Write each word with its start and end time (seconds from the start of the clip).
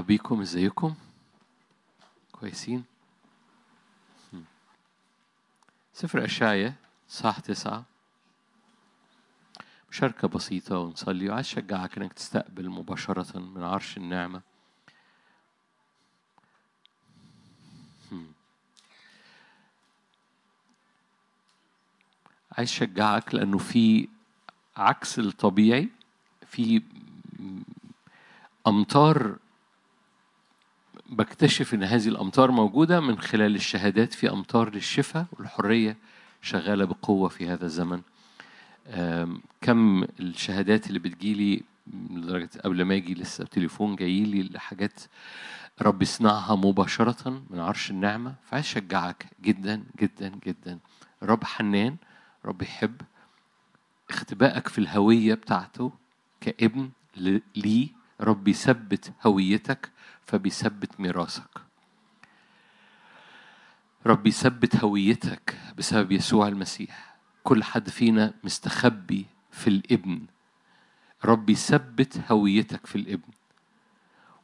مرحب 0.00 0.06
بيكم 0.06 0.40
ازيكم؟ 0.40 0.94
كويسين. 2.32 2.84
سفر 5.94 6.24
أشعية 6.24 6.74
صح 7.08 7.38
تسعة. 7.40 7.84
مشاركة 9.90 10.28
بسيطة 10.28 10.78
ونصلي. 10.78 11.28
وعايز 11.28 11.46
أشجعك 11.46 11.98
إنك 11.98 12.12
تستقبل 12.12 12.68
مباشرة 12.68 13.38
من 13.38 13.62
عرش 13.62 13.96
النعمة. 13.96 14.42
عايز 22.58 22.68
أشجعك 22.68 23.34
لأنه 23.34 23.58
في 23.58 24.08
عكس 24.76 25.18
الطبيعي 25.18 25.88
في 26.46 26.82
أمطار 28.66 29.38
بكتشف 31.10 31.74
إن 31.74 31.82
هذه 31.82 32.08
الأمطار 32.08 32.50
موجودة 32.50 33.00
من 33.00 33.18
خلال 33.18 33.54
الشهادات 33.54 34.14
في 34.14 34.30
أمطار 34.30 34.74
للشفاء 34.74 35.26
والحرية 35.32 35.96
شغالة 36.42 36.84
بقوة 36.84 37.28
في 37.28 37.48
هذا 37.48 37.64
الزمن. 37.64 38.00
كم 39.60 40.04
الشهادات 40.20 40.86
اللي 40.86 40.98
بتجيلي 40.98 41.62
لدرجة 42.10 42.50
قبل 42.64 42.82
ما 42.82 42.94
أجي 42.94 43.14
لسه 43.14 43.44
تليفون 43.44 43.96
جايلي 43.96 44.42
لحاجات 44.42 45.00
رب 45.82 46.02
يصنعها 46.02 46.56
مباشرة 46.56 47.42
من 47.50 47.60
عرش 47.60 47.90
النعمة. 47.90 48.34
فعايز 48.44 48.64
أشجعك 48.64 49.26
جدا 49.42 49.84
جدا 50.00 50.32
جدا. 50.46 50.78
رب 51.22 51.44
حنان 51.44 51.96
رب 52.44 52.62
يحب. 52.62 53.00
اختبائك 54.10 54.68
في 54.68 54.78
الهوية 54.78 55.34
بتاعته 55.34 55.92
كابن 56.40 56.90
ليه 57.56 57.88
رب 58.20 58.48
يثبت 58.48 59.12
هويتك 59.26 59.90
فبيثبت 60.30 61.00
ميراثك. 61.00 61.60
رب 64.06 64.26
يثبت 64.26 64.76
هويتك 64.76 65.58
بسبب 65.78 66.12
يسوع 66.12 66.48
المسيح. 66.48 67.16
كل 67.42 67.64
حد 67.64 67.90
فينا 67.90 68.34
مستخبي 68.44 69.26
في 69.50 69.70
الابن. 69.70 70.20
رب 71.24 71.50
يثبت 71.50 72.20
هويتك 72.30 72.86
في 72.86 72.96
الابن. 72.96 73.32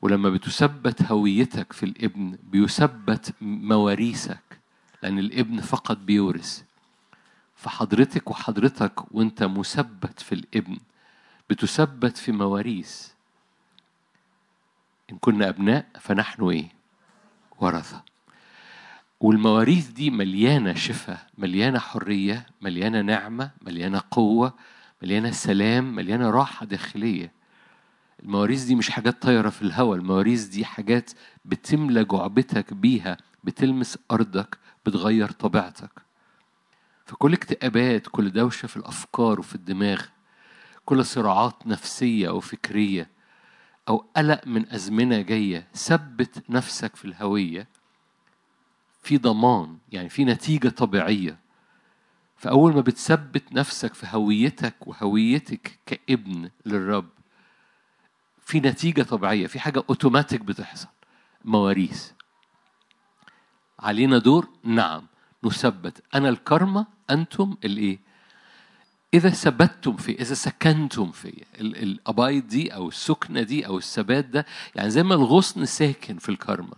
ولما 0.02 0.30
بتثبت 0.30 1.02
هويتك 1.02 1.72
في 1.72 1.82
الابن 1.82 2.38
بيثبت 2.42 3.34
مواريثك 3.40 4.60
لأن 5.02 5.18
الابن 5.18 5.60
فقط 5.60 5.96
بيورث. 5.96 6.62
فحضرتك 7.54 8.30
وحضرتك 8.30 9.14
وأنت 9.14 9.42
مثبت 9.42 10.20
في 10.20 10.34
الابن 10.34 10.78
بتثبت 11.50 12.16
في 12.16 12.32
مواريث. 12.32 13.15
إن 15.12 15.18
كنا 15.20 15.48
أبناء 15.48 15.86
فنحن 16.00 16.48
إيه؟ 16.48 16.68
ورثة. 17.58 18.02
والمواريث 19.20 19.88
دي 19.88 20.10
مليانة 20.10 20.74
شفاء 20.74 21.26
مليانة 21.38 21.78
حرية 21.78 22.46
مليانة 22.62 23.00
نعمة 23.00 23.50
مليانة 23.62 24.02
قوة 24.10 24.54
مليانة 25.02 25.30
سلام 25.30 25.94
مليانة 25.94 26.30
راحة 26.30 26.66
داخلية. 26.66 27.32
المواريث 28.22 28.64
دي 28.64 28.74
مش 28.74 28.90
حاجات 28.90 29.22
طايرة 29.22 29.48
في 29.48 29.62
الهواء 29.62 29.98
المواريث 29.98 30.44
دي 30.44 30.64
حاجات 30.64 31.10
بتملى 31.44 32.04
جعبتك 32.04 32.74
بيها 32.74 33.16
بتلمس 33.44 33.98
أرضك 34.10 34.58
بتغير 34.86 35.30
طبيعتك. 35.30 35.90
فكل 37.06 37.32
اكتئابات 37.32 38.06
كل 38.06 38.30
دوشة 38.30 38.66
في 38.66 38.76
الأفكار 38.76 39.40
وفي 39.40 39.54
الدماغ 39.54 40.02
كل 40.84 41.04
صراعات 41.04 41.66
نفسية 41.66 42.28
أو 42.28 42.40
فكرية 42.40 43.15
أو 43.88 44.04
قلق 44.16 44.46
من 44.46 44.72
أزمنة 44.72 45.20
جاية 45.20 45.68
ثبت 45.74 46.50
نفسك 46.50 46.96
في 46.96 47.04
الهوية 47.04 47.68
في 49.02 49.18
ضمان 49.18 49.78
يعني 49.92 50.08
في 50.08 50.24
نتيجة 50.24 50.68
طبيعية. 50.68 51.38
فأول 52.36 52.74
ما 52.74 52.80
بتثبت 52.80 53.52
نفسك 53.52 53.94
في 53.94 54.06
هويتك 54.10 54.74
وهويتك 54.86 55.78
كابن 55.86 56.50
للرب 56.66 57.08
في 58.40 58.60
نتيجة 58.60 59.02
طبيعية 59.02 59.46
في 59.46 59.60
حاجة 59.60 59.82
أوتوماتيك 59.90 60.40
بتحصل 60.40 60.88
مواريث. 61.44 62.10
علينا 63.78 64.18
دور؟ 64.18 64.48
نعم 64.64 65.06
نثبت. 65.44 66.02
أنا 66.14 66.28
الكرمة 66.28 66.86
أنتم 67.10 67.56
الإيه؟ 67.64 67.98
إذا 69.14 69.30
ثبتتم 69.30 69.96
في 69.96 70.12
إذا 70.20 70.34
سكنتم 70.34 71.10
في 71.10 71.28
ال- 71.60 71.76
الأبايض 71.82 72.46
دي 72.48 72.74
أو 72.74 72.88
السكنة 72.88 73.42
دي 73.42 73.66
أو 73.66 73.78
الثبات 73.78 74.24
ده 74.24 74.46
يعني 74.74 74.90
زي 74.90 75.02
ما 75.02 75.14
الغصن 75.14 75.64
ساكن 75.64 76.18
في 76.18 76.28
الكرمة. 76.28 76.72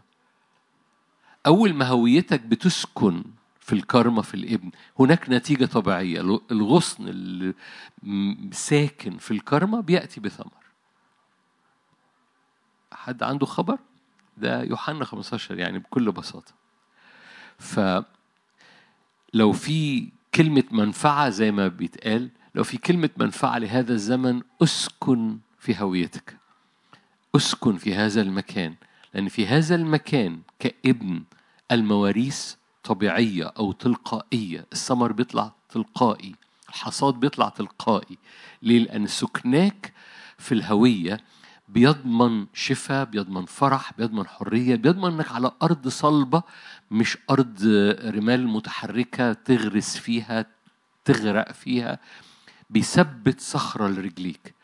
أول 1.47 1.75
ما 1.75 1.87
هويتك 1.87 2.41
بتسكن 2.41 3.25
في 3.61 3.73
الكرمة 3.73 4.23
في 4.23 4.35
الإبن 4.35 4.71
هناك 4.99 5.31
نتيجة 5.31 5.65
طبيعية. 5.65 6.21
الغصن 6.51 7.09
اللي 7.09 7.55
ساكن 8.53 9.17
في 9.19 9.31
الكرمة 9.31 9.81
بيأتي 9.81 10.21
بثمر. 10.21 10.53
حد 12.93 13.23
عنده 13.23 13.47
خبر؟ 13.47 13.79
ده 14.37 14.63
يوحنا 14.63 15.05
15 15.05 15.59
يعني 15.59 15.79
بكل 15.79 16.13
بساطة. 16.13 16.53
فلو 17.59 18.05
في 19.53 20.09
كلمة 20.35 20.65
منفعة 20.71 21.29
زي 21.29 21.53
ما 21.53 21.69
بيتقال 21.69 22.31
لو 22.55 22.65
في 22.65 22.77
كلمة 22.79 23.11
منفعة 23.17 23.59
لهذا 23.59 23.93
الزمن 23.93 24.43
أسكن 24.63 25.39
في 25.59 25.77
هويتك. 25.81 26.37
أسكن 27.37 27.77
في 27.77 27.95
هذا 27.95 28.21
المكان. 28.23 28.75
لأن 29.15 29.29
في 29.29 29.47
هذا 29.47 29.75
المكان 29.75 30.41
كابن 30.59 31.23
المواريث 31.73 32.55
طبيعية 32.85 33.45
أو 33.59 33.73
تلقائية. 33.73 34.67
الثمر 34.73 35.13
بيطلع 35.13 35.53
تلقائي. 35.69 36.35
الحصاد 36.69 37.15
بيطلع 37.15 37.49
تلقائي. 37.49 38.19
ليه؟ 38.63 38.79
لأن 38.79 39.07
سكناك 39.07 39.93
في 40.39 40.53
الهوية 40.53 41.21
بيضمن 41.69 42.47
شفاء 42.55 43.05
بيضمن 43.05 43.45
فرح 43.45 43.93
بيضمن 43.99 44.27
حرية 44.27 44.77
بيضمن 44.77 45.13
إنك 45.13 45.33
على 45.33 45.51
أرض 45.63 45.89
صلبة 45.89 46.43
مش 46.91 47.19
أرض 47.31 47.59
رمال 48.05 48.49
متحركة 48.49 49.33
تغرس 49.33 49.97
فيها 49.97 50.47
تغرق 51.05 51.53
فيها 51.53 51.99
بيثبت 52.71 53.41
صخرة 53.41 53.89
لرجليك. 53.89 54.55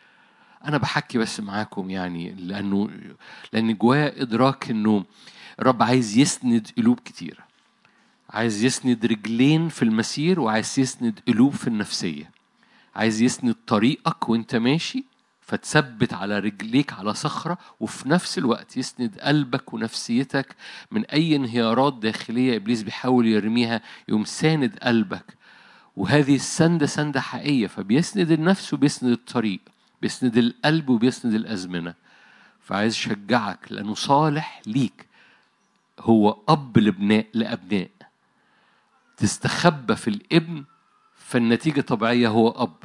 أنا 0.64 0.78
بحكي 0.78 1.18
بس 1.18 1.40
معاكم 1.40 1.90
يعني 1.90 2.32
لأنه 2.32 2.90
لأن 3.52 3.74
جوايا 3.74 4.22
إدراك 4.22 4.70
إنه 4.70 5.04
الرب 5.58 5.82
عايز 5.82 6.18
يسند 6.18 6.68
قلوب 6.78 7.00
كتيرة. 7.00 7.44
عايز 8.30 8.64
يسند 8.64 9.06
رجلين 9.06 9.68
في 9.68 9.82
المسير 9.82 10.40
وعايز 10.40 10.78
يسند 10.78 11.20
قلوب 11.28 11.52
في 11.52 11.68
النفسية. 11.68 12.30
عايز 12.96 13.22
يسند 13.22 13.54
طريقك 13.66 14.28
وأنت 14.28 14.56
ماشي 14.56 15.04
فتثبت 15.46 16.12
على 16.12 16.38
رجليك 16.38 16.92
على 16.92 17.14
صخرة 17.14 17.58
وفي 17.80 18.08
نفس 18.08 18.38
الوقت 18.38 18.76
يسند 18.76 19.18
قلبك 19.18 19.74
ونفسيتك 19.74 20.56
من 20.90 21.04
أي 21.04 21.36
انهيارات 21.36 21.94
داخلية 21.94 22.56
إبليس 22.56 22.82
بيحاول 22.82 23.26
يرميها 23.26 23.80
يقوم 24.08 24.24
ساند 24.24 24.78
قلبك. 24.78 25.36
وهذه 25.96 26.34
السندة 26.34 26.86
سندة 26.86 27.20
حقيقية 27.20 27.66
فبيسند 27.66 28.30
النفس 28.30 28.74
وبيسند 28.74 29.10
الطريق 29.10 29.60
بيسند 30.02 30.36
القلب 30.36 30.88
وبيسند 30.88 31.34
الأزمنة. 31.34 31.94
فعايز 32.60 32.92
أشجعك 32.92 33.72
لأنه 33.72 33.94
صالح 33.94 34.62
ليك. 34.66 35.06
هو 36.00 36.38
أب 36.48 36.78
لابناء 36.78 37.26
لأبناء. 37.34 37.90
تستخبى 39.16 39.96
في 39.96 40.08
الابن 40.08 40.64
فالنتيجة 41.16 41.80
طبيعية 41.80 42.28
هو 42.28 42.50
أب. 42.50 42.76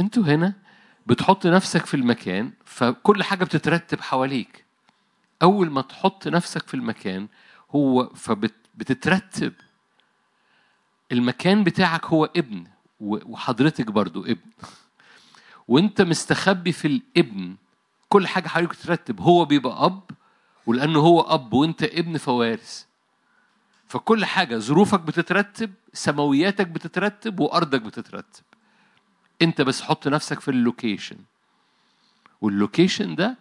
أنتوا 0.00 0.22
هنا 0.22 0.65
بتحط 1.06 1.46
نفسك 1.46 1.86
في 1.86 1.94
المكان 1.94 2.52
فكل 2.64 3.22
حاجة 3.22 3.44
بتترتب 3.44 4.00
حواليك. 4.00 4.64
أول 5.42 5.70
ما 5.70 5.80
تحط 5.80 6.28
نفسك 6.28 6.66
في 6.66 6.74
المكان 6.74 7.28
هو 7.70 8.08
فبتترتب 8.14 9.52
المكان 11.12 11.64
بتاعك 11.64 12.06
هو 12.06 12.24
ابن 12.24 12.64
وحضرتك 13.00 13.86
برضو 13.90 14.24
ابن. 14.24 14.50
وأنت 15.68 16.02
مستخبي 16.02 16.72
في 16.72 16.88
الابن 16.88 17.56
كل 18.08 18.26
حاجة 18.26 18.48
حواليك 18.48 18.70
بتترتب. 18.70 19.20
هو 19.20 19.44
بيبقى 19.44 19.84
أب 19.84 20.02
ولأنه 20.66 20.98
هو 20.98 21.20
أب 21.20 21.52
وأنت 21.52 21.82
ابن 21.82 22.16
فوارث 22.16 22.84
فكل 23.88 24.24
حاجة 24.24 24.58
ظروفك 24.58 25.00
بتترتب 25.00 25.72
سماوياتك 25.92 26.66
بتترتب 26.66 27.40
وأرضك 27.40 27.82
بتترتب. 27.82 28.42
انت 29.42 29.60
بس 29.60 29.82
حط 29.82 30.08
نفسك 30.08 30.40
في 30.40 30.50
ال 30.50 30.57
location. 30.57 31.16
وال 32.40 32.55
location 32.55 33.14
ده 33.14 33.36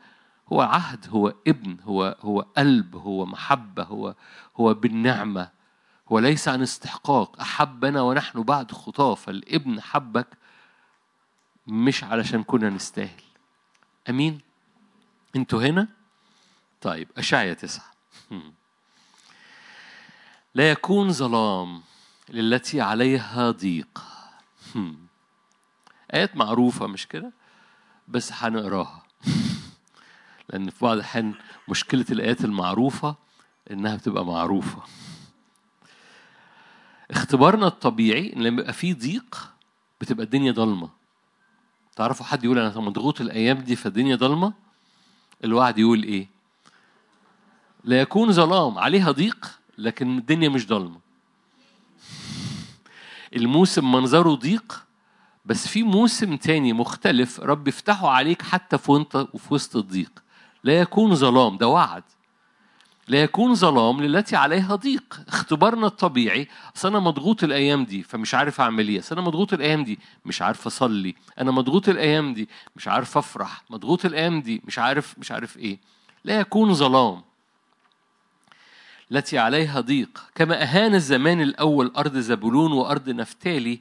هو 0.54 0.62
عهد 0.62 1.06
هو 1.10 1.34
ابن 1.48 1.78
هو 1.84 2.18
هو 2.22 2.42
قلب 2.42 2.96
هو 2.96 3.26
محبة 3.26 3.84
هو 3.84 4.16
هو 4.56 4.74
بالنعمة. 4.74 5.50
هو 6.12 6.20
ليس 6.20 6.48
عن 6.48 6.62
استحقاق. 6.62 7.40
أحبنا 7.42 8.02
ونحن 8.02 8.44
بعد 8.44 8.72
خطاة 8.72 9.16
فالابن 9.16 9.82
حبك 9.82 10.28
مش 11.68 12.04
علشان 12.04 12.44
كنا 12.44 12.70
نستاهل. 12.70 13.22
أمين؟ 14.10 14.42
أنتوا 15.36 15.62
هنا؟ 15.62 15.88
طيب 16.82 17.08
أشعيا 17.18 17.54
تسعة. 17.54 17.92
لا 20.56 20.72
يكون 20.72 21.12
ظلام 21.12 21.82
للتي 22.30 22.82
عليها 22.82 23.52
ضيق. 23.52 24.04
آيات 26.14 26.38
معروفة 26.38 26.88
مش 26.88 27.08
كده؟ 27.08 27.32
بس 28.08 28.32
هنقراها. 28.34 29.04
لأن 30.50 30.70
في 30.70 30.86
بعض 30.86 30.94
الأحيان 30.98 31.34
مشكلة 31.70 32.06
الآيات 32.12 32.46
المعروفة 32.46 33.16
إنها 33.72 33.96
بتبقى 33.96 34.26
معروفة. 34.26 34.84
اختبارنا 37.12 37.68
الطبيعي 37.68 38.34
إن 38.34 38.44
لما 38.44 38.62
يبقى 38.62 38.74
فيه 38.74 38.94
ضيق 38.94 39.54
بتبقى 40.02 40.26
الدنيا 40.26 40.52
ضلمة. 40.52 40.90
تعرفوا 41.96 42.26
حد 42.26 42.44
يقول 42.44 42.60
أنا 42.60 42.80
مضغوط 42.80 43.22
الأيام 43.22 43.58
دي 43.58 43.76
فالدنيا 43.76 44.16
ضلمة؟ 44.16 44.54
الوعد 45.44 45.78
يقول 45.80 46.04
إيه؟ 46.04 46.28
لا 47.84 48.02
يكون 48.02 48.32
ظلام 48.32 48.78
عليها 48.78 49.12
ضيق 49.12 49.60
لكن 49.78 50.18
الدنيا 50.18 50.50
مش 50.50 50.68
ضلمة. 50.68 51.00
الموسم 53.36 53.92
منظره 53.92 54.36
ضيق 54.36 54.85
بس 55.46 55.68
في 55.68 55.84
موسم 55.84 56.36
تاني 56.36 56.74
مختلف 56.74 57.40
رب 57.40 57.68
يفتحه 57.68 58.10
عليك 58.10 58.42
حتى 58.42 58.78
في 58.78 58.92
وانت 58.92 59.28
وفي 59.34 59.54
وسط 59.54 59.76
الضيق. 59.76 60.24
لا 60.64 60.80
يكون 60.80 61.16
ظلام 61.16 61.58
ده 61.58 61.68
وعد. 61.68 62.04
لا 63.08 63.24
يكون 63.24 63.56
ظلام 63.56 64.02
للتي 64.02 64.36
عليها 64.36 64.76
ضيق. 64.76 65.22
اختبارنا 65.28 65.88
الطبيعي 65.88 66.48
اصل 66.76 66.88
أنا 66.88 67.00
مضغوط 67.00 67.44
الأيام 67.44 67.86
دي 67.86 68.04
فمش 68.04 68.36
عارف 68.36 68.62
أعمل 68.62 68.88
إيه. 68.88 69.02
أنا 69.12 69.22
مضغوط 69.22 69.54
الأيام 69.54 69.84
دي 69.84 70.00
مش 70.26 70.42
عارف 70.42 70.68
أصلي. 70.68 71.16
أنا 71.40 71.52
مضغوط 71.52 71.90
الأيام 71.90 72.34
دي 72.34 72.50
مش 72.76 72.88
عارف 72.88 73.18
أفرح. 73.18 73.64
مضغوط 73.70 74.06
الأيام 74.06 74.42
دي 74.42 74.62
مش 74.66 74.80
عارف 74.80 75.16
مش 75.20 75.32
عارف 75.32 75.58
إيه. 75.58 75.80
لا 76.24 76.40
يكون 76.40 76.74
ظلام 76.74 77.22
التي 79.12 79.38
عليها 79.38 79.82
ضيق. 79.82 80.24
كما 80.36 80.62
أهان 80.64 80.96
الزمان 80.96 81.42
الأول 81.42 81.92
أرض 81.98 82.18
زبولون 82.18 82.72
وأرض 82.72 83.10
نفتالي 83.10 83.80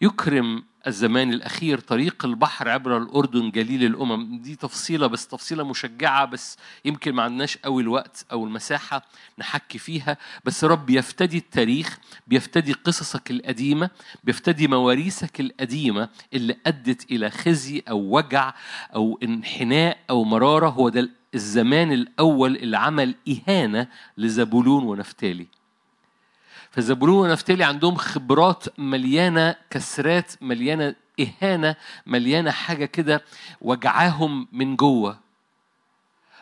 يكرم 0.00 0.64
الزمان 0.86 1.32
الأخير 1.32 1.78
طريق 1.80 2.24
البحر 2.24 2.68
عبر 2.68 2.96
الأردن 2.96 3.50
جليل 3.50 3.84
الأمم. 3.84 4.38
دي 4.42 4.56
تفصيلة 4.56 5.06
بس 5.06 5.26
تفصيلة 5.26 5.64
مشجعة 5.64 6.24
بس 6.24 6.56
يمكن 6.84 7.12
ما 7.12 7.22
عندناش 7.22 7.56
قوي 7.56 7.82
الوقت 7.82 8.26
أو 8.32 8.44
المساحة 8.44 9.02
نحكي 9.38 9.78
فيها. 9.78 10.16
بس 10.44 10.64
رب 10.64 10.90
يفتدي 10.90 11.38
التاريخ 11.38 11.98
بيفتدي 12.26 12.72
قصصك 12.72 13.30
القديمة 13.30 13.90
بيفتدي 14.24 14.68
مواريثك 14.68 15.40
القديمة 15.40 16.08
اللي 16.34 16.56
أدت 16.66 17.10
إلى 17.10 17.30
خزي 17.30 17.82
أو 17.88 18.16
وجع 18.16 18.54
أو 18.94 19.18
انحناء 19.22 19.98
أو 20.10 20.24
مرارة. 20.24 20.68
هو 20.68 20.88
ده 20.88 21.10
الزمان 21.34 21.92
الأول 21.92 22.56
اللي 22.56 22.78
عمل 22.78 23.14
إهانة 23.28 23.88
لزبولون 24.18 24.84
ونفتالي. 24.84 25.46
فزبولون 26.76 27.28
ونفتالي 27.28 27.64
عندهم 27.64 27.94
خبرات 27.94 28.78
مليانة 28.78 29.56
كسرات 29.70 30.32
مليانة 30.42 30.94
إهانة 31.20 31.76
مليانة 32.06 32.50
حاجة 32.50 32.84
كده 32.84 33.24
وجعاهم 33.60 34.48
من 34.52 34.76
جوه. 34.76 35.18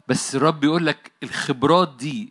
بس 0.09 0.37
الرب 0.37 0.65
يقول 0.65 0.87
لك 0.87 1.13
الخبرات 1.23 1.97
دي 1.97 2.29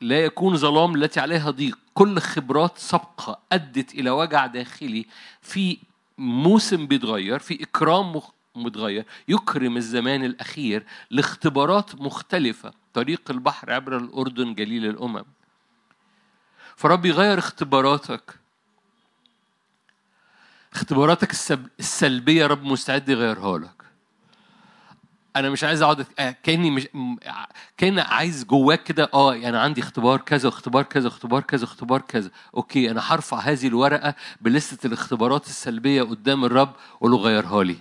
لا 0.00 0.24
يكون 0.24 0.56
ظلام 0.56 0.94
التي 0.94 1.20
عليها 1.20 1.50
ضيق. 1.50 1.78
كل 1.94 2.18
خبرات 2.18 2.78
سابقة 2.78 3.38
أدت 3.52 3.94
إلى 3.94 4.10
وجع 4.10 4.46
داخلي. 4.46 5.06
في 5.42 5.78
موسم 6.18 6.86
بيتغير 6.86 7.38
في 7.38 7.62
إكرام 7.62 8.20
متغير 8.56 9.04
يكرم 9.28 9.76
الزمان 9.76 10.24
الأخير 10.24 10.84
لاختبارات 11.10 12.00
مختلفة. 12.00 12.72
طريق 12.94 13.30
البحر 13.30 13.72
عبر 13.72 13.96
الأردن 13.96 14.54
جليل 14.54 14.86
الأمم. 14.86 15.24
فرب 16.76 17.06
يغير 17.06 17.38
اختباراتك. 17.38 18.42
اختباراتك 20.72 21.32
السلبية 21.80 22.46
رب 22.46 22.62
مستعد 22.62 23.08
يغيرها 23.08 23.58
لك. 23.58 23.82
أنا 25.36 25.50
مش 25.50 25.64
عايز 25.64 25.82
أقعد 25.82 26.06
كأني 26.42 26.70
مش 26.70 26.88
كأن 27.76 27.98
عايز 27.98 28.44
جواك 28.44 28.82
كده 28.82 29.10
آه 29.14 29.32
أنا 29.32 29.42
يعني 29.42 29.58
عندي 29.58 29.80
اختبار 29.80 30.20
كذا 30.20 30.48
اختبار 30.48 30.82
كذا 30.82 31.08
اختبار 31.08 31.42
كذا 31.42 31.64
اختبار 31.64 32.00
كذا. 32.00 32.30
أوكي 32.56 32.90
أنا 32.90 33.00
هرفع 33.04 33.38
هذه 33.38 33.66
الورقة 33.66 34.14
بلستة 34.40 34.86
الاختبارات 34.86 35.46
السلبية 35.46 36.02
قدام 36.02 36.44
الرب 36.44 36.72
وله 37.00 37.16
غيرها 37.16 37.64
لي. 37.64 37.76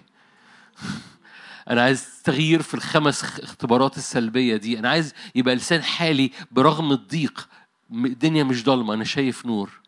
أنا 1.70 1.82
عايز 1.84 2.22
تغيير 2.24 2.62
في 2.62 2.74
الخمس 2.74 3.24
اختبارات 3.24 3.98
السلبية 3.98 4.56
دي. 4.56 4.80
أنا 4.80 4.90
عايز 4.90 5.14
يبقى 5.36 5.56
لسان 5.56 5.84
حالي 5.84 6.32
برغم 6.52 6.92
الضيق 6.92 7.48
الدنيا 7.92 8.44
مش 8.44 8.64
ضلمه 8.64 8.94
أنا 8.94 9.04
شايف 9.04 9.46
نور. 9.46 9.82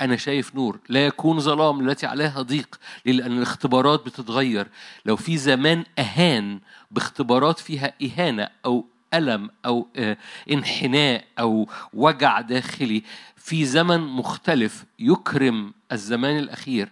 أنا 0.00 0.16
شايف 0.16 0.54
نور. 0.54 0.78
لا 0.88 1.06
يكون 1.06 1.40
ظلام 1.40 1.88
التي 1.88 2.06
عليها 2.06 2.42
ضيق 2.42 2.80
لأن 3.04 3.38
الاختبارات 3.38 4.06
بتتغير. 4.06 4.68
لو 5.06 5.16
في 5.16 5.36
زمان 5.38 5.84
أهان 5.98 6.60
باختبارات 6.90 7.58
فيها 7.58 7.92
إهانة 8.02 8.48
أو 8.64 8.84
ألم 9.14 9.50
أو 9.66 9.88
آه، 9.96 10.16
انحناء 10.50 11.24
أو 11.38 11.68
وجع 11.94 12.40
داخلي 12.40 13.02
في 13.36 13.64
زمن 13.64 14.00
مختلف 14.00 14.84
يكرم 14.98 15.72
الزمان 15.92 16.38
الأخير. 16.38 16.88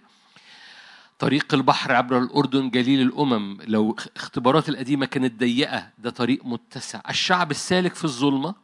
طريق 1.18 1.54
البحر 1.54 1.92
عبر 1.92 2.18
الأردن 2.18 2.70
جليل 2.70 3.00
الأمم. 3.00 3.58
لو 3.66 3.96
اختبارات 4.16 4.68
القديمة 4.68 5.06
كانت 5.06 5.40
ضيقة 5.40 5.88
ده 5.98 6.10
طريق 6.10 6.44
متسع. 6.44 7.00
الشعب 7.10 7.50
السالك 7.50 7.94
في 7.94 8.04
الظلمة 8.04 8.54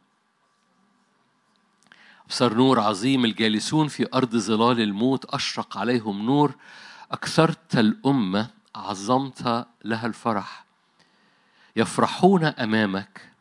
أبصر 2.27 2.53
نور 2.53 2.79
عظيم 2.79 3.25
الجالسون 3.25 3.87
في 3.87 4.07
أرض 4.13 4.35
ظلال 4.35 4.81
الموت 4.81 5.25
أشرق 5.25 5.77
عليهم 5.77 6.25
نور. 6.25 6.55
أكثرت 7.11 7.77
الأمة 7.77 8.49
عظمت 8.75 9.67
لها 9.85 10.07
الفرح. 10.07 10.65
يفرحون 11.75 12.43
أمامك 12.43 13.31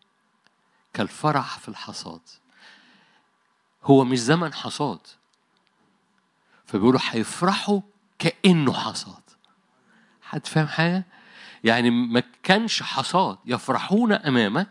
كالفرح 0.94 1.59
في 1.59 1.69
الحصاد. 1.69 2.21
هو 3.85 4.05
مش 4.05 4.19
زمن 4.19 4.55
حصاد. 4.55 5.00
فبيقولوا 6.67 7.00
هيفرحوا 7.11 7.81
كأنه 8.19 8.73
حصاد. 8.73 9.23
حد 10.23 10.47
فاهم 10.47 10.67
حاجة؟ 10.67 11.06
يعني 11.65 11.91
ما 11.91 12.23
كانش 12.43 12.82
حصاد. 12.82 13.39
يفرحون 13.47 14.12
أمامك 14.12 14.69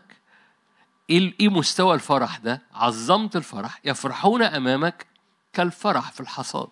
إيه, 1.10 1.34
إيه 1.40 1.48
مستوى 1.48 1.94
الفرح 1.94 2.36
ده؟ 2.36 2.62
عظمت 2.74 3.36
الفرح 3.36 3.80
يفرحون 3.84 4.42
أمامك 4.42 5.06
كالفرح 5.52 6.12
في 6.12 6.20
الحصاد. 6.20 6.68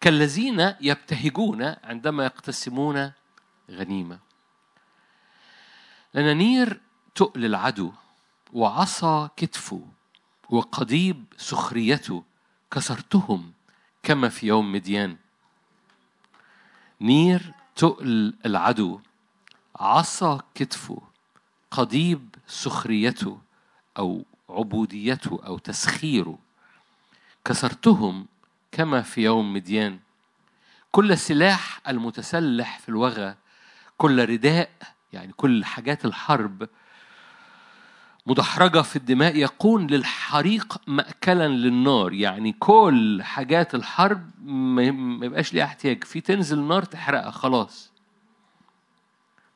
كالذين 0.00 0.74
يبتهجون 0.80 1.74
عندما 1.84 2.24
يقتسمون 2.24 3.12
غنيمة. 3.70 4.18
لأن 6.14 6.36
نير 6.36 6.80
تقل 7.14 7.44
العدو 7.44 7.92
وعصا 8.52 9.30
كتفه 9.36 9.86
وقضيب 10.50 11.24
سخريته 11.36 12.24
كسرتهم 12.70 13.52
كما 14.02 14.28
في 14.28 14.46
يوم 14.46 14.72
مديان. 14.72 15.16
نير 17.00 17.52
تقل 17.76 18.34
العدو 18.46 19.00
عصا 19.76 20.40
كتفه 20.54 21.02
قضيب 21.70 22.34
سخريته 22.46 23.38
أو 23.98 24.24
عبوديته 24.48 25.40
أو 25.46 25.58
تسخيره. 25.58 26.38
كسرتهم 27.44 28.26
كما 28.72 29.02
في 29.02 29.22
يوم 29.22 29.52
مديان. 29.52 29.98
كل 30.90 31.18
سلاح 31.18 31.80
المتسلح 31.88 32.78
في 32.78 32.88
الوغى 32.88 33.34
كل 33.98 34.28
رداء 34.28 34.70
يعني 35.12 35.32
كل 35.32 35.64
حاجات 35.64 36.04
الحرب 36.04 36.68
مدحرجة 38.26 38.82
في 38.82 38.96
الدماء 38.96 39.36
يكون 39.36 39.86
للحريق 39.86 40.80
مأكلا 40.86 41.48
للنار. 41.48 42.12
يعني 42.12 42.52
كل 42.52 43.22
حاجات 43.22 43.74
الحرب 43.74 44.30
ما 44.50 44.82
يبقاش 45.26 45.54
ليها 45.54 45.64
احتياج. 45.64 46.04
في 46.04 46.20
تنزل 46.20 46.58
نار 46.58 46.82
تحرقها 46.82 47.30
خلاص. 47.30 47.90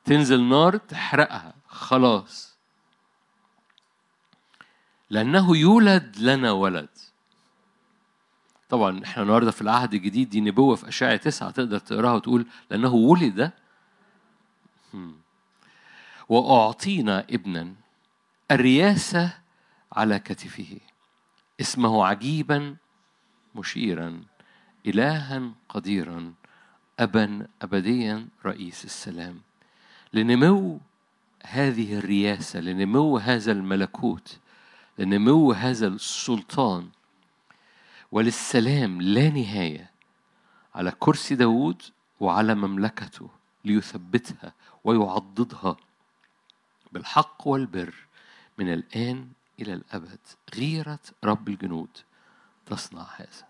تنزل 0.05 0.41
نار 0.43 0.77
تحرقها 0.77 1.53
خلاص. 1.67 2.48
لأنه 5.09 5.57
يولد 5.57 6.17
لنا 6.19 6.51
ولد. 6.51 6.89
طبعا 8.69 9.03
إحنا 9.03 9.23
النهارده 9.23 9.51
في 9.51 9.61
العهد 9.61 9.93
الجديد 9.93 10.29
دي 10.29 10.41
نبوة 10.41 10.75
في 10.75 10.87
أشعة 10.87 11.15
تسعة 11.15 11.51
تقدر 11.51 11.79
تقراها 11.79 12.13
وتقول 12.13 12.45
لأنه 12.71 12.93
ولد. 12.93 13.51
وأعطينا 16.29 17.25
ابنا 17.29 17.73
الرياسة 18.51 19.33
على 19.93 20.19
كتفه. 20.19 20.77
اسمه 21.61 22.05
عجيبا 22.05 22.75
مشيرا 23.55 24.21
إلها 24.85 25.51
قديرا 25.69 26.33
أبا 26.99 27.47
أبديا 27.61 28.27
رئيس 28.45 28.85
السلام. 28.85 29.41
لنمو 30.13 30.79
هذه 31.45 31.97
الرياسة 31.97 32.59
لنمو 32.59 33.17
هذا 33.17 33.51
الملكوت 33.51 34.37
لنمو 34.99 35.51
هذا 35.51 35.87
السلطان. 35.87 36.89
وللسلام 38.11 39.01
لا 39.01 39.29
نهاية 39.29 39.91
على 40.75 40.91
كرسي 40.99 41.35
داود 41.35 41.81
وعلى 42.19 42.55
مملكته 42.55 43.29
ليثبتها 43.65 44.53
ويعضدها 44.83 45.77
بالحق 46.91 47.47
والبر 47.47 47.93
من 48.57 48.73
الآن 48.73 49.27
إلى 49.59 49.73
الأبد. 49.73 50.19
غيرة 50.55 50.99
رب 51.23 51.49
الجنود 51.49 51.97
تصنع 52.65 53.07
هذا. 53.15 53.47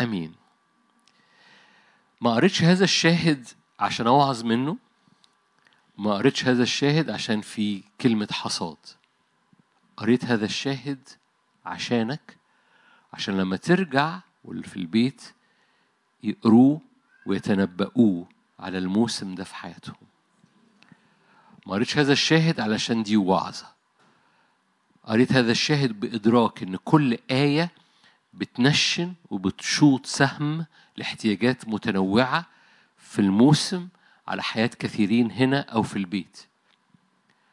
أمين. 0.00 0.34
ما 2.20 2.34
قريتش 2.34 2.62
هذا 2.62 2.84
الشاهد 2.84 3.48
عشان 3.80 4.06
أوعظ 4.06 4.44
منه؟ 4.44 4.76
ما 5.98 6.14
قريتش 6.14 6.44
هذا 6.44 6.62
الشاهد 6.62 7.10
عشان 7.10 7.40
في 7.40 7.82
كلمة 8.00 8.28
حصاد. 8.32 8.76
قريت 9.96 10.24
هذا 10.24 10.44
الشاهد 10.44 11.08
عشانك 11.66 12.36
عشان 13.12 13.36
لما 13.38 13.56
ترجع 13.56 14.20
واللي 14.44 14.62
في 14.62 14.76
البيت 14.76 15.22
يقروه 16.22 16.80
ويتنبؤوه 17.26 18.26
على 18.58 18.78
الموسم 18.78 19.34
ده 19.34 19.44
في 19.44 19.54
حياتهم. 19.54 19.96
ما 21.66 21.72
قريتش 21.72 21.98
هذا 21.98 22.12
الشاهد 22.12 22.60
علشان 22.60 23.02
دي 23.02 23.16
وعظة. 23.16 23.66
قريت 25.04 25.32
هذا 25.32 25.52
الشاهد 25.52 26.00
بإدراك 26.00 26.62
إن 26.62 26.76
كل 26.76 27.18
آية 27.30 27.70
بتنشن 28.34 29.14
وبتشوط 29.30 30.06
سهم 30.06 30.66
لاحتياجات 30.96 31.68
متنوعة 31.68 32.46
في 32.98 33.18
الموسم 33.18 33.88
على 34.28 34.42
حياة 34.42 34.66
كثيرين 34.66 35.30
هنا 35.30 35.60
أو 35.60 35.82
في 35.82 35.96
البيت. 35.96 36.46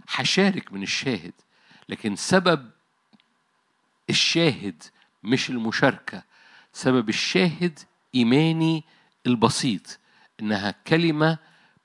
هشارك 0.10 0.74
من 0.74 0.84
الشاهد 0.84 1.34
لكن 1.92 2.16
سبب 2.16 2.70
الشاهد 4.10 4.84
مش 5.24 5.50
المشاركة 5.50 6.24
سبب 6.74 7.10
الشاهد 7.10 7.80
إيماني 8.16 8.84
البسيط 9.28 10.00
إنها 10.40 10.76
كلمة 10.88 11.38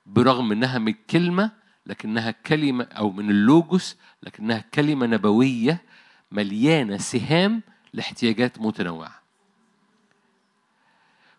برغم 0.05 0.51
إنها 0.51 0.77
من 0.77 0.93
كلمة 1.09 1.51
لكنها 1.85 2.31
كلمة 2.31 2.83
أو 2.83 3.11
من 3.11 3.29
اللوجوس 3.29 3.97
لكنها 4.23 4.63
كلمة 4.73 5.05
نبوية 5.05 5.81
مليانة 6.31 6.97
سهام 6.97 7.61
لاحتياجات 7.93 8.61
متنوعة. 8.61 9.21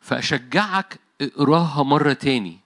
فأشجعك 0.00 0.98
اقراها 1.20 1.82
مرة 1.82 2.12
تاني 2.12 2.58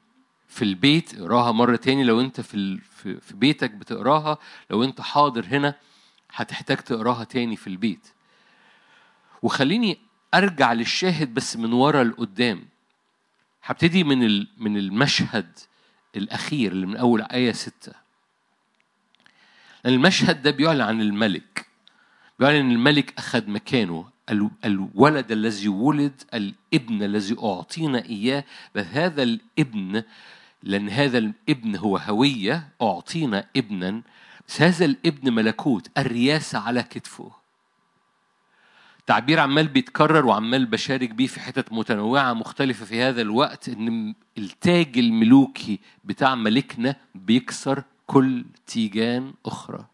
في 0.49 0.63
البيت 0.63 1.15
اقراها 1.15 1.53
مرة 1.53 1.77
تاني 1.77 2.05
لو 2.05 2.21
أنت 2.21 2.41
في 2.41 2.79
في 3.21 3.35
بيتك 3.35 3.71
بتقراها 3.71 4.39
لو 4.71 4.85
أنت 4.85 5.01
حاضر 5.01 5.45
هنا 5.47 5.75
هتحتاج 6.35 6.77
تقراها 6.77 7.25
تاني 7.25 7.57
في 7.57 7.67
البيت. 7.67 8.09
وخليني 9.43 9.99
أرجع 10.35 10.73
للشاهد 10.73 11.35
بس 11.35 11.57
من 11.57 11.73
ورا 11.73 12.05
لقدام. 12.05 12.65
هبتدي 13.65 14.05
من 14.05 14.47
من 14.57 14.77
المشهد 14.77 15.59
الأخير 16.17 16.73
اللي 16.73 16.87
من 16.87 16.97
أول 16.97 17.23
آية 17.23 17.53
ستة. 17.53 17.93
المشهد 19.87 20.43
ده 20.43 20.51
بيعلن 20.51 20.81
عن 20.81 21.01
الملك. 21.01 21.67
بيعلن 22.39 22.57
إن 22.57 22.71
الملك 22.71 23.15
أخذ 23.19 23.51
مكانه. 23.51 24.13
الولد 24.65 25.33
الذي 25.33 25.69
ولد 25.69 26.23
الابن 26.35 27.03
الذي 27.03 27.37
أعطينا 27.43 28.05
إياه. 28.05 28.45
بل 28.75 28.83
هذا 28.83 29.23
الابن 29.23 30.03
لأن 30.63 30.89
هذا 30.89 31.19
الابن 31.19 31.77
هو 31.77 31.97
هوية 31.97 32.69
أعطينا 32.83 33.47
ابنا. 33.57 34.03
بس 34.49 34.63
هذا 34.63 34.85
الابن 34.85 35.33
ملكوت 35.33 35.91
الرياسة 35.99 36.59
على 36.59 36.83
كتفه. 36.83 37.31
تعبير 39.07 39.41
عمال 39.41 39.69
بيتكرر 39.69 40.27
وعمال 40.27 40.67
بشارك 40.67 41.11
بيه 41.11 41.27
في 41.27 41.41
حتت 41.41 41.73
متنوعة 41.73 42.33
مختلفة 42.33 42.85
في 42.85 43.03
هذا 43.03 43.23
الوقت 43.23 43.69
إن 43.69 44.15
التاج 44.39 44.99
الملوكي 44.99 45.79
بتاع 46.05 46.35
ملكنا 46.35 46.97
بيكسر 47.15 47.83
كل 48.07 48.45
تيجان 48.67 49.35
أخرى. 49.47 49.85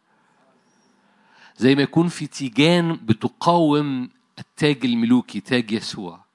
زي 1.57 1.75
ما 1.75 1.83
يكون 1.83 2.09
في 2.09 2.27
تيجان 2.27 2.97
بتقاوم 3.03 4.11
التاج 4.39 4.85
الملوكي 4.85 5.41
تاج 5.41 5.73
يسوع. 5.73 6.28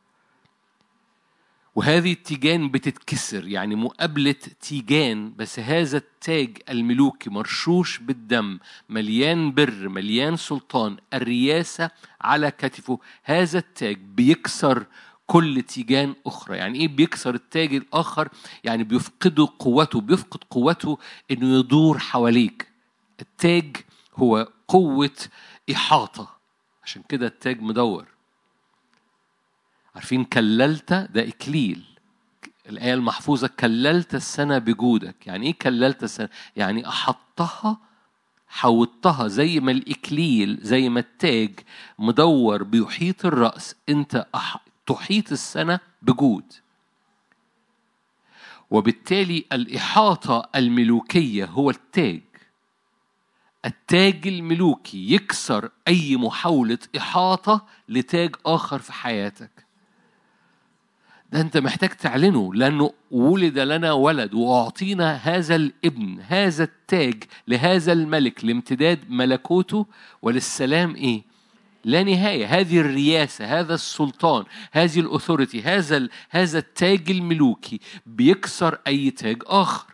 وهذه 1.76 2.12
التيجان 2.12 2.72
بتتكسر 2.72 3.48
يعني 3.48 3.76
مقابلة 3.76 4.36
تيجان 4.62 5.34
بس 5.38 5.60
هذا 5.60 5.98
التاج 5.98 6.58
الملوكي 6.70 7.30
مرشوش 7.30 7.98
بالدم 7.98 8.60
مليان 8.90 9.52
بر 9.54 9.90
مليان 9.90 10.38
سلطان 10.38 10.98
الرياسة 11.14 11.90
على 12.22 12.52
كتفه. 12.52 13.00
هذا 13.24 13.60
التاج 13.60 13.98
بيكسر 13.98 14.86
كل 15.28 15.62
تيجان 15.62 16.16
أخرى. 16.26 16.58
يعني 16.58 16.80
إيه 16.80 16.88
بيكسر 16.88 17.36
التاج 17.36 17.74
الآخر؟ 17.74 18.30
يعني 18.64 18.84
بيفقده 18.84 19.48
قوته 19.60 20.02
بيفقد 20.02 20.44
قوته 20.50 20.98
إنه 21.32 21.60
يدور 21.60 22.00
حواليك. 22.00 22.68
التاج 23.22 23.78
هو 24.16 24.50
قوة 24.68 25.18
إحاطة. 25.72 26.30
عشان 26.84 27.04
كده 27.10 27.28
التاج 27.28 27.62
مدور. 27.62 28.13
عارفين 29.96 30.24
كللت؟ 30.24 30.94
ده 30.94 31.28
إكليل. 31.28 31.84
الآية 32.70 32.94
المحفوظة 32.94 33.48
كللت 33.60 34.16
السنة 34.16 34.58
بجودك. 34.58 35.28
يعني 35.28 35.48
إيه 35.48 35.54
كللت 35.54 36.04
السنة؟ 36.04 36.30
يعني 36.56 36.88
أحطها 36.88 37.78
حوطتها 38.48 39.28
زي 39.28 39.60
ما 39.60 39.72
الإكليل 39.72 40.60
زي 40.62 40.90
ما 40.90 41.00
التاج 41.00 41.60
مدور 42.00 42.64
بيحيط 42.64 43.26
الرأس. 43.26 43.76
أنت 43.90 44.28
أح... 44.36 44.58
تحيط 44.86 45.32
السنة 45.32 45.80
بجود. 46.02 46.54
وبالتالي 48.72 49.46
الإحاطة 49.54 50.50
الملوكية 50.56 51.46
هو 51.46 51.70
التاج. 51.70 52.22
التاج 53.66 54.28
الملوكي 54.28 55.14
يكسر 55.14 55.70
أي 55.88 56.18
محاولة 56.18 56.78
إحاطة 56.98 57.66
لتاج 57.90 58.36
آخر 58.46 58.80
في 58.80 58.94
حياتك. 58.94 59.52
ده 61.34 61.42
أنت 61.42 61.58
محتاج 61.58 61.90
تعلنه 61.90 62.54
لأنه 62.54 62.94
ولد 63.12 63.60
لنا 63.60 63.92
ولد 63.92 64.34
وأعطينا 64.34 65.14
هذا 65.16 65.56
الابن 65.56 66.20
هذا 66.28 66.64
التاج 66.64 67.24
لهذا 67.48 67.94
الملك 67.94 68.46
لامتداد 68.46 69.00
ملكوته. 69.10 69.86
وللسلام 70.22 70.96
إيه؟ 70.96 71.22
لا 71.86 72.04
نهاية. 72.04 72.46
هذه 72.46 72.80
الرياسة 72.80 73.60
هذا 73.60 73.74
السلطان 73.74 74.44
هذه 74.72 75.00
الأثوريتي 75.00 75.62
هذا 75.62 76.08
هذا 76.30 76.60
التاج 76.60 77.12
الملوكي 77.12 77.80
بيكسر 78.06 78.78
أي 78.88 79.12
تاج 79.12 79.44
آخر. 79.46 79.93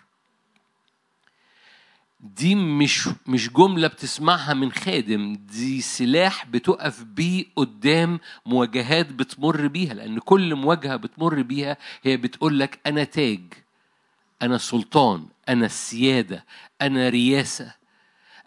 دي 2.19 2.55
مش 2.55 3.09
مش 3.27 3.49
جملة 3.53 3.87
بتسمعها 3.87 4.53
من 4.53 4.71
خادم 4.71 5.33
دي 5.35 5.81
سلاح 5.81 6.45
بتقف 6.45 7.03
بيه 7.03 7.45
قدام 7.55 8.19
مواجهات 8.45 9.11
بتمر 9.11 9.67
بيها 9.67 9.93
لأن 9.93 10.19
كل 10.19 10.55
مواجهة 10.55 10.95
بتمر 10.95 11.41
بيها 11.41 11.77
هي 12.03 12.17
بتقول 12.17 12.59
لك 12.59 12.79
أنا 12.85 13.03
تاج 13.03 13.41
أنا 14.41 14.57
سلطان 14.57 15.25
أنا 15.49 15.65
السيادة 15.65 16.45
أنا 16.81 17.09
رياسة. 17.09 17.78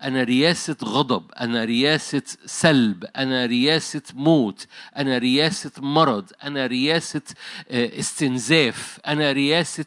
أنا 0.03 0.23
رياسة 0.23 0.77
غضب 0.85 1.33
أنا 1.33 1.65
رياسة 1.65 2.23
سلب 2.47 3.05
أنا 3.05 3.47
رياسة 3.47 4.03
موت 4.15 4.67
أنا 4.97 5.19
رياسة 5.19 5.71
مرض 5.79 6.31
أنا 6.45 6.67
رياسة 6.67 7.23
آه، 7.71 7.99
استنزاف 7.99 8.99
أنا 9.07 9.33
رياسة 9.33 9.87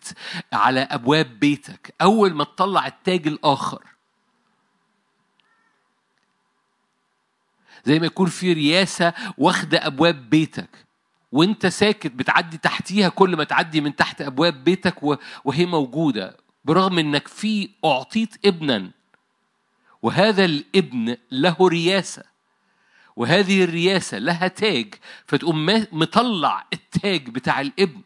على 0.53 0.79
أبواب 0.79 1.39
بيتك. 1.39 1.93
أول 2.01 2.33
ما 2.33 2.43
تطلع 2.43 2.87
التاج 2.87 3.27
الآخر 3.27 3.83
زي 7.85 7.99
ما 7.99 8.05
يكون 8.05 8.27
في 8.27 8.53
رياسة 8.53 9.13
واخدة 9.37 9.87
أبواب 9.87 10.29
بيتك 10.29 10.85
وأنت 11.31 11.67
ساكت 11.67 12.11
بتعدي 12.11 12.57
تحتيها 12.57 13.09
كل 13.09 13.35
ما 13.35 13.43
تعدي 13.43 13.81
من 13.81 13.95
تحت 13.95 14.21
أبواب 14.21 14.63
بيتك 14.63 15.03
وهي 15.45 15.65
موجودة. 15.65 16.37
برغم 16.65 16.99
إنك 16.99 17.27
في 17.27 17.69
أعطيت 17.85 18.45
ابنا 18.45 18.91
وهذا 20.05 20.45
الابن 20.45 21.17
له 21.31 21.55
رياسة 21.61 22.23
وهذه 23.15 23.63
الرياسة 23.63 24.17
لها 24.17 24.47
تاج 24.47 24.95
فتقوم 25.27 25.85
مطلع 25.91 26.65
التاج 26.73 27.29
بتاع 27.29 27.61
الابن 27.61 28.01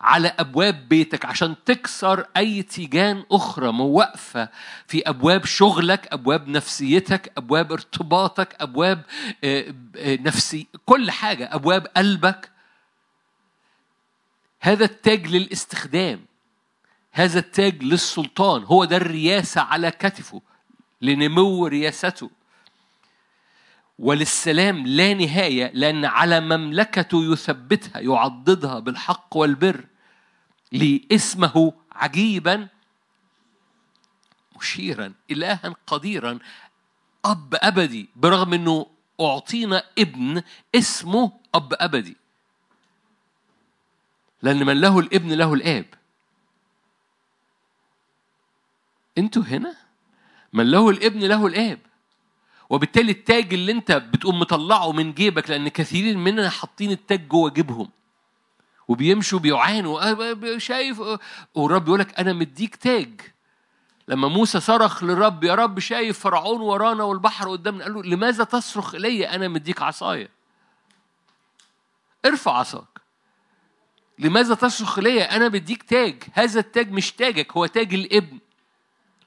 على 0.00 0.28
أبواب 0.38 0.88
بيتك 0.88 1.24
عشان 1.24 1.54
تكسر 1.64 2.26
أي 2.36 2.62
تيجان 2.62 3.24
أخرى 3.32 3.66
واقفة 3.68 4.48
في 4.86 5.02
أبواب 5.08 5.44
شغلك 5.44 6.12
أبواب 6.12 6.48
نفسيتك 6.48 7.32
أبواب 7.36 7.72
ارتباطك 7.72 8.56
أبواب 8.60 9.02
آه، 9.44 9.74
آه، 9.96 10.16
نفسي 10.16 10.66
كل 10.86 11.10
حاجة 11.10 11.54
أبواب 11.54 11.86
قلبك. 11.86 12.50
هذا 14.60 14.84
التاج 14.84 15.26
للاستخدام 15.26 16.24
هذا 17.12 17.38
التاج 17.38 17.82
للسلطان 17.82 18.62
هو 18.64 18.84
ده 18.84 18.96
الرياسة 18.96 19.60
على 19.60 19.90
كتفه. 19.90 20.51
لنمو 21.02 21.66
رياسته. 21.66 22.30
وللسلام 23.98 24.86
لا 24.86 25.14
نهاية 25.14 25.70
لأن 25.74 26.04
على 26.04 26.40
مملكته 26.40 27.32
يثبتها 27.32 28.00
يعضدها 28.00 28.78
بالحق 28.78 29.36
والبر 29.36 29.86
لاسمه 30.72 31.72
عجيبا 31.92 32.68
مشيرا 34.56 35.14
إلها 35.30 35.74
قديرا 35.86 36.38
أب 37.24 37.54
أبدي 37.54 38.08
برغم 38.16 38.54
أنه 38.54 38.86
أعطينا 39.20 39.84
ابن 39.98 40.42
اسمه 40.74 41.32
أب 41.54 41.74
أبدي. 41.74 42.16
لأن 44.42 44.66
من 44.66 44.80
له 44.80 44.98
الابن 44.98 45.32
له 45.32 45.54
الآب. 45.54 45.86
أنتوا 49.18 49.42
هنا؟ 49.42 49.76
من 50.52 50.70
له 50.70 50.90
الابن 50.90 51.20
له 51.20 51.46
الآب. 51.46 51.78
وبالتالي 52.70 53.12
التاج 53.12 53.54
اللي 53.54 53.72
انت 53.72 53.92
بتقوم 53.92 54.38
مطلعه 54.38 54.92
من 54.92 55.12
جيبك 55.12 55.50
لأن 55.50 55.68
كثيرين 55.68 56.18
مننا 56.18 56.50
حاطين 56.50 56.90
التاج 56.90 57.28
جوه 57.28 57.50
جيبهم. 57.50 57.88
وبيمشوا 58.88 59.38
بيعانوا 59.38 60.58
شايف 60.58 61.02
والرب 61.54 61.88
يقول 61.88 62.00
لك 62.00 62.20
أنا 62.20 62.32
مديك 62.32 62.76
تاج. 62.76 63.20
لما 64.08 64.28
موسى 64.28 64.60
صرخ 64.60 65.04
للرب 65.04 65.44
يا 65.44 65.54
رب 65.54 65.78
شايف 65.78 66.18
فرعون 66.18 66.60
ورانا 66.60 67.04
والبحر 67.04 67.50
قدامنا. 67.50 67.84
قال 67.84 67.94
له 67.94 68.02
لماذا 68.02 68.44
تصرخ 68.44 68.94
إلي؟ 68.94 69.28
أنا 69.28 69.48
مديك 69.48 69.82
عصاية. 69.82 70.28
ارفع 72.26 72.52
عصاك. 72.52 73.00
لماذا 74.18 74.54
تصرخ 74.54 74.98
إلي؟ 74.98 75.22
أنا 75.22 75.48
بديك 75.48 75.82
تاج. 75.82 76.22
هذا 76.32 76.60
التاج 76.60 76.92
مش 76.92 77.12
تاجك 77.12 77.52
هو 77.52 77.66
تاج 77.66 77.94
الابن. 77.94 78.38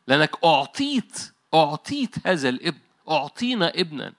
لأنك 0.07 0.31
أعطيت 0.43 1.33
أعطيت 1.53 2.15
هذا 2.27 2.49
الابن 2.49 2.79
أعطينا 3.09 3.69
ابنا. 3.75 4.13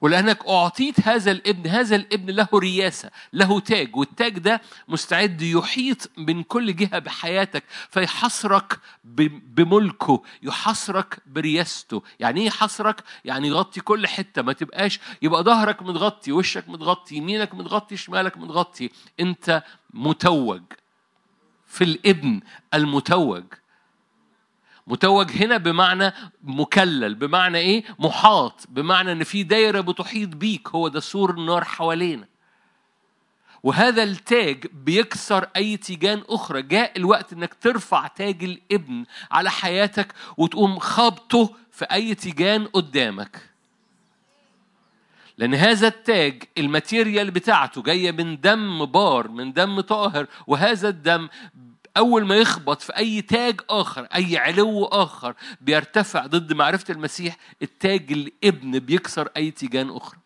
ولأنك 0.00 0.46
أعطيت 0.46 1.08
هذا 1.08 1.30
الابن 1.30 1.66
هذا 1.66 1.96
الابن 1.96 2.30
له 2.30 2.48
رياسة 2.54 3.10
له 3.32 3.60
تاج 3.60 3.96
والتاج 3.96 4.38
ده 4.38 4.60
مستعد 4.88 5.42
يحيط 5.42 6.10
من 6.16 6.42
كل 6.42 6.76
جهة 6.76 6.98
بحياتك 6.98 7.64
فيحصرك 7.90 8.78
بملكه 9.04 10.22
يحصرك 10.42 11.18
برياسته. 11.26 12.02
يعني 12.20 12.40
إيه 12.40 12.46
يحصرك؟ 12.46 13.04
يعني 13.24 13.48
يغطي 13.48 13.80
كل 13.80 14.06
حتة. 14.06 14.42
ما 14.42 14.52
تبقاش 14.52 15.00
يبقى 15.22 15.42
ظهرك 15.42 15.82
متغطي 15.82 16.32
وشك 16.32 16.68
متغطي 16.68 17.16
يمينك 17.16 17.54
متغطي 17.54 17.96
شمالك 17.96 18.36
متغطي. 18.36 18.90
أنت 19.20 19.62
متوج. 19.94 20.62
في 21.66 21.84
الابن 21.84 22.40
المتوج. 22.74 23.44
متوج 24.86 25.30
هنا 25.30 25.56
بمعنى 25.56 26.12
مكلل 26.42 27.14
بمعنى 27.14 27.58
إيه؟ 27.58 27.84
محاط 27.98 28.66
بمعنى 28.68 29.12
إن 29.12 29.24
في 29.24 29.42
دايرة 29.42 29.80
بتحيط 29.80 30.28
بيك 30.28 30.68
هو 30.68 30.88
ده 30.88 31.00
سور 31.00 31.30
النار 31.30 31.64
حوالينا. 31.64 32.26
وهذا 33.62 34.02
التاج 34.02 34.66
بيكسر 34.72 35.46
أي 35.56 35.76
تيجان 35.76 36.22
أخرى. 36.28 36.62
جاء 36.62 36.92
الوقت 36.96 37.32
إنك 37.32 37.54
ترفع 37.54 38.06
تاج 38.06 38.44
الابن 38.44 39.04
على 39.30 39.50
حياتك 39.50 40.14
وتقوم 40.36 40.78
خابطه 40.78 41.50
في 41.70 41.84
أي 41.84 42.14
تيجان 42.14 42.66
قدامك. 42.66 43.50
لأن 45.38 45.54
هذا 45.54 45.86
التاج 45.88 46.42
ال 46.58 46.66
material 46.66 47.30
بتاعته 47.30 47.82
جاية 47.82 48.12
من 48.12 48.40
دم 48.40 48.84
بار 48.84 49.28
من 49.28 49.52
دم 49.52 49.80
طاهر 49.80 50.26
وهذا 50.46 50.88
الدم 50.88 51.28
أول 51.96 52.26
ما 52.26 52.34
يخبط 52.36 52.82
في 52.82 52.96
أي 52.96 53.22
تاج 53.22 53.60
آخر 53.70 54.04
أي 54.14 54.38
علو 54.38 54.84
آخر 54.84 55.34
بيرتفع 55.60 56.26
ضد 56.26 56.52
معرفة 56.52 56.94
المسيح 56.94 57.36
التاج 57.62 58.12
الإبن 58.12 58.78
بيكسر 58.78 59.28
أي 59.36 59.50
تيجان 59.50 59.90
أخرى. 59.90 60.18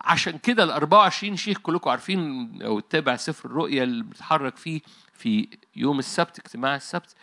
عشان 0.00 0.38
كده 0.38 0.64
ال 0.64 0.70
24 0.70 1.36
شيخ 1.36 1.58
كلكم 1.58 1.90
عارفين 1.90 2.58
أو 2.62 2.80
تتابع 2.80 3.16
سفر 3.16 3.48
الرؤيا 3.48 3.82
اللي 3.82 4.04
بيتحرك 4.04 4.56
فيه 4.56 4.80
في 5.14 5.48
يوم 5.76 5.98
السبت 5.98 6.38
اجتماع 6.38 6.76
السبت. 6.76 7.14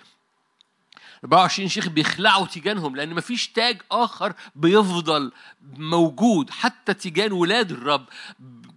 24 1.24 1.70
شيخ 1.70 1.90
بيخلعوا 1.90 2.48
تيجانهم 2.48 2.96
لأن 2.96 3.16
مفيش 3.16 3.48
تاج 3.48 3.82
آخر 3.92 4.34
بيفضل 4.56 5.32
موجود. 5.78 6.50
حتى 6.50 6.94
تيجان 6.94 7.32
ولاد 7.32 7.72
الرب 7.72 8.06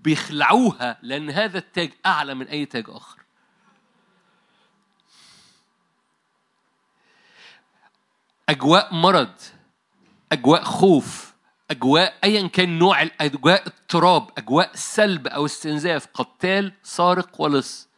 بيخلعوها 0.04 0.98
لأن 1.02 1.30
هذا 1.30 1.58
التاج 1.58 1.90
أعلى 2.06 2.34
من 2.34 2.46
أي 2.46 2.66
تاج 2.66 2.84
آخر. 2.88 3.21
أجواء 8.48 8.94
مرض 8.94 9.34
أجواء 10.32 10.62
خوف 10.62 11.34
أجواء 11.70 12.14
أيا 12.24 12.46
كان 12.48 12.78
نوع 12.78 13.02
أجواء 13.20 13.66
اضطراب 13.66 14.30
أجواء 14.38 14.70
سلب 14.74 15.26
أو 15.26 15.46
استنزاف 15.46 16.06
قتال 16.14 16.72
سارق 16.82 17.40
ولص. 17.40 17.88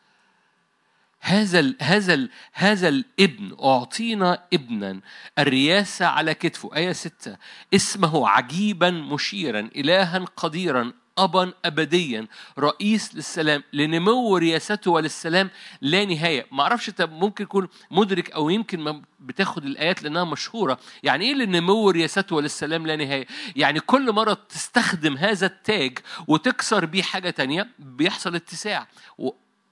هذا 1.21 1.59
ال 1.59 1.77
هذا 1.81 2.15
ال 2.15 2.31
هذا 2.53 2.89
الابن 2.89 3.57
أعطينا 3.65 4.45
ابنا 4.53 5.01
الرياسة 5.39 6.07
على 6.07 6.35
كتفه. 6.35 6.77
آية 6.77 6.93
ستة. 6.93 7.37
اسمه 7.75 8.29
عجيبا 8.29 8.91
مشيرا 8.91 9.61
إلها 9.61 10.19
قديرا. 10.19 10.93
أبا 11.19 11.53
أبديا. 11.65 12.27
رئيس 12.59 13.15
للسلام 13.15 13.63
لنمو 13.73 14.37
رياسته 14.37 14.91
وللسلام؟ 14.91 15.51
لا 15.81 16.05
نهاية. 16.05 16.47
ما 16.53 16.63
أعرفش 16.63 16.89
أنت 16.89 17.03
ممكن 17.03 17.45
يكون 17.45 17.69
مدرك 17.91 18.31
أو 18.31 18.51
يمكن 18.51 18.81
ما 18.81 19.03
بتاخد 19.21 19.65
الآيات 19.65 20.03
لأنها 20.03 20.25
مشهورة. 20.25 20.79
يعني 21.03 21.25
إيه 21.25 21.35
لنمو 21.35 21.91
رياسته 21.91 22.37
وللسلام 22.37 22.87
لا 22.87 22.97
نهاية؟ 22.97 23.27
يعني 23.57 23.81
كل 23.81 24.13
مرة 24.13 24.39
تستخدم 24.49 25.17
هذا 25.17 25.47
التاج 25.47 25.99
وتكسر 26.29 26.85
بيه 26.85 27.03
حاجة 27.03 27.31
تانية 27.31 27.69
بيحصل 27.79 28.35
اتساع. 28.35 28.89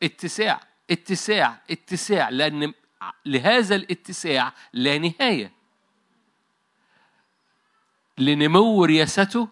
اتساع 0.02 0.60
اتساع 0.90 1.60
اتساع. 1.70 2.28
لأن 2.28 2.72
لهذا 3.26 3.74
الاتساع 3.74 4.52
لا 4.72 4.98
نهاية. 4.98 5.52
لنمو 8.18 8.84
رياسته 8.84 9.48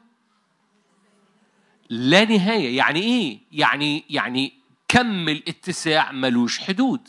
لا 1.91 2.25
نهاية. 2.25 2.77
يعني 2.77 3.01
إيه؟ 3.01 3.39
يعني 3.53 4.05
يعني 4.11 4.53
كم 4.89 5.29
الاتساع 5.29 6.13
ملوش 6.13 6.59
حدود. 6.59 7.09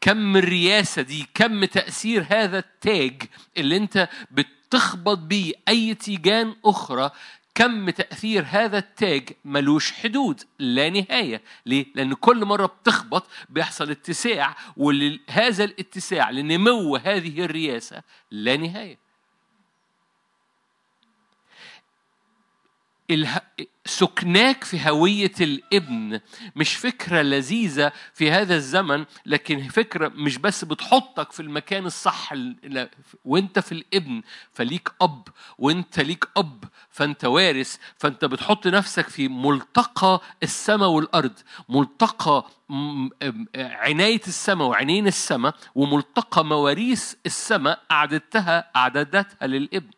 كم 0.00 0.36
الرياسة 0.36 1.02
دي 1.02 1.26
كم 1.34 1.64
تأثير 1.64 2.26
هذا 2.30 2.58
التاج 2.58 3.22
اللي 3.56 3.76
أنت 3.76 4.08
بتخبط 4.30 5.18
بيه 5.18 5.52
أي 5.68 5.94
تيجان 5.94 6.56
أخرى 6.64 7.10
كم 7.54 7.90
تأثير 7.90 8.44
هذا 8.48 8.78
التاج 8.78 9.30
ملوش 9.44 9.92
حدود. 9.92 10.42
لا 10.58 10.90
نهاية. 10.90 11.42
ليه؟ 11.66 11.86
لأن 11.94 12.14
كل 12.14 12.44
مرة 12.44 12.66
بتخبط 12.66 13.26
بيحصل 13.48 13.90
اتساع 13.90 14.56
وهذا 14.76 15.64
الاتساع 15.64 16.30
لنمو 16.30 16.96
هذه 16.96 17.44
الرياسة 17.44 18.02
لا 18.30 18.56
نهاية. 18.56 19.03
سكناك 23.86 24.64
في 24.64 24.90
هوية 24.90 25.32
الابن 25.40 26.20
مش 26.56 26.76
فكرة 26.76 27.22
لذيذة 27.22 27.92
في 28.14 28.30
هذا 28.30 28.54
الزمن 28.56 29.04
لكن 29.26 29.68
فكرة 29.68 30.08
مش 30.08 30.38
بس 30.38 30.64
بتحطك 30.64 31.32
في 31.32 31.40
المكان 31.40 31.86
الصح 31.86 32.32
وانت 33.24 33.58
في 33.58 33.72
الابن 33.72 34.22
فليك 34.52 34.88
أب 35.00 35.28
وانت 35.58 36.00
ليك 36.00 36.28
أب 36.36 36.64
فانت 36.90 37.24
وارث 37.24 37.76
فانت 37.96 38.24
بتحط 38.24 38.66
نفسك 38.66 39.08
في 39.08 39.28
ملتقى 39.28 40.20
السماء 40.42 40.88
والأرض 40.88 41.32
ملتقى 41.68 42.46
عناية 43.56 44.20
السماء 44.26 44.68
وعينين 44.68 45.06
السماء 45.06 45.54
وملتقى 45.74 46.44
مواريث 46.44 47.14
السماء 47.26 47.82
أعددتها 47.90 48.70
أعددتها 48.76 49.46
للابن. 49.46 49.90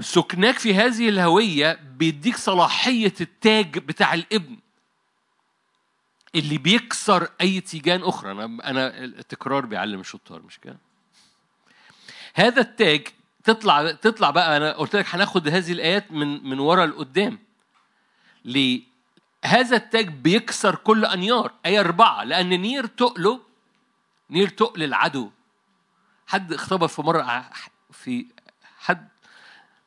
سكناك 0.00 0.58
في 0.58 0.74
هذه 0.74 1.08
الهوية 1.08 1.80
بيديك 1.96 2.36
صلاحية 2.36 3.14
التاج 3.20 3.78
بتاع 3.78 4.14
الابن 4.14 4.56
اللي 6.34 6.58
بيكسر 6.58 7.28
أي 7.40 7.60
تيجان 7.60 8.02
أخرى 8.02 8.32
أنا 8.32 8.44
أنا 8.70 9.04
التكرار 9.04 9.66
بيعلم 9.66 10.00
الشطار 10.00 10.42
مش 10.42 10.58
كده؟ 10.58 10.78
هذا 12.34 12.60
التاج 12.60 13.08
تطلع 13.44 13.92
تطلع 13.92 14.30
بقى 14.30 14.56
أنا 14.56 14.72
قلت 14.72 14.96
لك 14.96 15.14
هناخد 15.14 15.48
هذه 15.48 15.72
الآيات 15.72 16.12
من 16.12 16.44
من 16.48 16.58
ورا 16.58 16.86
لقدام. 16.86 17.38
ليه؟ 18.44 18.82
هذا 19.44 19.76
التاج 19.76 20.08
بيكسر 20.08 20.74
كل 20.74 21.04
أنيار 21.04 21.52
آية 21.66 21.80
أربعة 21.80 22.24
لأن 22.24 22.48
نير 22.48 22.86
تقله 22.86 23.40
نير 24.30 24.48
تقل 24.48 24.82
العدو 24.82 25.30
حد 26.26 26.52
اختبر 26.52 26.88
في 26.88 27.02
مرة 27.02 27.50
في 27.92 28.26
حد 28.78 29.08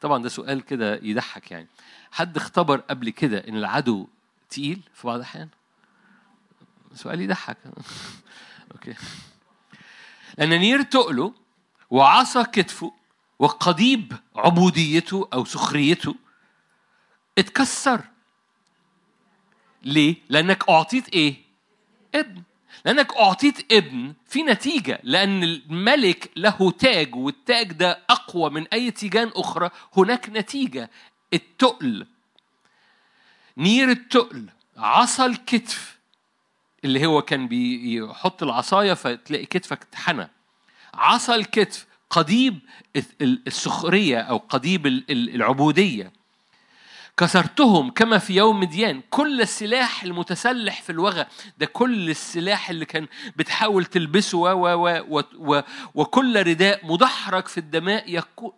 طبعا 0.01 0.23
ده 0.23 0.29
سؤال 0.29 0.61
كده 0.61 0.99
يضحك 1.03 1.51
يعني. 1.51 1.67
حد 2.11 2.37
اختبر 2.37 2.77
قبل 2.77 3.09
كده 3.09 3.37
إن 3.37 3.57
العدو 3.57 4.07
تقيل 4.49 4.81
في 4.93 5.07
بعض 5.07 5.15
الأحيان؟ 5.15 5.49
سؤال 6.93 7.21
يضحك. 7.21 7.57
okay. 8.71 8.93
لأن 10.37 10.49
نير 10.49 10.81
تقله 10.81 11.33
وعصا 11.89 12.43
كتفه 12.43 12.93
وقضيب 13.39 14.13
عبوديته 14.35 15.27
أو 15.33 15.45
سخريته 15.45 16.15
اتكسر. 17.37 18.01
ليه؟ 19.83 20.15
لأنك 20.29 20.69
أعطيت 20.69 21.09
إيه؟ 21.09 21.35
ابن. 22.15 22.43
لأنك 22.85 23.13
أعطيت 23.15 23.71
ابن 23.73 24.13
في 24.25 24.43
نتيجة 24.43 24.99
لأن 25.03 25.43
الملك 25.43 26.31
له 26.35 26.71
تاج 26.71 27.15
والتاج 27.15 27.71
ده 27.71 27.99
أقوى 28.09 28.49
من 28.49 28.67
أي 28.73 28.91
تيجان 28.91 29.31
أخرى. 29.35 29.69
هناك 29.97 30.29
نتيجة 30.29 30.89
التقل. 31.33 32.07
نير 33.57 33.89
التقل 33.91 34.45
عصا 34.77 35.25
الكتف. 35.25 35.97
اللي 36.85 37.05
هو 37.05 37.21
كان 37.21 37.47
بيحط 37.47 38.43
العصاية 38.43 38.93
فتلاقي 38.93 39.45
كتفك 39.45 39.81
اتحنى. 39.81 40.29
عصا 40.93 41.35
الكتف 41.35 41.87
قضيب 42.09 42.59
السخرية 43.21 44.19
أو 44.19 44.37
قضيب 44.37 44.87
العبودية. 45.09 46.11
كسرتهم 47.17 47.89
كما 47.89 48.17
في 48.17 48.35
يوم 48.35 48.59
مديان 48.59 49.01
كل 49.09 49.41
السلاح 49.41 50.03
المتسلح 50.03 50.81
في 50.81 50.89
الوغى 50.89 51.25
ده 51.57 51.65
كل 51.65 52.09
السلاح 52.09 52.69
اللي 52.69 52.85
كان 52.85 53.07
بتحاول 53.35 53.85
تلبسه 53.85 54.37
و 54.37 54.47
و 54.53 55.03
و 55.09 55.23
و 55.37 55.61
وكل 55.95 56.47
رداء 56.47 56.85
مدحرج 56.85 57.47
في 57.47 57.57
الدماء 57.57 58.03
يكون 58.15 58.51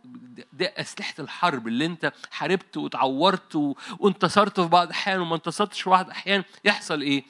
ده 0.53 0.73
أسلحة 0.77 1.13
الحرب 1.19 1.67
اللي 1.67 1.85
أنت 1.85 2.13
حاربت 2.31 2.77
وتعورت 2.77 3.75
وانتصرت 3.99 4.59
في 4.59 4.67
بعض 4.67 4.87
الأحيان 4.87 5.19
وما 5.19 5.35
انتصرتش 5.35 5.81
في 5.81 5.89
بعض 5.89 6.05
الأحيان 6.05 6.43
يحصل 6.65 7.01
إيه؟ 7.01 7.23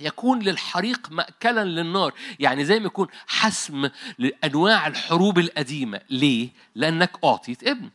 يكون 0.00 0.38
للحريق 0.38 1.10
مأكلا 1.10 1.64
للنار. 1.64 2.14
يعني 2.38 2.64
زي 2.64 2.80
ما 2.80 2.86
يكون 2.86 3.08
حسم 3.26 3.90
لأنواع 4.18 4.86
الحروب 4.86 5.38
القديمة. 5.38 6.00
ليه؟ 6.10 6.48
لأنك 6.74 7.10
أعطيت 7.24 7.68
ابن. 7.68 7.90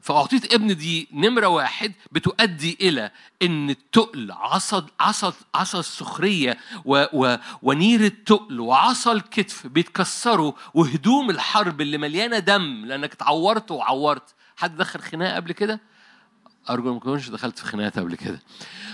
فأعطيت 0.00 0.54
ابن 0.54 0.76
دي 0.76 1.08
نمرة 1.12 1.46
واحد 1.46 1.92
بتؤدي 2.12 2.78
إلى 2.80 3.10
إن 3.42 3.70
التقل 3.70 4.32
عصا 4.32 4.86
عصا 5.00 5.32
عصا 5.54 5.80
السخرية 5.80 6.58
و 6.84 7.04
و 7.12 7.36
ونير 7.62 8.00
التقل 8.00 8.60
وعصا 8.60 9.12
الكتف 9.12 9.66
بيتكسروا 9.66 10.52
وهدوم 10.74 11.30
الحرب 11.30 11.80
اللي 11.80 11.98
مليانة 11.98 12.38
دم 12.38 12.84
لأنك 12.86 13.12
اتعورت 13.12 13.70
وعورت. 13.70 14.34
حد 14.56 14.76
دخل 14.76 15.00
خناقة 15.00 15.36
قبل 15.36 15.52
كده؟ 15.52 15.80
أرجو 16.70 16.94
ما 16.94 17.00
تكونش 17.00 17.28
دخلت 17.28 17.58
في 17.58 17.64
خناقات 17.64 17.98
قبل 17.98 18.14
كده. 18.14 18.40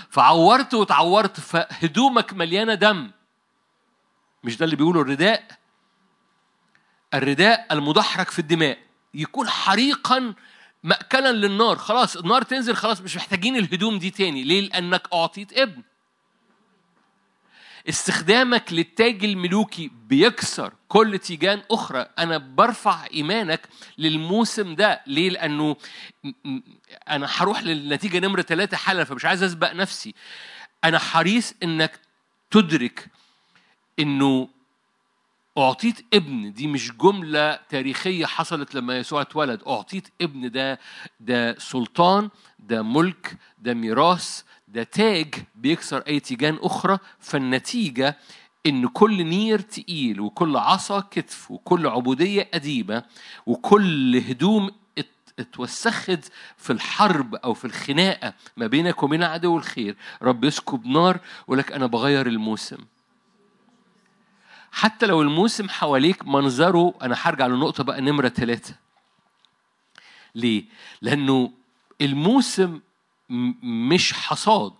فعورت 0.09 0.73
وتعورت 0.73 1.39
فهدومك 1.39 2.33
مليانة 2.33 2.73
دم. 2.73 3.11
مش 4.43 4.57
ده 4.57 4.65
اللي 4.65 4.75
بيقوله 4.75 5.01
الرداء؟ 5.01 5.43
الرداء 7.13 7.67
المدحرج 7.71 8.27
في 8.27 8.39
الدماء. 8.39 8.77
يكون 9.13 9.49
حريقا 9.49 10.33
مأكلا 10.83 11.31
للنار. 11.31 11.75
خلاص 11.77 12.15
النار 12.15 12.41
تنزل 12.41 12.75
خلاص 12.75 13.01
مش 13.01 13.15
محتاجين 13.15 13.57
الهدوم 13.57 13.99
دي 13.99 14.09
تاني. 14.09 14.43
ليه؟ 14.43 14.61
لأنك 14.61 15.07
أعطيت 15.13 15.57
ابن. 15.57 15.81
استخدامك 17.89 18.73
للتاج 18.73 19.23
الملوكي 19.23 19.91
بيكسر 20.07 20.73
كل 20.87 21.19
تيجان 21.19 21.61
أخرى. 21.71 22.05
أنا 22.19 22.37
برفع 22.37 23.05
إيمانك 23.13 23.67
للموسم 23.97 24.75
ده. 24.75 25.01
ليه؟ 25.07 25.29
لأنه 25.29 25.75
أنا 27.09 27.27
هروح 27.29 27.63
للنتيجة 27.63 28.19
نمرة 28.19 28.41
ثلاثة 28.41 28.77
حالا 28.77 29.03
فمش 29.03 29.25
عايز 29.25 29.43
أسبق 29.43 29.73
نفسي. 29.73 30.13
أنا 30.83 30.99
حريص 30.99 31.53
إنك 31.63 31.99
تدرك 32.51 33.07
إنه 33.99 34.49
أعطيت 35.57 36.05
ابن 36.13 36.53
دي 36.53 36.67
مش 36.67 36.91
جملة 36.91 37.59
تاريخية 37.69 38.25
حصلت 38.25 38.75
لما 38.75 38.97
يسوع 38.97 39.21
اتولد. 39.21 39.61
أعطيت 39.67 40.07
ابن 40.21 40.51
ده 40.51 40.79
ده 41.19 41.59
سلطان 41.59 42.29
ده 42.59 42.81
ملك 42.81 43.37
ده 43.59 43.73
ميراث 43.73 44.41
ده 44.67 44.83
تاج 44.83 45.35
بيكسر 45.55 45.97
أي 46.07 46.19
تيجان 46.19 46.57
أخرى. 46.61 46.97
فالنتيجة 47.19 48.17
إن 48.65 48.87
كل 48.87 49.23
نير 49.25 49.59
تقيل 49.59 50.19
وكل 50.21 50.57
عصا 50.57 50.99
كتف 50.99 51.51
وكل 51.51 51.87
عبودية 51.87 52.49
أديبة 52.53 53.03
وكل 53.45 54.17
هدوم 54.17 54.69
اتوسخت 55.39 56.31
في 56.57 56.73
الحرب 56.73 57.35
أو 57.35 57.53
في 57.53 57.65
الخناقة 57.65 58.33
ما 58.57 58.67
بينك 58.67 59.03
وبين 59.03 59.23
عدو 59.23 59.57
الخير. 59.57 59.95
رب 60.21 60.43
يسكب 60.43 60.85
نار 60.87 61.19
ولك 61.47 61.71
أنا 61.71 61.85
بغير 61.85 62.27
الموسم. 62.27 62.77
حتى 64.75 65.05
لو 65.05 65.21
الموسم 65.21 65.69
حواليك 65.69 66.27
منظره 66.27 66.93
أنا 67.01 67.15
هرجع 67.19 67.47
للنقطة 67.47 67.83
بقى 67.83 68.01
نمرة 68.01 68.29
ثلاثة 68.29 68.75
ليه؟ 70.35 70.65
لأنه 71.01 71.51
الموسم 72.01 72.79
مش 73.63 74.13
حصاد 74.13 74.73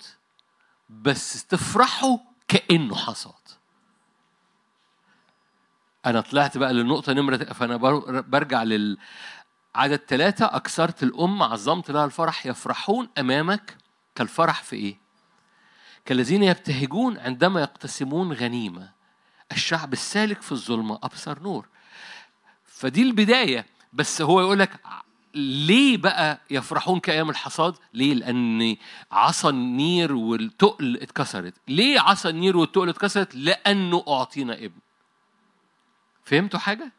بس 0.89 1.45
تفرحوا 1.45 2.17
كأنه 2.47 2.95
حصاد 2.95 3.33
أنا 6.05 6.21
طلعت 6.21 6.57
بقى 6.57 6.73
للنقطة 6.73 7.13
نمرة 7.13 7.37
فأنا 7.37 7.77
برجع 8.21 8.63
لل 8.63 8.97
عدد 9.75 10.01
ثلاثة 10.07 10.45
أكثرت 10.45 11.03
الأم 11.03 11.43
عظمت 11.43 11.91
لها 11.91 12.05
الفرح 12.05 12.45
يفرحون 12.45 13.09
أمامك 13.17 13.77
كالفرح 14.15 14.63
في 14.63 14.75
إيه؟ 14.75 14.97
كالذين 16.05 16.43
يبتهجون 16.43 17.17
عندما 17.17 17.61
يقتسمون 17.61 18.33
غنيمة 18.33 18.92
الشعب 19.53 19.93
السالك 19.93 20.41
في 20.41 20.51
الظلمة 20.51 20.99
أبصر 21.03 21.39
نور 21.39 21.65
فدي 22.65 23.01
البداية 23.01 23.65
بس 23.93 24.21
هو 24.21 24.41
يقول 24.41 24.59
لك 24.59 24.79
ليه 25.35 25.97
بقى 25.97 26.39
يفرحون 26.49 26.99
كأيام 26.99 27.29
الحصاد؟ 27.29 27.75
ليه؟ 27.93 28.13
لأن 28.13 28.75
عصا 29.11 29.49
النير 29.49 30.13
والتقل 30.13 30.97
اتكسرت. 31.01 31.53
ليه 31.67 31.99
عصا 31.99 32.29
النير 32.29 32.57
والتقل 32.57 32.89
اتكسرت؟ 32.89 33.35
لأنه 33.35 34.03
أعطينا 34.07 34.53
ابن. 34.53 34.79
فهمتوا 36.25 36.59
حاجة؟ 36.59 36.91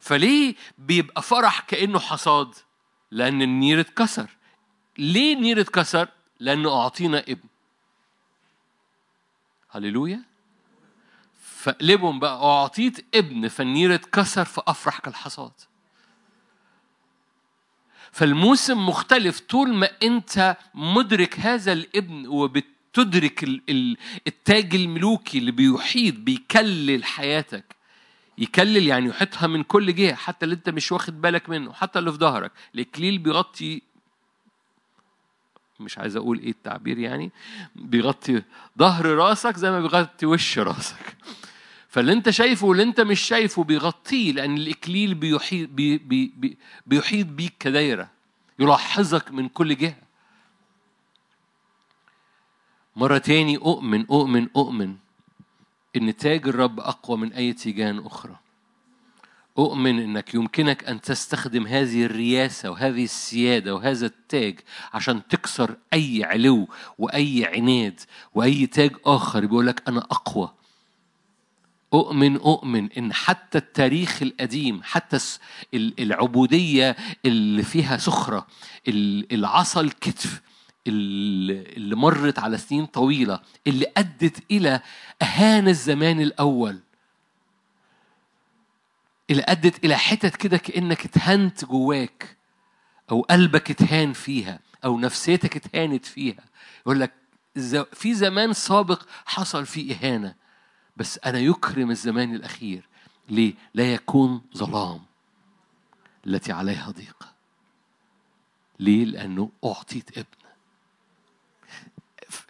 فليه 0.00 0.54
بيبقى 0.78 1.22
فرح 1.22 1.60
كأنه 1.60 1.98
حصاد؟ 1.98 2.54
لأن 3.10 3.42
النير 3.42 3.80
اتكسر. 3.80 4.30
ليه 4.98 5.34
النير 5.34 5.60
اتكسر؟ 5.60 6.08
لأنه 6.40 6.72
أعطينا 6.82 7.18
ابن. 7.18 7.48
هللويا 9.70 10.22
فاقلبهم 11.68 12.18
بقى 12.18 12.42
أعطيت 12.42 13.04
ابن 13.14 13.48
فالنير 13.48 13.94
اتكسر 13.94 14.44
فأفرح 14.44 14.98
كالحصاد. 14.98 15.52
فالموسم 18.12 18.86
مختلف 18.86 19.40
طول 19.40 19.74
ما 19.74 19.90
أنت 20.02 20.56
مدرك 20.74 21.40
هذا 21.40 21.72
الابن 21.72 22.26
وبتدرك 22.26 23.44
التاج 24.26 24.74
الملوكي 24.74 25.38
اللي 25.38 25.50
بيحيط 25.50 26.14
بيكلل 26.14 27.04
حياتك. 27.04 27.76
يكلل 28.38 28.86
يعني 28.86 29.08
يحيطها 29.08 29.46
من 29.46 29.62
كل 29.62 29.94
جهة 29.94 30.14
حتى 30.14 30.44
اللي 30.44 30.54
أنت 30.54 30.68
مش 30.68 30.92
واخد 30.92 31.20
بالك 31.20 31.48
منه 31.48 31.72
حتى 31.72 31.98
اللي 31.98 32.12
في 32.12 32.18
ظهرك. 32.18 32.52
الإكليل 32.74 33.18
بيغطي 33.18 33.82
مش 35.80 35.98
عايز 35.98 36.16
أقول 36.16 36.38
إيه 36.38 36.50
التعبير 36.50 36.98
يعني 36.98 37.30
بيغطي 37.76 38.42
ظهر 38.78 39.06
راسك 39.06 39.56
زي 39.56 39.70
ما 39.70 39.80
بيغطي 39.80 40.26
وش 40.26 40.58
راسك. 40.58 41.16
فاللي 41.88 42.12
انت 42.12 42.30
شايفه 42.30 42.66
واللي 42.66 42.82
انت 42.82 43.00
مش 43.00 43.20
شايفه 43.20 43.64
بيغطيه 43.64 44.32
لأن 44.32 44.56
الإكليل 44.56 45.14
بيحيط 45.14 45.68
بي 45.68 45.98
بي 45.98 46.32
بي 46.36 46.56
بيحيط 46.86 47.26
بيك 47.26 47.54
كدايرة 47.60 48.10
يلاحظك 48.58 49.30
من 49.30 49.48
كل 49.48 49.76
جهة. 49.76 49.96
مرة 52.96 53.18
تاني 53.18 53.56
أؤمن 53.56 54.06
أؤمن 54.06 54.48
أؤمن 54.56 54.96
إن 55.96 56.16
تاج 56.16 56.48
الرب 56.48 56.80
أقوى 56.80 57.16
من 57.18 57.32
أي 57.32 57.52
تيجان 57.52 57.98
أخرى. 57.98 58.36
أؤمن 59.58 59.98
أنك 60.00 60.34
يمكنك 60.34 60.84
أن 60.84 61.00
تستخدم 61.00 61.66
هذه 61.66 62.04
الرياسة 62.04 62.70
وهذه 62.70 63.04
السيادة 63.04 63.74
وهذا 63.74 64.06
التاج 64.06 64.60
عشان 64.92 65.28
تكسر 65.28 65.76
أي 65.92 66.24
علو 66.24 66.68
وأي 66.98 67.44
عناد 67.46 68.00
وأي 68.34 68.66
تاج 68.66 68.96
آخر. 69.04 69.40
بيقول 69.46 69.66
لك 69.66 69.88
أنا 69.88 70.00
أقوى. 70.00 70.57
أؤمن 71.94 72.36
أؤمن 72.36 72.92
إن 72.92 73.12
حتى 73.12 73.58
التاريخ 73.58 74.22
القديم 74.22 74.80
حتى 74.82 75.18
العبودية 75.74 76.96
اللي 77.24 77.62
فيها 77.62 77.96
سخرة 77.96 78.46
العصا 79.32 79.80
الكتف 79.80 80.40
اللي 80.86 81.96
مرت 81.96 82.38
على 82.38 82.58
سنين 82.58 82.86
طويلة 82.86 83.40
اللي 83.66 83.86
أدت 83.96 84.42
إلى 84.50 84.80
أهان 85.22 85.68
الزمان 85.68 86.20
الأول 86.20 86.78
اللي 89.30 89.42
أدت 89.48 89.84
إلى 89.84 89.98
حتت 89.98 90.36
كده 90.36 90.56
كأنك 90.56 91.04
اتهنت 91.04 91.64
جواك 91.64 92.36
أو 93.10 93.20
قلبك 93.20 93.70
اتهان 93.70 94.12
فيها 94.12 94.60
أو 94.84 94.98
نفسيتك 94.98 95.56
اتهانت 95.56 96.06
فيها. 96.06 96.44
يقول 96.80 97.00
لك 97.00 97.12
في 97.92 98.14
زمان 98.14 98.52
سابق 98.52 99.02
حصل 99.26 99.66
فيه 99.66 99.94
إهانة. 99.94 100.34
بس 100.98 101.18
أنا 101.26 101.38
يكرم 101.38 101.90
الزمان 101.90 102.34
الأخير 102.34 102.88
ليه؟ 103.28 103.54
لا 103.74 103.92
يكون 103.94 104.40
ظلام 104.56 105.00
التي 106.26 106.52
عليها 106.52 106.90
ضيق 106.90 107.28
ليه؟ 108.80 109.04
لأنه 109.04 109.50
أعطيت 109.64 110.18
ابن 110.18 110.26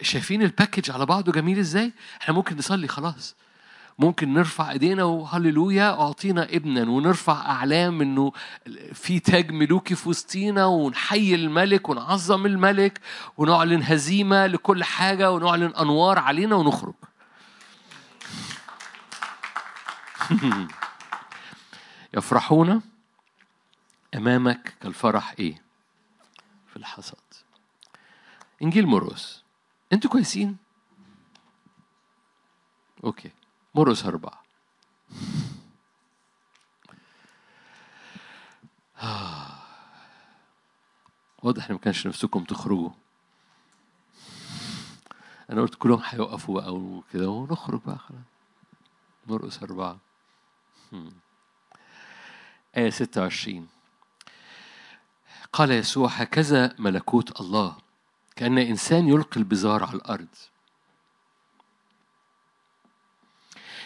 شايفين 0.02 0.42
الباكج 0.42 0.90
على 0.90 1.06
بعضه 1.06 1.32
جميل 1.32 1.58
إزاي؟ 1.58 1.92
إحنا 2.22 2.34
ممكن 2.34 2.56
نصلي 2.56 2.88
خلاص 2.88 3.34
ممكن 3.98 4.34
نرفع 4.34 4.70
إيدينا 4.70 5.04
وهللويا 5.04 5.90
أعطينا 6.00 6.44
ابنا 6.44 6.90
ونرفع 6.90 7.32
أعلام 7.32 8.00
إنه 8.00 8.32
في 8.92 9.20
تاج 9.20 9.50
ملوكي 9.52 9.94
في 9.94 10.08
وسطينا 10.08 10.66
ونحيي 10.66 11.34
الملك 11.34 11.88
ونعظم 11.88 12.46
الملك 12.46 13.00
ونعلن 13.36 13.82
هزيمة 13.82 14.46
لكل 14.46 14.84
حاجة 14.84 15.32
ونعلن 15.32 15.72
أنوار 15.74 16.18
علينا 16.18 16.56
ونخرج 16.56 16.94
يفرحون 22.14 22.82
أمامك 24.14 24.74
كالفرح 24.80 25.34
إيه؟ 25.38 25.62
في 26.66 26.76
الحصاد 26.76 27.18
إنجيل 28.62 28.86
مرقس 28.86 29.42
أنتوا 29.92 30.10
كويسين؟ 30.10 30.56
أوكي 33.04 33.30
مرقس 33.74 34.04
أربعة. 34.04 34.42
واضح 41.42 41.66
إن 41.66 41.72
ما 41.72 41.78
كانش 41.78 42.06
نفسكم 42.06 42.44
تخرجوا. 42.44 42.90
أنا 45.50 45.60
قلت 45.60 45.74
كلهم 45.74 46.00
هيوقفوا 46.04 46.60
بقى 46.60 46.74
وكده 46.74 47.28
ونخرج 47.28 47.80
بقى 47.86 47.98
خلاص. 47.98 48.20
مرقس 49.26 49.62
أربعة. 49.62 50.07
آية 52.76 52.90
26 52.90 53.68
قال 55.52 55.70
يسوع 55.70 56.08
هكذا 56.08 56.74
ملكوت 56.78 57.40
الله 57.40 57.76
كأن 58.36 58.58
إنسان 58.58 59.08
يلقي 59.08 59.40
البزار 59.40 59.84
على 59.84 59.94
الأرض. 59.94 60.28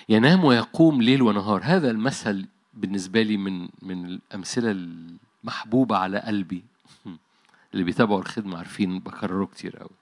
ينام 0.09 0.45
ويقوم 0.45 1.03
ليل 1.03 1.23
ونهار. 1.23 1.61
هذا 1.65 1.91
المثل 1.91 2.47
بالنسبة 2.75 3.23
لي 3.23 3.37
من 3.37 3.69
من 3.83 4.07
الأمثلة 4.07 4.71
المحبوبة 4.71 5.97
على 5.97 6.19
قلبي. 6.19 6.65
اللي 7.73 7.85
بيتابعوا 7.85 8.21
الخدمة 8.21 8.59
عارفين 8.59 8.99
بكرره 8.99 9.47
كتير 9.47 9.77
قوي 9.77 9.97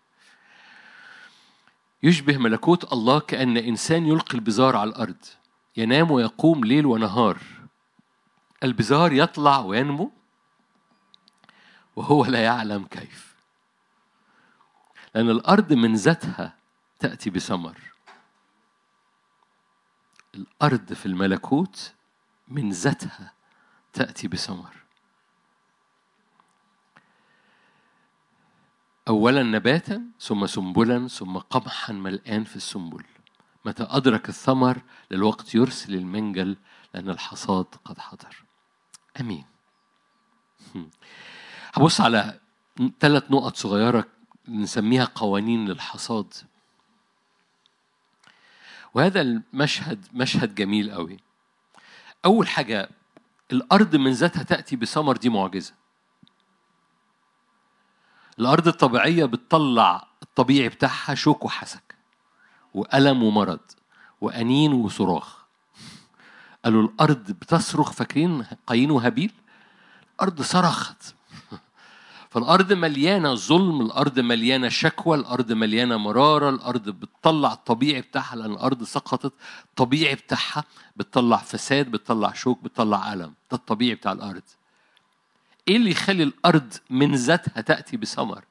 يشبه 2.02 2.36
ملكوت 2.36 2.92
الله 2.92 3.20
كأن 3.20 3.56
إنسان 3.56 4.06
يلقي 4.06 4.34
البزار 4.34 4.76
على 4.76 4.90
الأرض. 4.90 5.24
ينام 5.76 6.10
ويقوم 6.10 6.64
ليل 6.64 6.86
ونهار. 6.86 7.38
البزار 8.62 9.12
يطلع 9.12 9.58
وينمو 9.58 10.12
وهو 11.96 12.24
لا 12.24 12.44
يعلم 12.44 12.84
كيف. 12.84 13.34
لأن 15.14 15.30
الأرض 15.30 15.72
من 15.72 15.94
ذاتها 15.94 16.54
تأتي 16.98 17.30
بثمر. 17.30 17.78
الأرض 20.34 20.92
في 20.92 21.06
الملكوت 21.06 21.92
من 22.48 22.70
ذاتها 22.70 23.32
تأتي 23.92 24.28
بثمر. 24.28 24.76
أولا 29.08 29.42
نباتا 29.42 30.02
ثم 30.20 30.46
سنبلا 30.46 31.08
ثم 31.08 31.38
قمحا 31.38 31.92
ملآن 31.92 32.44
في 32.44 32.56
السنبل. 32.56 33.04
متى 33.64 33.86
أدرك 33.90 34.28
الثمر 34.28 34.82
للوقت 35.10 35.54
يرسل 35.54 35.94
المنجل 35.94 36.56
لأن 36.94 37.10
الحصاد 37.10 37.66
قد 37.84 37.98
حضر. 37.98 38.44
أمين. 39.20 39.44
هبص 41.74 42.00
على 42.00 42.40
ثلاث 43.00 43.30
نقط 43.30 43.56
صغيرة 43.56 44.04
نسميها 44.48 45.04
قوانين 45.04 45.68
للحصاد. 45.68 46.34
وهذا 48.94 49.20
المشهد 49.20 50.06
مشهد 50.12 50.54
جميل 50.54 50.90
قوي. 50.90 51.20
أول 52.24 52.48
حاجة 52.48 52.90
الأرض 53.52 53.96
من 53.96 54.12
ذاتها 54.12 54.42
تأتي 54.42 54.76
بثمر 54.76 55.16
دي 55.16 55.28
معجزة. 55.28 55.74
الأرض 58.38 58.68
الطبيعية 58.68 59.24
بتطلع 59.24 60.08
الطبيعي 60.22 60.68
بتاعها 60.68 61.14
شوك 61.14 61.44
وحسك 61.44 61.89
وألم 62.74 63.22
ومرض 63.22 63.60
وأنين 64.20 64.72
وصراخ. 64.72 65.40
قالوا 66.64 66.82
الأرض 66.82 67.30
بتصرخ 67.30 67.92
فاكرين 67.92 68.46
قايين 68.66 68.90
وهابيل 68.90 69.32
الأرض 70.14 70.42
صرخت. 70.42 71.14
فالأرض 72.30 72.72
مليانة 72.72 73.34
ظلم 73.34 73.80
الأرض 73.80 74.18
مليانة 74.20 74.68
شكوى 74.68 75.16
الأرض 75.16 75.52
مليانة 75.52 75.96
مرارة 75.96 76.50
الأرض 76.50 76.88
بتطلع 76.88 77.52
الطبيعي 77.52 78.00
بتاعها 78.00 78.36
لأن 78.36 78.50
الأرض 78.52 78.84
سقطت. 78.84 79.32
الطبيعي 79.64 80.14
بتاعها 80.14 80.64
بتطلع 80.96 81.36
فساد 81.36 81.90
بتطلع 81.90 82.32
شوك 82.32 82.62
بتطلع 82.62 83.12
ألم. 83.12 83.34
ده 83.50 83.56
الطبيعي 83.56 83.94
بتاع 83.94 84.12
الأرض. 84.12 84.42
إيه 85.68 85.76
اللي 85.76 85.90
يخلي 85.90 86.22
الأرض 86.22 86.74
من 86.90 87.14
ذاتها 87.14 87.60
تأتي 87.60 87.96
بثمر؟ 87.96 88.44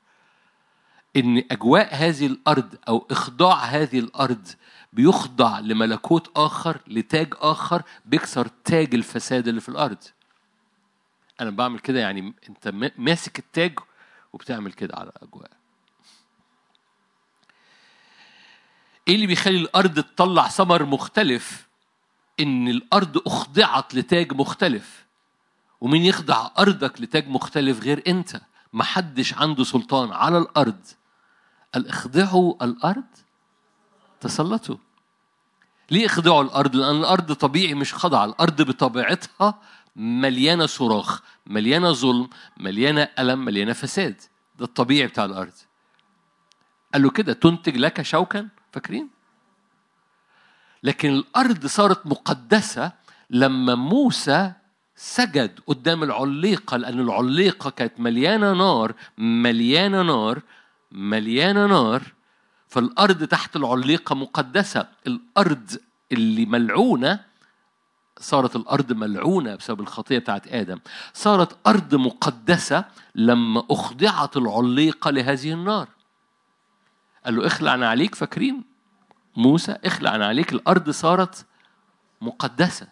إن 1.16 1.44
أجواء 1.52 1.96
هذه 1.96 2.26
الأرض 2.28 2.76
أو 2.88 3.08
إخضاع 3.12 3.56
هذه 3.56 4.00
الأرض 4.00 4.48
بيخضع 4.94 5.60
لملكوت 5.60 6.32
آخر 6.36 6.82
لتاج 6.88 7.34
آخر 7.38 7.84
بيكسر 8.06 8.48
تاج 8.48 8.96
الفساد 8.96 9.48
اللي 9.48 9.62
في 9.62 9.70
الأرض. 9.70 10.04
أنا 11.42 11.50
بعمل 11.50 11.80
كده 11.80 12.00
يعني 12.00 12.34
أنت 12.50 12.92
ماسك 12.98 13.40
التاج 13.40 13.80
وبتعمل 14.34 14.74
كده 14.74 14.96
على 14.96 15.12
أجواء. 15.24 15.52
إيه 19.08 19.16
اللي 19.16 19.28
بيخلي 19.28 19.58
الأرض 19.58 20.00
تطلع 20.00 20.48
ثمر 20.48 20.86
مختلف؟ 20.86 21.68
إن 22.40 22.68
الأرض 22.68 23.18
أخضعت 23.28 23.96
لتاج 23.96 24.34
مختلف. 24.34 25.06
ومين 25.82 26.06
يخضع 26.06 26.50
أرضك 26.60 27.02
لتاج 27.02 27.28
مختلف 27.28 27.84
غير 27.84 28.04
أنت؟ 28.08 28.42
محدش 28.74 29.34
عنده 29.34 29.64
سلطان 29.64 30.12
على 30.12 30.38
الأرض. 30.38 30.88
اخضعوا 31.76 32.64
الأرض 32.64 33.04
تسلطوا. 34.22 34.78
ليه 35.92 36.06
اخضعوا 36.06 36.44
الأرض؟ 36.44 36.76
لأن 36.76 36.96
الأرض 36.96 37.34
طبيعي 37.34 37.74
مش 37.74 37.94
خضع 37.94 38.26
الأرض 38.26 38.62
بطبيعتها 38.62 39.62
مليانة 39.96 40.66
صراخ 40.66 41.22
مليانة 41.48 41.92
ظلم 41.92 42.30
مليانة 42.58 43.10
ألم 43.20 43.46
مليانة 43.46 43.74
فساد. 43.74 44.22
ده 44.60 44.66
الطبيعي 44.66 45.08
بتاع 45.08 45.26
الأرض. 45.26 45.54
قال 46.94 47.02
له 47.04 47.10
كده 47.10 47.34
تنتج 47.34 47.78
لك 47.78 48.02
شوكا؟ 48.02 48.48
فاكرين؟ 48.72 49.10
لكن 50.84 51.10
الأرض 51.10 51.66
صارت 51.66 52.08
مقدسة 52.08 52.92
لما 53.30 53.76
موسى 53.76 54.52
سجد 54.96 55.60
قدام 55.68 56.04
العليقة 56.04 56.78
لأن 56.78 57.00
العليقة 57.00 57.70
كانت 57.70 58.00
مليانة 58.00 58.54
نار 58.54 58.94
مليانة 59.18 60.02
نار 60.02 60.42
مليانة 60.92 61.66
نار 61.68 62.04
فالأرض 62.68 63.24
تحت 63.24 63.56
العليقة 63.56 64.16
مقدسة. 64.16 64.88
الأرض 65.08 65.78
اللي 66.12 66.46
ملعونة 66.46 67.20
صارت 68.20 68.56
الأرض 68.56 68.94
ملعونة 68.94 69.56
بسبب 69.56 69.80
الخطية 69.80 70.20
بتاعت 70.20 70.48
آدم. 70.48 70.80
صارت 71.14 71.68
أرض 71.68 71.96
مقدسة 71.96 72.86
لما 73.16 73.64
أخضعت 73.72 74.38
العليقة 74.38 75.12
لهذه 75.12 75.54
النار. 75.54 75.88
قال 77.26 77.36
له 77.36 77.48
اخلع 77.48 77.72
عليك 77.72 78.16
فاكرين؟ 78.16 78.64
موسى 79.38 79.78
اخلع 79.86 80.10
عليك. 80.10 80.54
الأرض 80.54 80.90
صارت 80.90 81.46
مقدسة. 82.22 82.88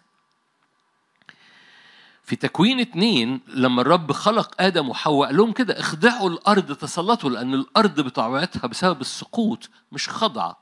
في 2.28 2.36
تكوين 2.36 2.80
اتنين 2.80 3.40
لما 3.48 3.82
الرب 3.82 4.12
خلق 4.12 4.54
آدم 4.62 4.88
وحواء 4.88 5.26
قال 5.28 5.36
لهم 5.36 5.52
كده 5.52 5.80
اخضعوا 5.80 6.30
الأرض 6.30 6.72
تسلطوا 6.76 7.30
لأن 7.30 7.54
الأرض 7.54 8.00
بطبيعتها 8.00 8.66
بسبب 8.66 9.00
السقوط 9.00 9.70
مش 9.92 10.08
خضعة 10.08 10.58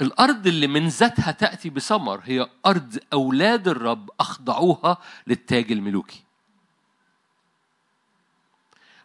الأرض 0.00 0.46
اللي 0.46 0.66
من 0.66 0.88
ذاتها 0.88 1.30
تأتي 1.32 1.70
بثمر 1.70 2.20
هي 2.24 2.48
أرض 2.66 2.98
أولاد 3.12 3.68
الرب 3.68 4.10
أخضعوها 4.20 4.98
للتاج 5.26 5.72
الملوكي. 5.72 6.22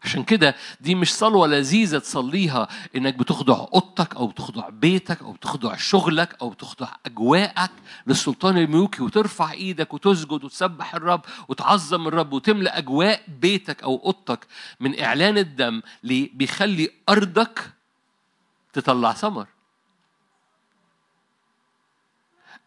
عشان 0.04 0.24
كده 0.24 0.56
دي 0.82 0.96
مش 0.96 1.14
صلوة 1.14 1.48
لذيذة 1.48 2.00
تصليها 2.00 2.68
إنك 2.96 3.16
بتخضع 3.16 3.68
أوضتك 3.74 4.16
أو 4.16 4.28
بتخضع 4.28 4.70
بيتك 4.70 5.22
أو 5.22 5.32
بتخضع 5.32 5.76
شغلك 5.76 6.36
أو 6.42 6.50
بتخضع 6.50 6.88
أجواءك 7.06 7.72
للسلطان 8.08 8.58
الملوكي 8.58 9.04
وترفع 9.04 9.52
إيدك 9.52 9.94
وتسجد 9.94 10.44
وتسبح 10.44 10.96
الرب 10.96 11.22
وتعظم 11.48 12.08
الرب 12.08 12.34
وتملأ 12.34 12.78
أجواء 12.78 13.22
بيتك 13.28 13.84
أو 13.84 14.02
أوضتك 14.06 14.48
من 14.80 15.00
إعلان 15.00 15.38
الدم 15.38 15.82
ليه 16.04 16.30
بيخلي 16.34 16.90
أرضك 17.10 17.72
تطلع 18.74 19.14
ثمر. 19.14 19.48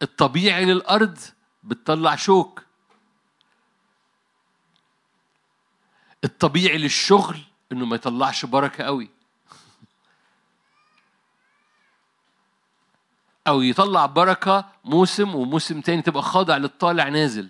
الطبيعي 0.01 0.65
للأرض 0.65 1.17
بتطلع 1.63 2.15
شوك. 2.15 2.66
الطبيعي 6.23 6.77
للشغل 6.77 7.39
إنه 7.71 7.85
ما 7.85 7.95
يطلعش 7.95 8.45
بركة 8.45 8.83
قوي. 8.83 9.09
أو 13.47 13.61
يطلع 13.61 14.05
بركة 14.05 14.69
موسم 14.85 15.35
وموسم 15.35 15.81
تاني 15.81 16.01
تبقى 16.01 16.23
خاضع 16.23 16.57
للطالع 16.57 17.09
نازل. 17.09 17.49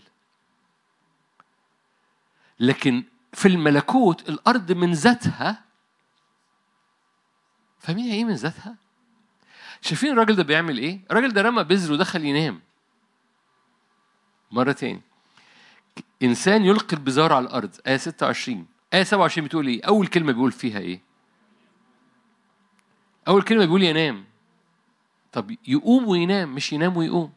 لكن 2.60 3.04
في 3.34 3.48
الملكوت 3.48 4.30
الأرض 4.30 4.72
من 4.72 4.92
ذاتها 4.94 5.64
فاهمين 7.80 8.12
إيه 8.12 8.26
من 8.26 8.34
ذاتها؟ 8.34 8.76
شايفين 9.82 10.12
الراجل 10.12 10.36
ده 10.36 10.44
بيعمل 10.44 10.78
إيه؟ 10.78 11.00
الراجل 11.12 11.34
ده 11.34 11.42
رمى 11.42 11.64
بذر 11.64 11.94
ودخل 11.94 12.26
ينام. 12.26 12.62
مرة 14.52 14.72
تاني. 14.72 15.02
إنسان 16.24 16.66
يلقي 16.66 16.98
البزار 16.98 17.34
على 17.34 17.46
الأرض 17.46 17.76
آية 17.88 17.98
26 17.98 18.66
آية 18.94 19.04
27 19.04 19.48
بتقول 19.48 19.68
إيه؟ 19.68 19.84
أول 19.84 20.08
كلمة 20.08 20.32
بيقول 20.32 20.52
فيها 20.52 20.80
إيه؟ 20.80 21.02
أول 23.28 23.42
كلمة 23.42 23.66
بيقول 23.66 23.84
ينام 23.84 24.26
طب 25.32 25.56
يقوم 25.68 26.08
وينام 26.08 26.56
مش 26.56 26.74
ينام 26.74 26.98
ويقوم 26.98 27.34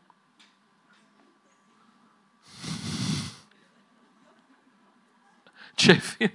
شايفين؟ 5.76 6.30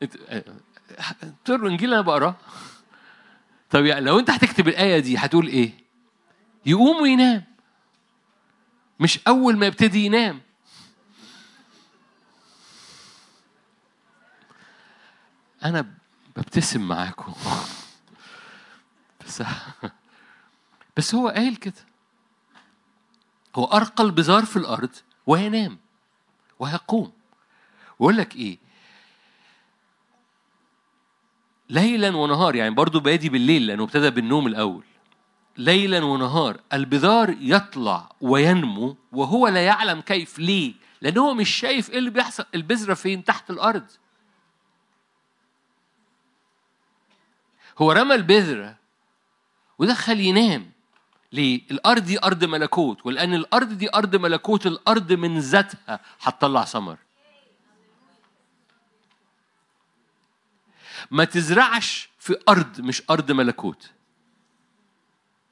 تقروا 1.44 1.66
الإنجيل 1.66 1.92
أنا 1.92 2.02
بقراه 2.02 2.36
طب 3.70 3.84
يعني 3.84 4.04
لو 4.04 4.18
أنت 4.18 4.30
هتكتب 4.30 4.68
الآية 4.68 4.98
دي 4.98 5.16
هتقول 5.16 5.46
إيه؟ 5.46 5.72
يقوم 6.66 7.02
وينام 7.02 7.44
مش 9.00 9.20
أول 9.28 9.56
ما 9.56 9.66
يبتدي 9.66 10.04
ينام 10.04 10.40
أنا 15.64 15.86
ببتسم 16.36 16.88
معاكم. 16.88 17.32
بس 19.26 19.42
بس 20.96 21.14
هو 21.14 21.28
قايل 21.28 21.56
كده. 21.56 21.84
هو 23.56 23.64
أرقى 23.64 24.04
البزار 24.04 24.44
في 24.44 24.56
الأرض 24.56 24.90
وينام 25.26 25.78
ويقوم 26.58 27.12
ويقول 27.98 28.16
لك 28.16 28.36
إيه؟ 28.36 28.58
ليلا 31.70 32.16
ونهار 32.16 32.54
يعني 32.54 32.74
برضو 32.74 33.00
بادي 33.00 33.28
بالليل 33.28 33.66
لأنه 33.66 33.84
ابتدى 33.84 34.10
بالنوم 34.10 34.46
الأول. 34.46 34.84
ليلا 35.56 36.04
ونهار 36.04 36.60
البذار 36.72 37.36
يطلع 37.40 38.12
وينمو 38.20 38.96
وهو 39.12 39.48
لا 39.48 39.64
يعلم 39.64 40.00
كيف 40.00 40.38
ليه 40.38 40.74
لأنه 41.00 41.20
هو 41.20 41.34
مش 41.34 41.50
شايف 41.50 41.90
إيه 41.90 41.98
اللي 41.98 42.10
بيحصل. 42.10 42.44
البذرة 42.54 42.94
فين؟ 42.94 43.24
تحت 43.24 43.50
الأرض. 43.50 43.86
هو 47.78 47.92
رمى 47.92 48.14
البذرة 48.14 48.76
ودخل 49.78 50.20
ينام. 50.20 50.70
ليه؟ 51.32 51.60
الأرض 51.70 52.04
دي 52.04 52.24
أرض 52.24 52.44
ملكوت 52.44 53.06
ولأن 53.06 53.34
الأرض 53.34 53.68
دي 53.72 53.94
أرض 53.94 54.16
ملكوت 54.16 54.66
الأرض 54.66 55.12
من 55.12 55.38
ذاتها 55.38 56.00
هتطلع 56.20 56.64
ثمر 56.64 56.96
ما 61.10 61.24
تزرعش 61.24 62.08
في 62.18 62.36
أرض 62.48 62.80
مش 62.80 63.02
أرض 63.10 63.32
ملكوت. 63.32 63.90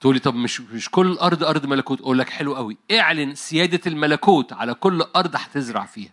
تقولي 0.01 0.19
طب 0.19 0.35
مش 0.35 0.61
مش 0.61 0.91
كل 0.91 1.07
الأرض 1.07 1.45
أرض 1.45 1.67
ملكوت؟ 1.67 2.01
أقول 2.01 2.19
لك 2.19 2.31
حلو 2.31 2.55
قوي 2.55 2.77
اعلن 2.93 3.35
سيادة 3.35 3.81
الملكوت 3.87 4.53
على 4.53 4.75
كل 4.75 5.03
أرض 5.17 5.37
هتزرع 5.37 5.85
فيها. 5.87 6.13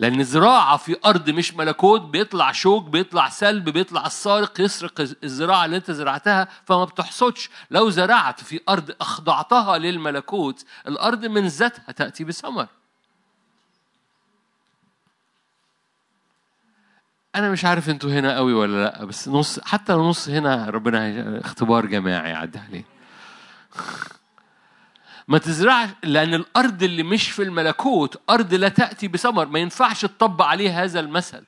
لأن 0.00 0.20
الزراعة 0.20 0.76
في 0.76 0.96
أرض 1.06 1.30
مش 1.30 1.54
ملكوت 1.54 2.00
بيطلع 2.00 2.52
شوك 2.52 2.84
بيطلع 2.84 3.28
سلب 3.28 3.68
بيطلع 3.68 4.06
السارق 4.06 4.60
يسرق 4.60 5.00
الزراعة 5.24 5.64
اللي 5.64 5.76
أنت 5.76 5.90
زرعتها 5.90 6.48
فما 6.64 6.84
بتحصدش. 6.84 7.50
لو 7.70 7.90
زرعت 7.90 8.44
في 8.44 8.60
أرض 8.68 8.94
أخضعتها 9.00 9.78
للملكوت 9.78 10.64
الأرض 10.88 11.24
من 11.26 11.46
ذاتها 11.46 11.92
تأتي 11.92 12.24
بثمر. 12.24 12.66
أنا 17.36 17.50
مش 17.50 17.64
عارف 17.64 17.90
أنتوا 17.90 18.10
هنا 18.10 18.36
قوي 18.36 18.52
ولا 18.52 18.84
لأ 18.84 19.04
بس 19.04 19.28
نص 19.28 19.60
حتى 19.60 19.92
نص 19.92 20.28
هنا 20.28 20.70
ربنا 20.70 21.40
اختبار 21.40 21.86
جماعي 21.86 22.30
يعدي 22.30 22.58
عليه 22.58 22.84
ما 25.28 25.38
تزرعش 25.38 25.88
لأن 26.04 26.34
الأرض 26.34 26.82
اللي 26.82 27.02
مش 27.02 27.30
في 27.30 27.42
الملكوت 27.42 28.20
أرض 28.30 28.54
لا 28.54 28.68
تأتي 28.68 29.08
بثمر. 29.08 29.46
ما 29.46 29.58
ينفعش 29.58 30.02
تطبق 30.02 30.44
عليها 30.44 30.84
هذا 30.84 31.00
المثل. 31.00 31.44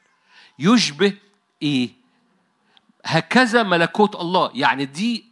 يشبه 0.58 1.12
إيه؟ 1.62 1.90
هكذا 3.04 3.62
ملكوت 3.62 4.16
الله. 4.16 4.50
يعني 4.54 4.84
دي 4.84 5.24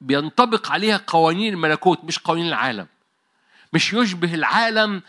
بينطبق 0.00 0.70
عليها 0.70 1.00
قوانين 1.06 1.52
الملكوت 1.52 2.04
مش 2.04 2.18
قوانين 2.18 2.48
العالم. 2.48 2.86
مش 3.72 3.92
يشبه 3.92 4.34
العالم. 4.34 5.02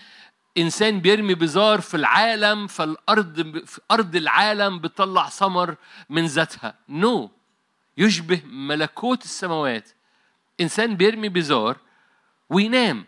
إنسان 0.57 0.99
بيرمي 0.99 1.35
بزار 1.35 1.81
في 1.81 1.97
العالم 1.97 2.67
فالأرض 2.67 3.57
في 3.65 3.81
أرض 3.91 4.15
العالم 4.15 4.79
بتطلع 4.79 5.29
ثمر 5.29 5.75
من 6.09 6.25
ذاتها. 6.25 6.75
نو 6.89 7.27
no. 7.27 7.29
يشبه 7.97 8.41
ملكوت 8.45 9.23
السماوات. 9.23 9.89
إنسان 10.61 10.95
بيرمي 10.95 11.29
بزار 11.29 11.77
وينام. 12.49 13.05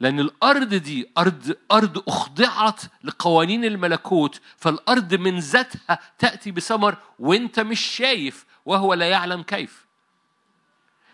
لأن 0.00 0.20
الأرض 0.20 0.74
دي 0.74 1.10
أرض 1.18 1.56
أرض 1.72 2.02
أخضعت 2.08 2.82
لقوانين 3.04 3.64
الملكوت 3.64 4.40
فالأرض 4.56 5.14
من 5.14 5.38
ذاتها 5.38 5.98
تأتي 6.18 6.50
بثمر 6.50 6.96
وأنت 7.18 7.60
مش 7.60 7.80
شايف 7.80 8.46
وهو 8.64 8.94
لا 8.94 9.08
يعلم 9.10 9.42
كيف. 9.42 9.84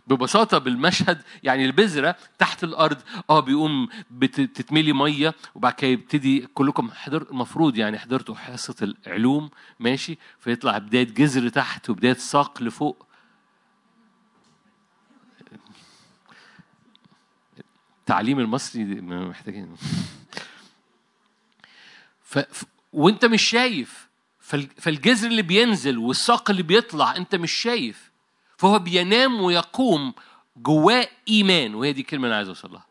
ببساطة 0.07 0.59
بالمشهد 0.59 1.23
يعني 1.43 1.65
البذرة 1.65 2.17
تحت 2.39 2.65
الأرض 2.65 2.99
آه 3.31 3.41
بيقوم 3.41 3.89
بتتملي 4.11 4.93
مية 4.93 5.35
وبعد 5.55 5.73
كده 5.73 5.91
يبتدي 5.91 6.47
كلكم 6.55 6.91
حضر 6.91 7.23
المفروض 7.31 7.77
يعني 7.79 7.99
حضرتوا 7.99 8.35
حصة 8.35 8.75
العلوم 9.07 9.51
ماشي؟ 9.81 10.19
فيطلع 10.39 10.79
بداية 10.79 11.05
جذر 11.15 11.49
تحت 11.49 11.91
وبداية 11.91 12.15
ساق 12.15 12.63
لفوق. 12.63 13.07
التعليم 18.11 18.39
المصري 18.39 18.85
محتاجين. 19.01 19.77
ف... 22.23 22.39
وانت 22.93 23.25
مش 23.25 23.43
شايف 23.43 24.09
فالجذر 24.79 25.29
اللي 25.29 25.43
بينزل 25.43 25.99
والساق 25.99 26.51
اللي 26.51 26.63
بيطلع 26.63 27.17
انت 27.17 27.35
مش 27.35 27.53
شايف. 27.53 28.11
فهو 28.57 28.79
بينام 28.79 29.41
ويقوم 29.41 30.15
جواه 30.57 31.09
إيمان 31.29 31.75
وهي 31.75 31.93
دي 31.93 32.01
الكلمة 32.01 32.25
اللي 32.25 32.37
عايز 32.37 32.49
أوصل 32.49 32.73
لها. 32.73 32.87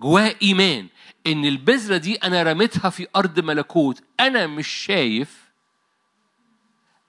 جواه 0.00 0.34
إيمان 0.42 0.88
إن 1.26 1.44
البذرة 1.44 1.96
دي 1.96 2.14
أنا 2.14 2.42
رميتها 2.42 2.90
في 2.90 3.06
أرض 3.16 3.40
ملكوت. 3.40 4.02
أنا 4.20 4.46
مش 4.46 4.68
شايف. 4.68 5.44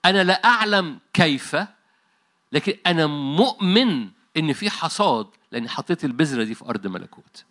أنا 0.06 0.24
لا 0.24 0.46
أعلم 0.46 1.00
كيف 1.14 1.58
لكن 2.52 2.74
أنا 2.88 3.08
مؤمن 3.08 4.10
إن 4.38 4.54
في 4.54 4.70
حصاد 4.70 5.28
لأني 5.52 5.70
حطيت 5.70 6.06
البذرة 6.06 6.44
دي 6.44 6.56
في 6.56 6.66
أرض 6.66 6.88
ملكوت. 6.88 7.46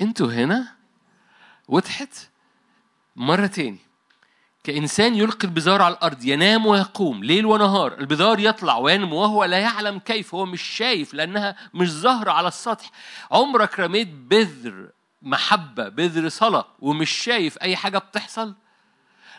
أنتوا 0.00 0.32
هنا؟ 0.32 0.76
وضحت. 1.68 2.28
مرة 3.16 3.46
تاني. 3.46 3.78
كإنسان 4.64 5.14
يلقي 5.14 5.48
البذار 5.48 5.82
على 5.82 5.94
الأرض 5.94 6.24
ينام 6.24 6.66
ويقوم 6.66 7.24
ليل 7.24 7.46
ونهار 7.46 7.98
البذار 7.98 8.38
يطلع 8.38 8.76
وينمو 8.76 9.16
وهو 9.16 9.44
لا 9.44 9.58
يعلم 9.58 9.98
كيف 9.98 10.34
هو 10.34 10.46
مش 10.46 10.62
شايف 10.62 11.14
لأنها 11.14 11.56
مش 11.74 11.90
ظاهرة 11.90 12.30
على 12.30 12.48
السطح. 12.48 12.90
عمرك 13.30 13.80
رميت 13.80 14.08
بذر 14.08 14.90
محبة 15.22 15.88
بذر 15.88 16.28
صلاة 16.28 16.66
ومش 16.80 17.10
شايف 17.10 17.58
أي 17.58 17.76
حاجة 17.76 17.98
بتحصل؟ 17.98 18.54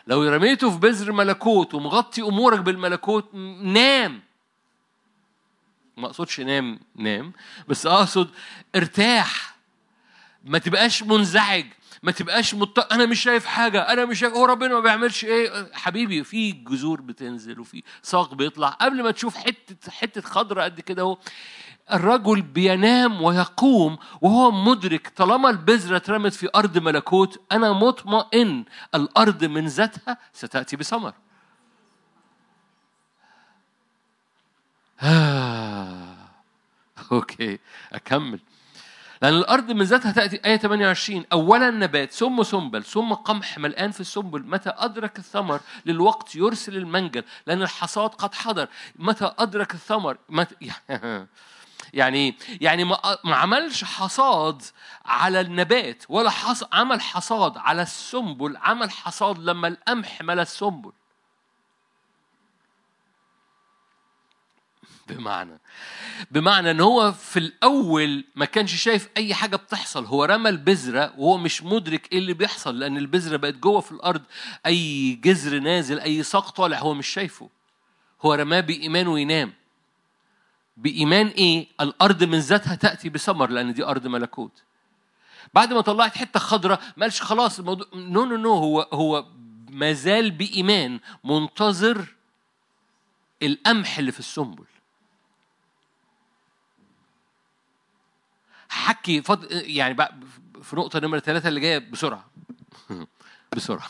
لو 0.06 0.22
رميته 0.22 0.70
في 0.70 0.78
بذر 0.78 1.12
ملكوت 1.12 1.74
ومغطي 1.74 2.22
أمورك 2.22 2.58
بالملكوت 2.60 3.34
نام. 3.62 4.22
ما 5.96 6.06
أقصدش 6.06 6.40
نام 6.40 6.80
نام 6.96 7.32
بس 7.68 7.86
أقصد 7.86 8.30
ارتاح. 8.76 9.54
ما 10.44 10.58
تبقاش 10.58 11.02
منزعج 11.02 11.66
ما 12.02 12.12
تبقاش 12.12 12.54
مط... 12.54 12.92
أنا 12.92 13.06
مش 13.06 13.22
شايف 13.22 13.46
حاجة 13.46 13.80
أنا 13.80 14.04
مش 14.04 14.18
شايف 14.18 14.32
هو 14.34 14.44
ربنا 14.44 14.74
ما 14.74 14.80
بيعملش 14.80 15.24
إيه؟ 15.24 15.70
حبيبي 15.72 16.24
في 16.24 16.52
جذور 16.52 17.00
بتنزل 17.00 17.60
وفي 17.60 17.82
ساق 18.02 18.34
بيطلع. 18.34 18.68
قبل 18.68 19.02
ما 19.02 19.10
تشوف 19.10 19.36
حتة 19.36 19.90
حتة 19.90 20.20
خضرة 20.20 20.62
قد 20.62 20.80
كده 20.80 21.02
أهو 21.02 21.18
الرجل 21.92 22.42
بينام 22.42 23.22
ويقوم 23.22 23.98
وهو 24.20 24.50
مدرك 24.50 25.12
طالما 25.16 25.50
البذرة 25.50 25.96
اترمت 25.96 26.32
في 26.32 26.48
أرض 26.54 26.78
ملكوت 26.78 27.40
أنا 27.52 27.72
مطمئن 27.72 28.64
الأرض 28.94 29.44
من 29.44 29.66
ذاتها 29.66 30.18
ستأتي 30.32 30.76
بثمر 30.76 31.12
آه. 35.02 36.14
أوكي 37.12 37.58
أكمل 37.92 38.40
لأن 39.22 39.34
الأرض 39.34 39.70
من 39.70 39.82
ذاتها 39.82 40.12
تأتي 40.12 40.40
آية 40.44 40.56
28 40.56 41.24
أولا 41.32 41.70
نبات 41.70 42.12
ثم 42.12 42.42
سنبل 42.42 42.84
ثم 42.84 43.12
قمح 43.12 43.58
ملآن 43.58 43.90
في 43.90 44.00
السنبل 44.00 44.42
متى 44.42 44.72
أدرك 44.76 45.18
الثمر 45.18 45.60
للوقت 45.86 46.36
يرسل 46.36 46.76
المنجل 46.76 47.24
لأن 47.46 47.62
الحصاد 47.62 48.10
قد 48.10 48.34
حضر 48.34 48.68
متى 48.96 49.32
أدرك 49.38 49.74
الثمر 49.74 50.16
متى 50.28 50.54
يعني 51.94 52.34
يعني 52.60 52.84
ما 52.84 53.36
عملش 53.36 53.84
حصاد 53.84 54.62
على 55.04 55.40
النبات 55.40 56.04
ولا 56.08 56.30
حص 56.30 56.64
عمل 56.72 57.00
حصاد 57.00 57.56
على 57.56 57.82
السنبل 57.82 58.56
عمل 58.56 58.90
حصاد 58.90 59.38
لما 59.38 59.68
القمح 59.68 60.22
ملا 60.22 60.42
السنبل. 60.42 60.92
بمعنى 65.08 65.58
بمعنى 66.30 66.70
إن 66.70 66.80
هو 66.80 67.12
في 67.12 67.38
الأول 67.38 68.24
ما 68.34 68.44
كانش 68.44 68.74
شايف 68.74 69.08
أي 69.16 69.34
حاجة 69.34 69.56
بتحصل 69.56 70.04
هو 70.04 70.24
رمى 70.24 70.48
البذرة 70.50 71.14
وهو 71.18 71.38
مش 71.38 71.62
مدرك 71.62 72.12
إيه 72.12 72.18
اللي 72.18 72.34
بيحصل 72.34 72.78
لأن 72.78 72.96
البذرة 72.96 73.36
بقت 73.36 73.54
جوه 73.54 73.80
في 73.80 73.92
الأرض 73.92 74.22
أي 74.66 75.12
جذر 75.14 75.58
نازل 75.58 76.00
أي 76.00 76.22
ساق 76.22 76.50
طالع 76.50 76.78
هو 76.78 76.94
مش 76.94 77.06
شايفه. 77.06 77.48
هو 78.22 78.34
رماه 78.34 78.60
بايمان 78.60 79.08
وينام 79.08 79.52
بإيمان 80.76 81.26
إيه؟ 81.26 81.66
الأرض 81.80 82.24
من 82.24 82.38
ذاتها 82.38 82.74
تأتي 82.74 83.08
بثمر 83.08 83.50
لأن 83.50 83.72
دي 83.72 83.84
أرض 83.84 84.06
ملكوت. 84.06 84.62
بعد 85.54 85.72
ما 85.72 85.80
طلعت 85.80 86.16
حتة 86.16 86.40
خضراء 86.40 86.80
ما 86.96 87.02
قالش 87.04 87.22
خلاص 87.22 87.58
الموضوع 87.58 87.86
no 87.94 88.24
no 88.24 88.36
no 88.36 88.52
هو 88.52 88.88
هو 88.92 89.26
ما 89.70 89.92
زال 89.92 90.30
بإيمان 90.30 91.00
منتظر 91.24 92.14
القمح 93.42 93.98
اللي 93.98 94.12
في 94.12 94.18
السنبل. 94.18 94.64
حكي 98.68 99.22
فض... 99.22 99.46
يعني 99.50 99.94
بقى 99.94 100.14
في 100.62 100.76
نقطة 100.76 101.00
نمرة 101.00 101.18
ثلاثة 101.18 101.48
اللي 101.48 101.60
جاية 101.60 101.78
بسرعة 101.78 102.24
بسرعة 103.56 103.88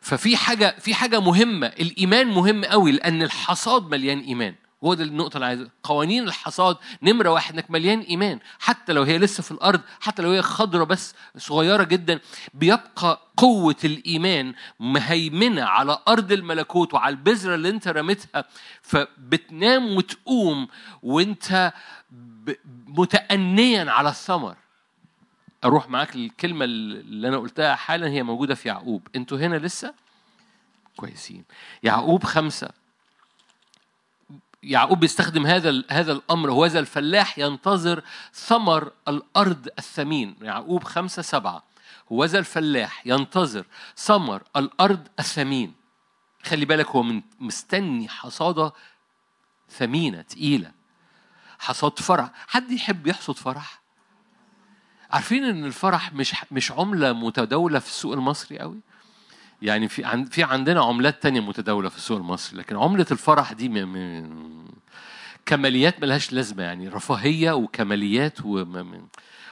ففي 0.00 0.36
حاجة 0.36 0.76
في 0.78 0.94
حاجة 0.94 1.20
مهمة 1.20 1.66
الإيمان 1.66 2.26
مهم 2.26 2.64
قوي 2.64 2.92
لأن 2.92 3.22
الحصاد 3.22 3.82
مليان 3.90 4.20
إيمان 4.20 4.54
هو 4.84 4.94
ده 4.94 5.04
النقطة 5.04 5.34
اللي 5.36 5.46
عايزة 5.46 5.70
قوانين 5.82 6.24
الحصاد 6.24 6.76
نمرة 7.02 7.28
واحد 7.30 7.54
إنك 7.54 7.70
مليان 7.70 8.00
إيمان. 8.00 8.38
حتى 8.58 8.92
لو 8.92 9.02
هي 9.02 9.18
لسه 9.18 9.42
في 9.42 9.50
الأرض 9.50 9.80
حتى 10.00 10.22
لو 10.22 10.30
هي 10.30 10.42
خضرة 10.42 10.84
بس 10.84 11.14
صغيرة 11.36 11.82
جدا 11.84 12.20
بيبقى 12.54 13.20
قوة 13.36 13.76
الإيمان 13.84 14.54
مهيمنة 14.80 15.62
على 15.64 15.98
أرض 16.08 16.32
الملكوت 16.32 16.94
وعلى 16.94 17.12
البذرة 17.12 17.54
اللي 17.54 17.68
أنت 17.68 17.88
رميتها. 17.88 18.44
فبتنام 18.82 19.96
وتقوم 19.96 20.68
وأنت 21.02 21.72
متأنيا 22.86 23.90
على 23.90 24.08
الثمر. 24.08 24.56
أروح 25.64 25.88
معاك 25.88 26.14
الكلمة 26.14 26.64
اللي 26.64 27.28
أنا 27.28 27.36
قلتها 27.38 27.74
حالا 27.74 28.08
هي 28.08 28.22
موجودة 28.22 28.54
في 28.54 28.68
يعقوب. 28.68 29.08
أنتوا 29.16 29.38
هنا 29.38 29.56
لسه؟ 29.56 29.94
كويسين. 30.96 31.44
يعقوب 31.82 32.24
خمسة. 32.24 32.79
يعقوب 34.62 35.00
بيستخدم 35.00 35.46
هذا 35.46 35.82
هذا 35.90 36.12
الأمر 36.12 36.50
وهذا 36.50 36.78
الفلاح 36.78 37.38
ينتظر 37.38 38.02
ثمر 38.34 38.92
الأرض 39.08 39.68
الثمين. 39.78 40.36
يعقوب 40.42 40.84
خمسة 40.84 41.22
سبعة. 41.22 41.62
وذا 42.10 42.38
الفلاح 42.38 43.06
ينتظر 43.06 43.66
ثمر 43.96 44.42
الأرض 44.56 45.08
الثمين. 45.18 45.74
خلي 46.42 46.64
بالك 46.64 46.86
هو 46.86 47.02
من 47.02 47.22
مستني 47.40 48.08
حصادة 48.08 48.72
ثمينة 49.70 50.22
تقيلة. 50.22 50.72
حصاد 51.58 51.98
فرح. 51.98 52.30
حد 52.48 52.70
يحب 52.70 53.06
يحصد 53.06 53.36
فرح؟ 53.36 53.80
عارفين 55.10 55.44
إن 55.44 55.64
الفرح 55.64 56.12
مش 56.12 56.34
مش 56.50 56.72
عملة 56.72 57.12
متداولة 57.12 57.78
في 57.78 57.86
السوق 57.86 58.12
المصري 58.12 58.58
قوي؟ 58.58 58.80
يعني 59.62 59.88
في 59.88 60.26
في 60.30 60.42
عندنا 60.42 60.84
عملات 60.84 61.22
تانية 61.22 61.40
متداولة 61.40 61.88
في 61.88 61.96
السوق 61.96 62.16
المصري 62.18 62.58
لكن 62.58 62.76
عملة 62.76 63.06
الفرح 63.10 63.52
دي 63.52 63.68
من 63.68 64.50
كماليات 65.46 66.02
ملهاش 66.02 66.32
لازمة 66.32 66.62
يعني 66.62 66.88
رفاهية 66.88 67.52
وكماليات. 67.52 68.38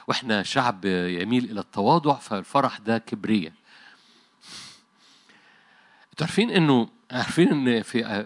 وإحنا 0.07 0.43
شعب 0.43 0.85
يميل 0.85 1.51
إلى 1.51 1.59
التواضع 1.59 2.13
فالفرح 2.13 2.77
ده 2.77 2.97
كبرية 2.97 3.53
أنتوا 6.11 6.25
عارفين 6.27 6.49
إنه 6.49 6.89
عارفين 7.11 7.47
إن 7.47 7.81
في 7.81 8.25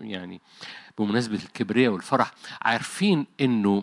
يعني 0.00 0.40
بمناسبة 0.98 1.38
الكبرية 1.44 1.88
والفرح 1.88 2.32
عارفين 2.62 3.26
إنه 3.40 3.82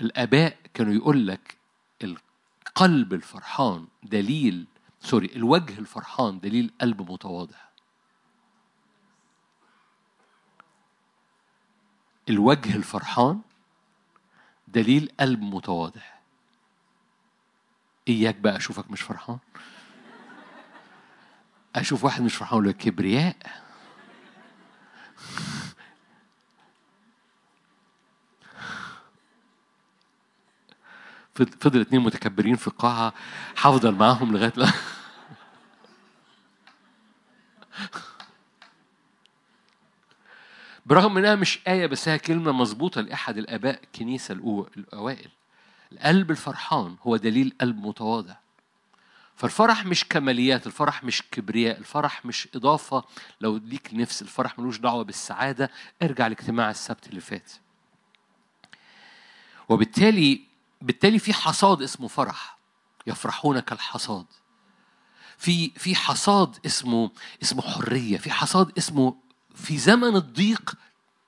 الآباء 0.00 0.56
كانوا 0.74 0.94
يقول 0.94 1.26
لك 1.26 1.56
القلب 2.02 3.14
الفرحان 3.14 3.86
دليل 4.02 4.66
سوري 5.06 5.30
الوجه 5.36 5.78
الفرحان 5.78 6.40
دليل 6.40 6.72
قلب 6.80 7.12
متواضع. 7.12 7.56
الوجه 12.28 12.76
الفرحان 12.76 13.40
دليل 14.68 15.12
قلب 15.20 15.42
متواضع. 15.42 16.00
إياك 18.08 18.36
بقى 18.36 18.56
أشوفك 18.56 18.90
مش 18.90 19.02
فرحان؟ 19.02 19.38
أشوف 21.76 22.04
واحد 22.04 22.22
مش 22.22 22.36
فرحان 22.36 22.58
ولا 22.58 22.72
كبرياء. 22.72 23.36
فضل 31.42 31.80
اتنين 31.80 32.02
متكبرين 32.02 32.56
في 32.56 32.66
القاعة 32.68 33.12
هفضل 33.56 33.94
معاهم 33.94 34.32
لغاية 34.32 34.52
لا. 34.56 34.72
برغم 40.86 41.18
إنها 41.18 41.34
مش 41.34 41.58
آية 41.68 41.86
بس 41.86 42.08
هي 42.08 42.18
كلمة 42.18 42.52
مظبوطة 42.52 43.00
لأحد 43.00 43.38
الآباء 43.38 43.80
الكنيسة 43.84 44.34
الأوائل. 44.76 45.30
القلب 45.92 46.30
الفرحان 46.30 46.96
هو 47.02 47.16
دليل 47.16 47.52
قلب 47.60 47.86
متواضع. 47.86 48.34
فالفرح 49.36 49.86
مش 49.86 50.04
كماليات 50.04 50.66
الفرح 50.66 51.04
مش 51.04 51.22
كبرياء 51.30 51.78
الفرح 51.78 52.26
مش 52.26 52.48
إضافة. 52.54 53.04
لو 53.40 53.56
ليك 53.56 53.90
نفس 53.92 54.22
الفرح 54.22 54.58
ملوش 54.58 54.78
دعوة 54.78 55.04
بالسعادة 55.04 55.70
ارجع 56.02 56.26
لاجتماع 56.26 56.70
السبت 56.70 57.06
اللي 57.06 57.20
فات. 57.20 57.52
وبالتالي 59.68 60.40
بالتالي 60.82 61.18
في 61.18 61.32
حصاد 61.32 61.82
اسمه 61.82 62.08
فرح. 62.08 62.56
يفرحون 63.06 63.60
كالحصاد 63.60 64.26
في 65.38 65.70
في 65.70 65.94
حصاد 65.94 66.56
اسمه 66.66 67.10
اسمه 67.42 67.62
حرية. 67.62 68.18
في 68.18 68.30
حصاد 68.30 68.78
اسمه 68.78 69.16
في 69.54 69.78
زمن 69.78 70.16
الضيق 70.16 70.74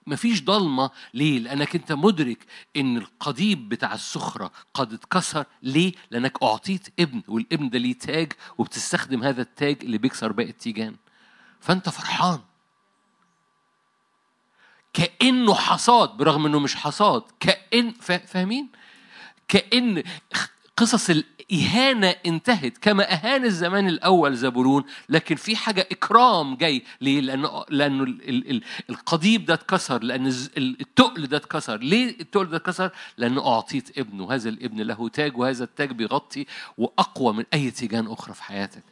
مفيش 0.06 0.44
ضلمة. 0.44 0.90
ليه؟ 1.14 1.38
لأنك 1.38 1.74
أنت 1.74 1.92
مدرك 1.92 2.46
إن 2.76 2.96
القضيب 2.96 3.68
بتاع 3.68 3.94
السخرة 3.94 4.52
قد 4.74 4.92
اتكسر. 4.92 5.44
ليه؟ 5.62 5.92
لأنك 6.10 6.42
أعطيت 6.42 6.88
ابن 7.00 7.22
والابن 7.28 7.70
ده 7.70 7.78
ليه 7.78 7.98
تاج 7.98 8.32
وبتستخدم 8.58 9.22
هذا 9.22 9.42
التاج 9.42 9.76
اللي 9.82 9.98
بيكسر 9.98 10.32
باقي 10.32 10.50
التيجان. 10.50 10.96
فأنت 11.60 11.88
فرحان. 11.88 12.40
كأنه 14.92 15.54
حصاد 15.54 16.08
برغم 16.10 16.46
إنه 16.46 16.58
مش 16.58 16.74
حصاد. 16.74 17.22
كأن 17.40 17.90
فاهمين؟ 18.00 18.68
كأن 19.48 20.02
قصص 20.76 21.10
الإهانة 21.10 22.14
انتهت 22.26 22.78
كما 22.78 23.12
أهان 23.12 23.44
الزمان 23.44 23.88
الأول 23.88 24.36
زبولون 24.36 24.84
لكن 25.08 25.36
في 25.36 25.56
حاجة 25.56 25.88
إكرام 25.92 26.56
جاي 26.56 26.82
ليه؟ 27.00 27.20
لأنه 27.20 27.64
لأنه 27.68 28.04
القضيب 28.90 29.44
ده 29.44 29.54
اتكسر 29.54 30.02
لأن 30.02 30.26
التقل 30.58 31.26
ده 31.26 31.36
اتكسر 31.36 31.76
ليه 31.76 32.20
التقل 32.20 32.46
ده 32.46 32.56
اتكسر؟ 32.56 32.90
لأنه 33.16 33.46
أعطيت 33.46 33.98
ابن 33.98 34.20
وهذا 34.20 34.48
الابن 34.48 34.80
له 34.80 35.08
تاج 35.08 35.36
وهذا 35.38 35.64
التاج 35.64 35.92
بيغطي 35.92 36.46
وأقوى 36.78 37.32
من 37.32 37.44
أي 37.54 37.70
تيجان 37.70 38.06
أخرى 38.06 38.34
في 38.34 38.42
حياتك 38.42 38.82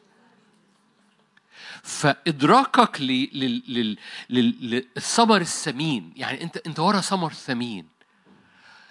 فإدراكك 1.82 3.00
للثمر 4.30 5.40
الثمين 5.40 6.12
يعني 6.16 6.42
أنت 6.42 6.56
أنت 6.56 6.78
ورا 6.78 7.00
ثمر 7.00 7.32
ثمين 7.32 7.95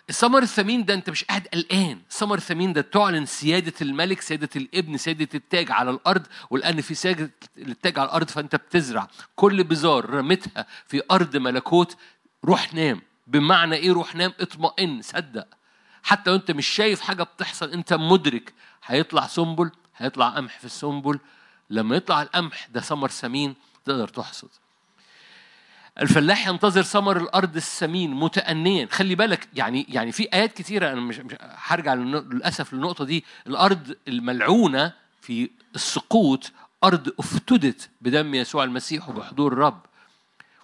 الثمر 0.10 0.42
الثمين 0.42 0.86
ده 0.86 0.94
انت 0.94 1.10
مش 1.10 1.24
قاعد 1.24 1.48
قلقان. 1.54 2.02
الثمر 2.10 2.38
الثمين 2.38 2.74
ده 2.74 2.82
تعلن 2.82 3.26
سيادة 3.26 3.74
الملك 3.82 4.22
سيادة 4.22 4.50
الابن 4.56 4.98
سيادة 4.98 5.28
التاج 5.36 5.72
على 5.72 5.90
الأرض 5.90 6.28
ولأن 6.50 6.82
في 6.82 6.96
سيادة 6.96 7.32
التاج 7.58 8.00
على 8.00 8.10
الأرض 8.10 8.30
فأنت 8.30 8.56
بتزرع. 8.56 9.08
كل 9.36 9.64
بزار 9.64 10.10
رمتها 10.10 10.66
في 10.88 11.02
أرض 11.12 11.38
ملكوت 11.38 11.98
روح 12.46 12.74
نام. 12.74 13.02
بمعنى 13.28 13.76
إيه 13.76 13.92
روح 13.92 14.16
نام؟ 14.16 14.34
اطمئن 14.40 15.02
صدق. 15.02 15.48
حتى 16.04 16.30
لو 16.30 16.36
انت 16.36 16.52
مش 16.52 16.68
شايف 16.68 17.02
حاجة 17.02 17.24
بتحصل 17.24 17.72
أنت 17.72 17.94
مدرك. 17.94 18.54
هيطلع 18.86 19.28
سنبل 19.28 19.72
هيطلع 19.98 20.30
قمح 20.30 20.60
في 20.60 20.66
السنبل. 20.66 21.20
لما 21.70 21.96
يطلع 21.96 22.22
القمح 22.22 22.68
ده 22.68 22.82
ثمر 22.82 23.10
سمين 23.10 23.56
تقدر 23.86 24.08
تحصد. 24.08 24.50
الفلاح 26.02 26.48
ينتظر 26.48 26.82
ثمر 26.82 27.18
الأرض 27.18 27.56
السمين 27.56 28.12
متأنيا. 28.12 28.88
خلي 28.92 29.16
بالك 29.16 29.48
يعني 29.54 29.86
يعني 29.90 30.12
في 30.12 30.34
آيات 30.34 30.54
كتيره 30.54 30.92
أنا 30.92 31.02
مش, 31.02 31.20
مش 31.20 31.36
هرجع 31.42 31.94
للأسف 31.94 32.74
للنقطة 32.74 33.06
دي. 33.06 33.26
الأرض 33.48 33.96
الملعونة 34.08 34.94
في 35.22 35.50
السقوط 35.76 36.52
أرض 36.84 37.14
افتدت 37.20 37.90
بدم 38.02 38.36
يسوع 38.36 38.64
المسيح 38.64 39.10
وبحضور 39.10 39.54
الرب. 39.54 39.80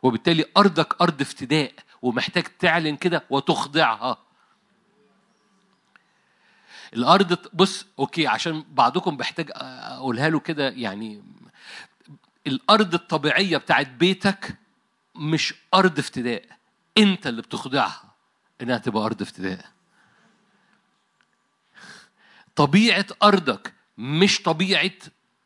وبالتالي 0.04 0.46
أرضك 0.58 1.02
أرض 1.02 1.22
افتداء 1.22 1.72
ومحتاج 2.02 2.44
تعلن 2.44 2.96
كده 2.96 3.24
وتخضعها. 3.30 4.18
الأرض 6.94 7.38
بص 7.54 7.86
أوكي 8.00 8.28
عشان 8.28 8.64
بعضكم 8.72 9.18
بحتاج 9.18 9.52
أقولها 9.54 10.30
له 10.30 10.40
كده 10.40 10.70
يعني 10.70 11.24
الأرض 12.48 12.94
الطبيعية 12.94 13.58
بتاعت 13.58 13.88
بيتك 13.88 14.56
مش 15.16 15.53
أرض 15.74 15.99
افتداء 15.99 16.45
أنت 16.97 17.28
اللي 17.28 17.41
بتخضعها 17.41 18.03
إنها 18.62 18.78
تبقى 18.78 19.05
أرض 19.05 19.22
افتداء. 19.22 19.66
طبيعة 22.55 23.05
أرضك 23.24 23.74
مش 23.97 24.41
طبيعة 24.41 24.91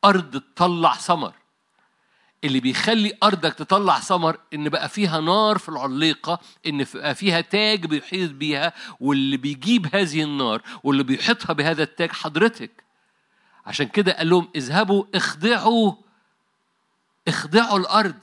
أرض 0.06 0.42
تطلع 0.56 0.94
ثمر. 0.94 1.34
اللي 2.44 2.60
بيخلي 2.60 3.18
أرضك 3.24 3.54
تطلع 3.54 4.00
ثمر 4.00 4.40
إن 4.54 4.70
بقى 4.70 4.90
فيها 4.90 5.20
نار 5.20 5.58
في 5.58 5.70
العليقة 5.70 6.40
إن 6.68 6.86
بقى 6.94 7.16
فيها 7.16 7.42
تاج 7.42 7.86
بيحيط 7.86 8.32
بيها 8.32 8.74
واللي 9.00 9.38
بيجيب 9.38 9.96
هذه 9.96 10.24
النار 10.24 10.62
واللي 10.84 11.04
بيحيطها 11.04 11.54
بهذا 11.54 11.84
التاج 11.84 12.12
حضرتك. 12.12 12.84
عشان 13.66 13.88
كده 13.88 14.12
قال 14.12 14.30
لهم 14.30 14.48
اذهبوا 14.56 15.06
اخضعوا 15.16 15.94
اخضعوا 17.28 17.80
الأرض. 17.80 18.20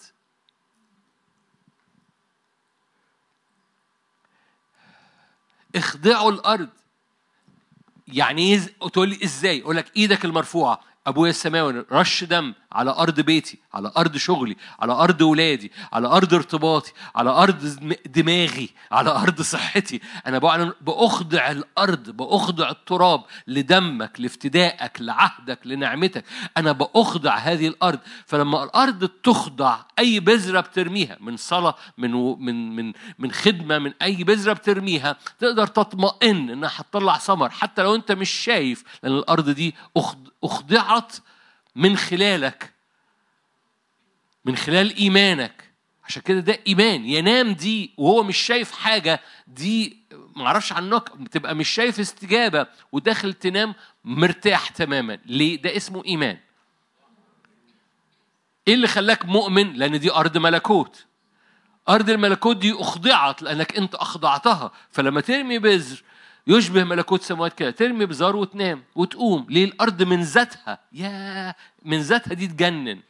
اخضعوا 5.76 6.32
الأرض. 6.32 6.68
يعني 8.08 8.42
إيه 8.42 8.60
تقول 8.92 9.08
لي 9.08 9.18
إزاي؟ 9.24 9.62
أقول 9.62 9.76
لك 9.76 9.96
إيدك 9.96 10.24
المرفوعة. 10.24 10.80
أبويا 11.06 11.30
السماوي 11.30 11.84
رش 11.92 12.24
دم 12.24 12.54
على 12.72 12.90
أرض 12.90 13.20
بيتي 13.20 13.58
على 13.74 13.92
أرض 13.96 14.16
شغلي 14.16 14.56
على 14.80 14.92
أرض 14.92 15.20
ولادي 15.20 15.72
على 15.92 16.08
أرض 16.08 16.34
ارتباطي 16.34 16.92
على 17.14 17.30
أرض 17.30 17.78
دماغي 18.06 18.70
على 18.92 19.10
أرض 19.10 19.42
صحتي. 19.42 20.00
أنا 20.26 20.38
بأخضع 20.80 21.50
الأرض 21.50 22.10
بأخضع 22.10 22.70
التراب 22.70 23.24
لدمك 23.46 24.20
لافتدائك 24.20 25.00
لعهدك 25.00 25.58
لنعمتك. 25.64 26.24
أنا 26.56 26.72
بأخضع 26.72 27.36
هذه 27.36 27.68
الأرض. 27.68 27.98
فلما 28.26 28.64
الأرض 28.64 29.08
تخضع 29.22 29.78
أي 29.98 30.20
بذرة 30.20 30.60
بترميها 30.60 31.16
من 31.20 31.36
صلاة 31.36 31.74
من 31.98 32.12
من 32.44 32.76
من 32.76 32.92
من 33.18 33.32
خدمة 33.32 33.78
من 33.78 33.92
أي 34.02 34.24
بذرة 34.24 34.52
بترميها 34.52 35.16
تقدر 35.38 35.66
تطمئن 35.66 36.50
إنها 36.50 36.70
هتطلع 36.76 37.18
ثمر 37.18 37.50
حتى 37.50 37.82
لو 37.82 37.94
أنت 37.94 38.12
مش 38.12 38.30
شايف 38.30 38.84
لأن 39.02 39.12
الأرض 39.12 39.50
دي 39.50 39.74
اخضعت 40.92 41.16
من 41.76 41.96
خلالك 41.96 42.72
من 44.44 44.56
خلال 44.56 44.96
إيمانك. 44.96 45.72
عشان 46.04 46.22
كده 46.22 46.40
ده 46.40 46.58
إيمان. 46.66 47.04
ينام 47.04 47.52
دي 47.52 47.92
وهو 47.96 48.22
مش 48.22 48.36
شايف 48.38 48.72
حاجة 48.72 49.20
دي 49.46 49.96
معرفش 50.36 50.72
عنك 50.72 51.16
بتبقى 51.16 51.54
مش 51.54 51.68
شايف 51.68 52.00
استجابة 52.00 52.66
وداخل 52.92 53.32
تنام 53.34 53.74
مرتاح 54.04 54.68
تماما. 54.68 55.18
ليه؟ 55.26 55.62
ده 55.62 55.76
اسمه 55.76 56.04
إيمان. 56.04 56.38
إيه 58.68 58.74
اللي 58.74 58.86
خلاك 58.88 59.24
مؤمن؟ 59.24 59.72
لأن 59.72 60.00
دي 60.00 60.12
أرض 60.12 60.38
ملكوت. 60.38 61.04
أرض 61.88 62.10
الملكوت 62.10 62.56
دي 62.56 62.72
أخضعت 62.72 63.42
لأنك 63.42 63.76
أنت 63.76 63.94
أخضعتها. 63.94 64.72
فلما 64.90 65.20
ترمي 65.20 65.58
بذر 65.58 66.02
يشبه 66.46 66.84
ملكوت 66.84 67.22
سماوات 67.22 67.52
كده. 67.52 67.70
ترمي 67.70 68.06
بزار 68.06 68.36
وتنام 68.36 68.84
وتقوم. 68.94 69.46
ليه؟ 69.50 69.64
الأرض 69.64 70.02
من 70.02 70.22
ذاتها. 70.22 70.78
يا 70.92 71.54
من 71.82 72.00
ذاتها 72.00 72.34
دي 72.34 72.46
تجنن. 72.46 73.00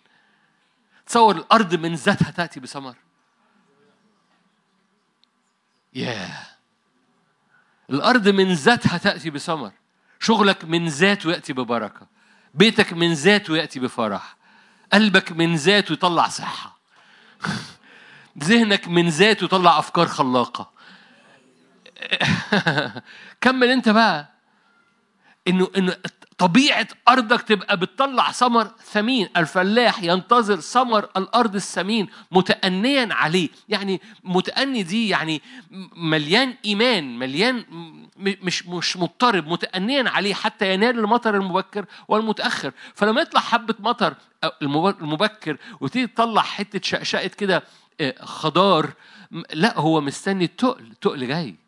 تصور 1.07 1.37
الأرض 1.37 1.75
من 1.75 1.95
ذاتها 1.95 2.31
تأتي 2.31 2.61
بثمر. 2.61 2.97
يا. 5.95 6.29
الأرض 7.91 8.29
من 8.29 8.53
ذاتها 8.53 8.99
تأتي 8.99 9.31
بثمر. 9.31 9.73
شغلك 10.21 10.65
من 10.65 10.87
ذاته 10.87 11.31
يأتي 11.31 11.53
ببركة. 11.53 12.07
بيتك 12.55 12.93
من 12.93 13.13
ذاته 13.13 13.57
يأتي 13.57 13.81
بفرح. 13.81 14.37
قلبك 14.93 15.33
من 15.33 15.55
ذاته 15.55 15.93
يطلع 15.93 16.29
صحة. 16.29 16.79
ذهنك 18.45 18.89
من 18.89 19.09
ذاته 19.09 19.45
يطلع 19.45 19.79
أفكار 19.79 20.07
خلاقة. 20.07 20.73
كمل 23.41 23.69
انت 23.69 23.89
بقى. 23.89 24.33
انه 25.49 25.69
انه 25.77 25.97
طبيعة 26.39 26.89
أرضك 27.09 27.43
تبقى 27.43 27.77
بتطلع 27.77 28.31
ثمر 28.33 28.71
ثمين. 28.85 29.29
الفلاح 29.37 30.03
ينتظر 30.03 30.61
ثمر 30.61 31.09
الأرض 31.17 31.55
الثمين 31.55 32.09
متانيا 32.31 33.09
عليه. 33.15 33.49
يعني 33.69 34.01
متأني 34.25 34.83
دي 34.83 35.09
يعني 35.09 35.43
مليان 35.97 36.55
إيمان 36.65 37.19
مليان 37.19 37.65
مش 38.17 38.67
مش 38.67 38.97
مضطرب 38.97 39.49
متانيا 39.49 40.11
عليه 40.11 40.35
حتى 40.35 40.75
ينال 40.75 40.99
المطر 40.99 41.35
المبكر 41.37 41.85
والمتأخر. 42.09 42.73
فلما 42.95 43.21
يطلع 43.21 43.41
حبة 43.41 43.75
مطر 43.79 44.15
المبكر 44.63 45.57
وتيجي 45.81 46.07
تطلع 46.07 46.43
حتة 46.43 46.81
شقشقة 46.83 47.29
كده 47.29 47.63
آه، 48.01 48.15
خضار 48.25 48.93
لا 49.53 49.79
هو 49.79 50.01
مستني 50.01 50.45
التقل. 50.45 50.83
التقل 50.83 51.27
جاي. 51.27 51.62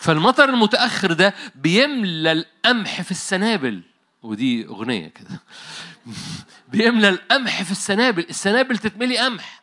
فالمطر 0.00 0.48
المتأخر 0.48 1.12
ده 1.12 1.34
بيملى 1.54 2.32
القمح 2.32 3.02
في 3.02 3.10
السنابل. 3.10 3.82
ودي 4.22 4.66
أغنية 4.66 5.08
كده. 5.08 5.40
بيملى 6.72 7.08
القمح 7.08 7.62
في 7.62 7.70
السنابل. 7.70 8.26
السنابل 8.30 8.78
تتملي 8.78 9.18
قمح. 9.18 9.62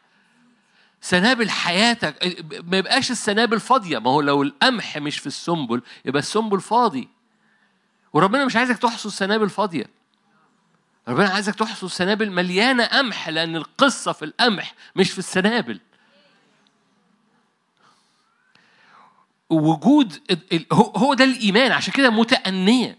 سنابل 1.01 1.49
حياتك. 1.49 2.37
ما 2.67 2.77
يبقاش 2.77 3.11
السنابل 3.11 3.59
فاضية. 3.59 3.99
ما 3.99 4.09
هو 4.09 4.21
لو 4.21 4.43
القمح 4.43 4.97
مش 4.97 5.19
في 5.19 5.27
السنبل 5.27 5.81
يبقى 6.05 6.19
السنبل 6.19 6.61
فاضي. 6.61 7.09
وربنا 8.13 8.45
مش 8.45 8.55
عايزك 8.55 8.77
تحصل 8.77 9.11
سنابل 9.11 9.49
فاضية. 9.49 9.85
ربنا 11.07 11.29
عايزك 11.29 11.55
تحصل 11.55 11.91
سنابل 11.91 12.31
مليانة 12.31 12.85
قمح 12.85 13.29
لأن 13.29 13.55
القصة 13.55 14.11
في 14.11 14.25
القمح 14.25 14.73
مش 14.95 15.11
في 15.11 15.19
السنابل. 15.19 15.79
وجود 19.49 20.39
هو 20.73 21.13
ده 21.13 21.23
الإيمان 21.23 21.71
عشان 21.71 21.93
كده 21.93 22.09
متأنيا 22.09 22.97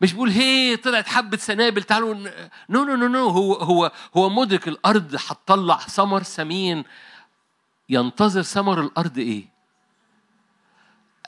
مش 0.00 0.12
بيقول 0.12 0.30
هي 0.30 0.76
طلعت 0.76 1.08
حبة 1.08 1.36
سنابل 1.36 1.82
تعالوا 1.82 2.14
no 2.68 2.84
no 2.84 2.96
no 2.96 3.06
no 3.08 3.28
هو 3.28 3.54
هو 3.54 3.92
هو 4.16 4.30
مدرك 4.30 4.68
الأرض 4.68 5.14
هتطلع 5.14 5.78
ثمر 5.78 6.22
سمين 6.22 6.84
ينتظر 7.88 8.42
ثمر 8.42 8.80
الأرض 8.80 9.18
إيه؟ 9.18 9.54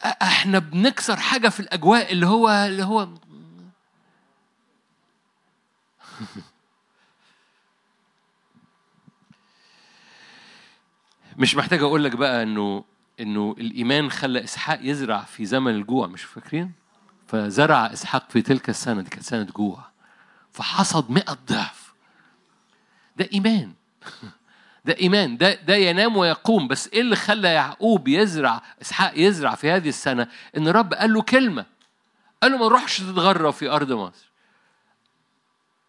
إحنا 0.04 0.58
بنكسر 0.58 1.16
حاجة 1.16 1.48
في 1.48 1.60
الأجواء 1.60 2.12
اللي 2.12 2.26
هو 2.26 2.48
اللي 2.48 2.84
هو 2.84 3.08
مش 11.36 11.56
محتاج 11.56 11.82
أقول 11.82 12.04
لك 12.04 12.16
بقى 12.16 12.42
إنه 12.42 12.84
إنه 13.20 13.54
الإيمان 13.58 14.10
خلى 14.10 14.44
إسحاق 14.44 14.78
يزرع 14.82 15.20
في 15.20 15.46
زمن 15.46 15.74
الجوع 15.74 16.06
مش 16.06 16.22
فاكرين؟ 16.22 16.72
فزرع 17.28 17.92
إسحاق 17.92 18.30
في 18.30 18.42
تلك 18.42 18.68
السنة 18.68 19.02
دي 19.02 19.10
كانت 19.10 19.22
سنة 19.24 19.44
جوع. 19.44 19.84
فحصد 20.52 21.10
مئة 21.10 21.38
ضعف. 21.48 21.94
ده 23.16 23.28
إيمان. 23.32 23.72
ده 24.84 24.96
إيمان. 25.00 25.36
ده 25.36 25.54
ده 25.54 25.76
ينام 25.76 26.16
ويقوم. 26.16 26.68
بس 26.68 26.88
إيه 26.88 27.00
اللي 27.00 27.16
خلى 27.16 27.48
يعقوب 27.48 28.08
يزرع 28.08 28.62
إسحاق 28.82 29.12
يزرع 29.16 29.54
في 29.54 29.70
هذه 29.70 29.88
السنة؟ 29.88 30.28
إن 30.56 30.68
الرب 30.68 30.94
قال 30.94 31.12
له 31.12 31.22
كلمة. 31.22 31.66
قال 32.42 32.52
له 32.52 32.58
ما 32.58 32.66
نروحش 32.66 32.98
تتغرب 32.98 33.52
في 33.52 33.68
أرض 33.68 33.92
مصر. 33.92 34.30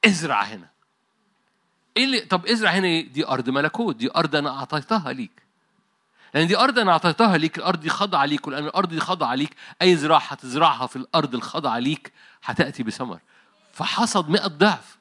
ازرع 0.05 0.43
هنا. 0.43 0.69
إيه 1.97 2.03
اللي 2.05 2.19
طب 2.19 2.45
ازرع 2.45 2.69
هنا 2.71 3.01
دي 3.01 3.28
أرض 3.28 3.49
ملكوت. 3.49 3.95
دي 3.95 4.09
أرض 4.15 4.36
أنا 4.36 4.49
أعطيتها 4.49 5.13
ليك. 5.13 5.46
لأن 6.34 6.47
دي 6.47 6.57
أرض 6.57 6.80
أنا 6.80 6.91
أعطيتها 6.91 7.38
ليك 7.38 7.57
الأرض 7.57 7.80
دي 7.80 7.89
خاضعة 7.89 8.25
ليك 8.25 8.47
ولأن 8.47 8.65
الأرض 8.65 8.89
دي 8.89 8.99
خاضعة 8.99 9.36
ليك 9.36 9.55
أي 9.82 9.95
زراعة 9.95 10.19
هتزرعها 10.19 10.88
في 10.88 10.95
الأرض 10.95 11.36
الخاضعة 11.36 11.80
ليك 11.80 12.13
هتأتي 12.43 12.84
بثمر. 12.84 13.19
فحصد 13.73 14.30
مئة 14.30 14.47
ضعف. 14.47 14.97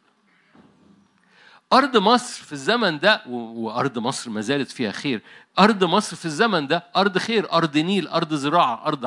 أرض 1.73 1.97
مصر 1.97 2.45
في 2.45 2.53
الزمن 2.53 2.99
ده 2.99 3.23
وأرض 3.29 3.99
مصر 3.99 4.31
ما 4.31 4.41
زالت 4.41 4.71
فيها 4.71 4.93
خير. 4.93 5.23
أرض 5.59 5.85
مصر 5.85 6.17
في 6.17 6.25
الزمن 6.25 6.67
ده 6.67 6.85
أرض 6.97 7.19
خير 7.19 7.53
أرض 7.53 7.77
نيل 7.79 8.09
أرض 8.09 8.35
زراعة 8.35 8.87
أرض 8.87 9.07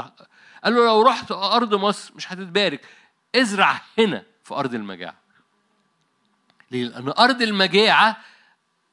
قال 0.64 0.76
له 0.76 0.86
لو 0.86 1.02
رحت 1.02 1.32
أرض 1.32 1.76
مصر 1.76 2.14
مش 2.16 2.32
هتتبارك. 2.34 2.86
ازرع 3.36 3.82
هنا 3.98 4.24
في 4.44 4.54
أرض 4.54 4.74
المجاعة. 4.74 5.16
ليه؟ 6.72 6.86
لأن 6.86 7.14
أرض 7.20 7.42
المجاعة 7.42 8.18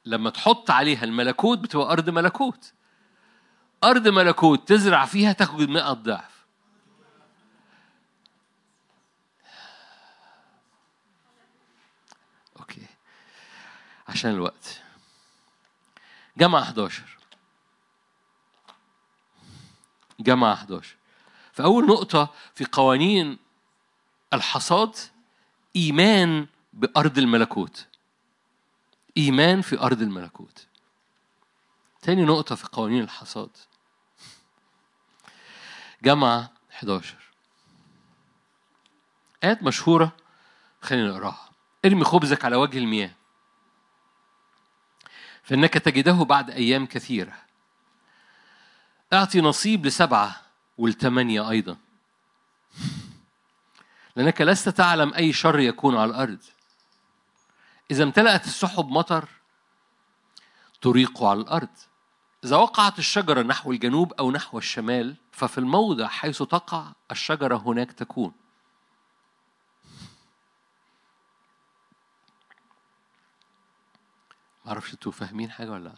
لما 0.05 0.29
تحط 0.29 0.71
عليها 0.71 1.03
الملكوت 1.03 1.57
بتبقى 1.59 1.91
أرض 1.91 2.09
ملكوت. 2.09 2.73
أرض 3.83 4.07
ملكوت 4.07 4.69
تزرع 4.69 5.05
فيها 5.05 5.31
تاخد 5.31 5.69
100 5.69 5.93
ضعف. 5.93 6.45
أوكي. 12.59 12.87
عشان 14.07 14.31
الوقت. 14.31 14.81
جمع 16.37 16.59
11 16.61 17.17
جمع 20.19 20.53
11 20.53 20.95
فأول 21.53 21.85
نقطة 21.85 22.33
في 22.55 22.65
قوانين 22.71 23.37
الحصاد 24.33 24.95
إيمان 25.75 26.47
بأرض 26.73 27.17
الملكوت. 27.17 27.87
إيمان 29.17 29.61
في 29.61 29.79
أرض 29.79 30.01
الملكوت. 30.01 30.66
تاني 32.07 32.25
نقطة 32.25 32.55
في 32.55 32.67
قوانين 32.67 33.03
الحصاد. 33.03 33.49
جمع 36.03 36.49
11 36.71 37.15
آيات 39.43 39.63
مشهورة 39.63 40.15
خلينا 40.81 41.07
نقراها. 41.07 41.49
ارمي 41.85 42.03
خبزك 42.03 42.45
على 42.45 42.55
وجه 42.55 42.77
المياه. 42.77 43.11
فإنك 45.43 45.73
تجده 45.73 46.13
بعد 46.13 46.49
أيام 46.49 46.85
كثيرة. 46.85 47.33
أعطي 49.13 49.41
نصيب 49.41 49.85
لسبعة 49.85 50.41
والثمانية 50.77 51.49
أيضا. 51.49 51.77
لأنك 54.15 54.41
لست 54.41 54.69
تعلم 54.69 55.13
أي 55.13 55.33
شر 55.33 55.59
يكون 55.59 55.97
على 55.97 56.11
الأرض. 56.11 56.39
إذا 57.91 58.03
امتلأت 58.03 58.45
السحب 58.45 58.89
مطر 58.89 59.29
تريق 60.81 61.23
على 61.23 61.41
الأرض. 61.41 61.86
إذا 62.43 62.55
وقعت 62.55 62.99
الشجرة 62.99 63.41
نحو 63.41 63.71
الجنوب 63.71 64.13
أو 64.13 64.31
نحو 64.31 64.57
الشمال 64.57 65.15
ففي 65.31 65.57
الموضع 65.57 66.07
حيث 66.07 66.37
تقع 66.43 66.93
الشجرة 67.11 67.57
هناك 67.57 67.91
تكون. 67.91 68.33
معرفش 74.65 74.93
أنتوا 74.93 75.11
فاهمين 75.11 75.51
حاجة 75.51 75.71
ولا 75.71 75.83
لأ. 75.83 75.95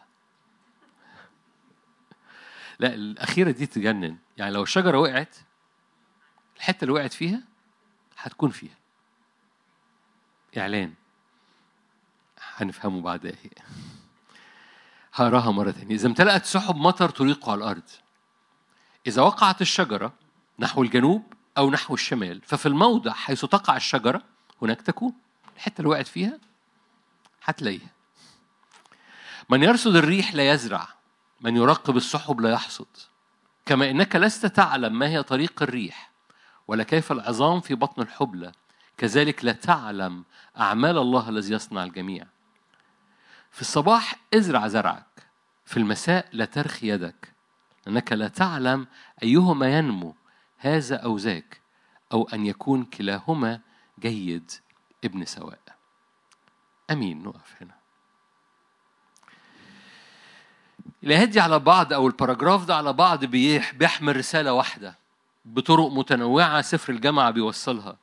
لا 2.79 2.93
الأخيرة 2.93 3.51
دي 3.51 3.65
تجنن. 3.65 4.17
يعني 4.37 4.51
لو 4.51 4.63
الشجرة 4.63 4.97
وقعت 4.97 5.35
الحتة 6.57 6.83
اللي 6.83 6.93
وقعت 6.93 7.13
فيها 7.13 7.43
هتكون 8.17 8.49
فيها. 8.49 8.75
إعلان. 10.57 10.93
هنفهمه 12.39 13.01
بعد 13.01 13.25
إيه 13.25 13.35
هقراها 15.21 15.51
مرة 15.51 15.71
ثانية 15.71 15.95
إذا 15.95 16.07
امتلأت 16.07 16.45
سحب 16.45 16.75
مطر 16.75 17.09
تريق 17.09 17.49
على 17.49 17.57
الأرض. 17.57 17.89
إذا 19.07 19.21
وقعت 19.21 19.61
الشجرة 19.61 20.13
نحو 20.59 20.83
الجنوب 20.83 21.33
أو 21.57 21.69
نحو 21.69 21.93
الشمال 21.93 22.41
ففي 22.41 22.65
الموضع 22.65 23.13
حيث 23.13 23.45
تقع 23.45 23.75
الشجرة 23.75 24.21
هناك 24.61 24.81
تكون. 24.81 25.13
الحتة 25.55 25.79
اللي 25.79 25.89
وقعت 25.89 26.07
فيها 26.07 26.39
هتلاقيها. 27.43 27.89
من 29.49 29.63
يرصد 29.63 29.95
الريح 29.95 30.33
لا 30.33 30.51
يزرع 30.53 30.87
من 31.41 31.55
يراقب 31.55 31.97
السحب 31.97 32.41
لا 32.41 32.51
يحصد. 32.51 32.87
كما 33.65 33.89
إنك 33.89 34.15
لست 34.15 34.45
تعلم 34.45 34.99
ما 34.99 35.07
هي 35.07 35.23
طريق 35.23 35.63
الريح 35.63 36.11
ولا 36.67 36.83
كيف 36.83 37.11
العظام 37.11 37.61
في 37.61 37.75
بطن 37.75 38.01
الحبلى. 38.01 38.51
كذلك 38.97 39.45
لا 39.45 39.51
تعلم 39.51 40.23
أعمال 40.59 40.97
الله 40.97 41.29
الذي 41.29 41.53
يصنع 41.53 41.83
الجميع. 41.83 42.25
في 43.51 43.61
الصباح 43.61 44.15
ازرع 44.33 44.67
زرعك. 44.67 45.08
في 45.69 45.77
المساء 45.77 46.29
لا 46.31 46.45
ترخي 46.45 46.89
يدك 46.89 47.33
لأنك 47.85 48.11
لا 48.11 48.27
تعلم 48.27 48.87
أيهما 49.23 49.77
ينمو 49.77 50.15
هذا 50.57 50.95
أو 50.95 51.17
ذاك 51.17 51.61
أو 52.13 52.29
أن 52.33 52.45
يكون 52.45 52.83
كلاهما 52.85 53.59
جيد 53.99 54.51
ابن 55.03 55.25
سواء. 55.25 55.59
أمين 56.91 57.23
نقف 57.23 57.61
هنا. 57.61 57.75
الآيات 61.03 61.29
دي 61.29 61.39
على 61.39 61.59
بعض 61.59 61.93
أو 61.93 62.07
الباراجراف 62.07 62.65
ده 62.65 62.75
على 62.75 62.93
بعض 62.93 63.25
بيحمل 63.25 64.17
رسالة 64.17 64.53
واحدة 64.53 64.95
بطرق 65.45 65.87
متنوعة 65.91 66.61
سفر 66.61 66.93
الجامعة 66.93 67.31
بيوصلها. 67.31 67.97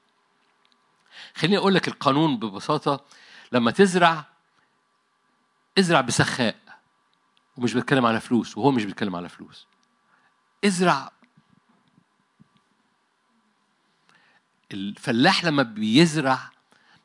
خليني 1.34 1.58
أقول 1.58 1.74
لك 1.74 1.88
القانون 1.88 2.36
ببساطة 2.36 3.04
لما 3.52 3.70
تزرع 3.70 4.24
ازرع 5.78 6.00
بسخاء. 6.00 6.65
ومش 7.56 7.74
بتكلم 7.74 8.06
على 8.06 8.20
فلوس 8.20 8.58
وهو 8.58 8.70
مش 8.70 8.84
بيتكلم 8.84 9.16
على 9.16 9.28
فلوس. 9.28 9.66
ازرع. 10.64 11.12
الفلاح 14.72 15.44
لما 15.44 15.62
بيزرع 15.62 16.50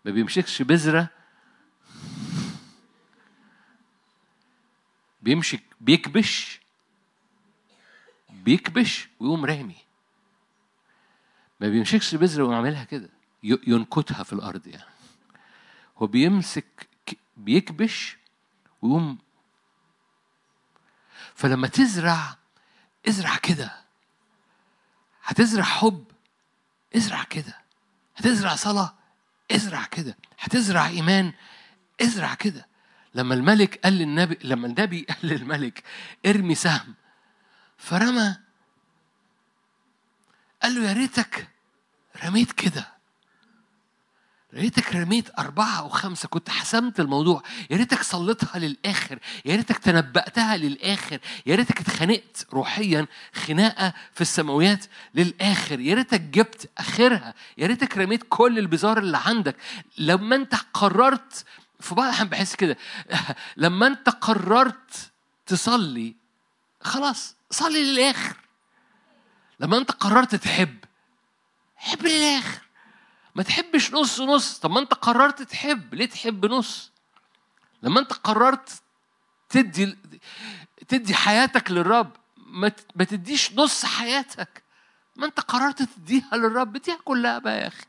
ما 0.05 0.11
بيمسكش 0.11 0.61
بذرة 0.61 1.09
بيمشي 5.21 5.59
بيكبش 5.81 6.61
بيكبش 8.29 9.09
ويقوم 9.19 9.45
رامي. 9.45 9.75
ما 11.59 11.67
بيمسكش 11.67 12.15
بذرة 12.15 12.41
ويقوم 12.43 12.55
عاملها 12.55 12.83
كده 12.83 13.09
ينكتها 13.43 14.23
في 14.23 14.33
الأرض 14.33 14.67
يعني. 14.67 14.91
هو 15.97 16.07
بيمسك 16.07 16.89
بيكبش 17.37 18.17
ويقوم 18.81 19.17
فلما 21.41 21.67
تزرع 21.67 22.37
ازرع 23.07 23.37
كده. 23.37 23.71
هتزرع 25.23 25.63
حب 25.63 26.05
ازرع 26.95 27.23
كده. 27.23 27.57
هتزرع 28.15 28.55
صلاة 28.55 28.93
ازرع 29.51 29.85
كده. 29.85 30.17
هتزرع 30.39 30.87
إيمان 30.87 31.33
ازرع 32.01 32.33
كده. 32.33 32.67
لما 33.15 33.33
الملك 33.33 33.79
قال 33.83 33.93
للنبي 33.93 34.37
لما 34.43 34.67
النبي 34.67 35.01
قال 35.09 35.17
للملك 35.23 35.83
ارمي 36.25 36.55
سهم. 36.55 36.95
فرمى 37.77 38.35
قال 40.63 40.75
له 40.75 40.89
يا 40.89 40.93
ريتك 40.93 41.47
رميت 42.23 42.51
كده. 42.51 42.91
ريتك 44.53 44.95
رميت 44.95 45.39
أربعة 45.39 45.79
أو 45.79 45.89
خمسة 45.89 46.27
كنت 46.27 46.49
حسمت 46.49 46.99
الموضوع. 46.99 47.43
يا 47.69 47.77
ريتك 47.77 48.03
صليتها 48.03 48.59
للآخر 48.59 49.19
يا 49.45 49.55
ريتك 49.55 49.77
تنبأتها 49.77 50.57
للآخر 50.57 51.19
يا 51.45 51.55
ريتك 51.55 51.79
اتخانقت 51.79 52.47
روحيا 52.53 53.07
خناقة 53.33 53.93
في 54.13 54.21
السماويات 54.21 54.85
للآخر 55.15 55.79
يا 55.79 55.95
ريتك 55.95 56.21
جبت 56.21 56.69
آخرها 56.77 57.33
يا 57.57 57.67
ريتك 57.67 57.97
رميت 57.97 58.23
كل 58.29 58.59
البزار 58.59 58.97
اللي 58.97 59.17
عندك. 59.25 59.55
لما 59.97 60.35
أنت 60.35 60.55
قررت 60.73 61.45
في 61.79 61.95
بعض 61.95 62.05
الأحيان 62.05 62.27
بحس 62.29 62.55
كده 62.55 62.77
لما 63.57 63.87
أنت 63.87 64.09
قررت 64.09 65.11
تصلي 65.45 66.15
خلاص 66.81 67.35
صلي 67.51 67.83
للآخر. 67.83 68.35
لما 69.59 69.77
أنت 69.77 69.91
قررت 69.91 70.35
تحب 70.35 70.77
حب 71.75 72.05
للآخر. 72.05 72.61
ما 73.35 73.43
تحبش 73.43 73.93
نص 73.93 74.21
نص. 74.21 74.59
طب 74.59 74.71
ما 74.71 74.79
انت 74.79 74.93
قررت 74.93 75.41
تحب. 75.41 75.95
ليه 75.95 76.05
تحب 76.05 76.45
نص؟ 76.45 76.91
لما 77.83 77.99
انت 77.99 78.13
قررت 78.13 78.81
تدي 79.49 79.97
تدي 80.87 81.13
حياتك 81.15 81.71
للرب 81.71 82.11
ما 82.95 83.03
تديش 83.09 83.53
نص 83.53 83.85
حياتك. 83.85 84.63
ما 85.15 85.25
انت 85.25 85.39
قررت 85.39 85.83
تديها 85.83 86.29
للرب. 86.37 86.75
اديها 86.75 86.97
كلها 87.05 87.39
بقى 87.39 87.57
يا 87.61 87.67
أخي. 87.67 87.85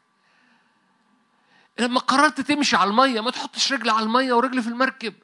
لما 1.78 2.00
قررت 2.00 2.40
تمشي 2.40 2.76
على 2.76 2.90
المية 2.90 3.20
ما 3.20 3.30
تحطش 3.30 3.72
رجل 3.72 3.90
على 3.90 4.06
المية 4.06 4.32
ورجل 4.32 4.62
في 4.62 4.68
المركب. 4.68 5.14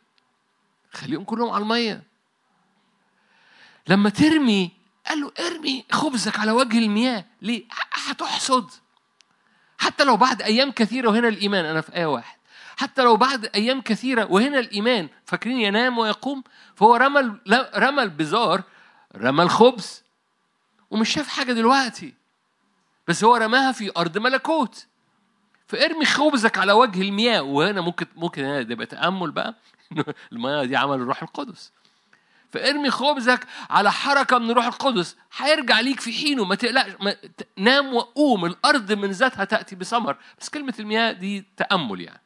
خليهم 0.93 1.25
كلهم 1.25 1.51
على 1.51 1.63
المية. 1.63 2.03
لما 3.89 4.11
ترمي 4.11 4.71
قال 5.07 5.21
له 5.21 5.33
ارمي 5.41 5.85
خبزك 5.93 6.39
على 6.39 6.51
وجه 6.53 6.79
المياه. 6.79 7.25
ليه؟ 7.43 7.65
هتحصد. 7.93 8.71
حتى 9.79 10.05
لو 10.05 10.17
بعد 10.17 10.43
أيام 10.43 10.71
كثيرة 10.71 11.09
وهنا 11.09 11.29
الإيمان 11.29 11.65
أنا 11.65 11.81
في 11.81 11.97
آية 11.97 12.07
واحد. 12.07 12.39
حتى 12.77 13.03
لو 13.03 13.17
بعد 13.17 13.51
أيام 13.55 13.81
كثيرة 13.81 14.33
وهنا 14.33 14.59
الإيمان 14.59 15.09
فاكرين 15.25 15.61
ينام 15.61 15.99
ويقوم؟ 15.99 16.45
فهو 16.75 16.97
رمى 16.97 17.33
رمى 17.77 18.03
البزار 18.03 18.63
رمى 19.17 19.43
الخبز 19.43 20.03
ومش 20.91 21.11
شايف 21.11 21.29
حاجة 21.29 21.53
دلوقتي. 21.53 22.15
بس 23.09 23.25
هو 23.25 23.37
رماها 23.37 23.73
في 23.73 23.91
أرض 23.97 24.19
ملكوت. 24.19 24.87
فارمي 25.67 26.05
خبزك 26.05 26.59
على 26.59 26.73
وجه 26.73 27.03
المياه. 27.03 27.43
وهنا 27.43 27.81
ممكن 27.81 28.07
ممكن 28.17 28.43
ده 28.43 28.59
يبقى 28.59 28.87
تأمل 28.87 29.31
بقى 29.31 29.55
المياه 30.33 30.65
دي 30.65 30.77
عمل 30.77 30.95
الروح 30.95 31.23
القدس. 31.23 31.73
فارمي 32.53 32.91
خبزك 32.91 33.47
على 33.71 33.93
حركة 33.93 34.39
من 34.39 34.51
الروح 34.51 34.67
القدس. 34.67 35.17
هيرجع 35.37 35.81
ليك 35.81 36.01
في 36.01 36.13
حينه. 36.13 36.45
ما 36.45 36.55
تقلقش. 36.55 36.93
ما 37.01 37.17
نام 37.57 37.95
وقوم. 37.95 38.45
الأرض 38.45 38.93
من 38.93 39.11
ذاتها 39.11 39.45
تأتي 39.45 39.77
بثمر. 39.77 40.17
بس 40.41 40.49
كلمة 40.49 40.75
المياه 40.79 41.13
دي 41.13 41.45
تأمل 41.57 42.01
يعني. 42.01 42.21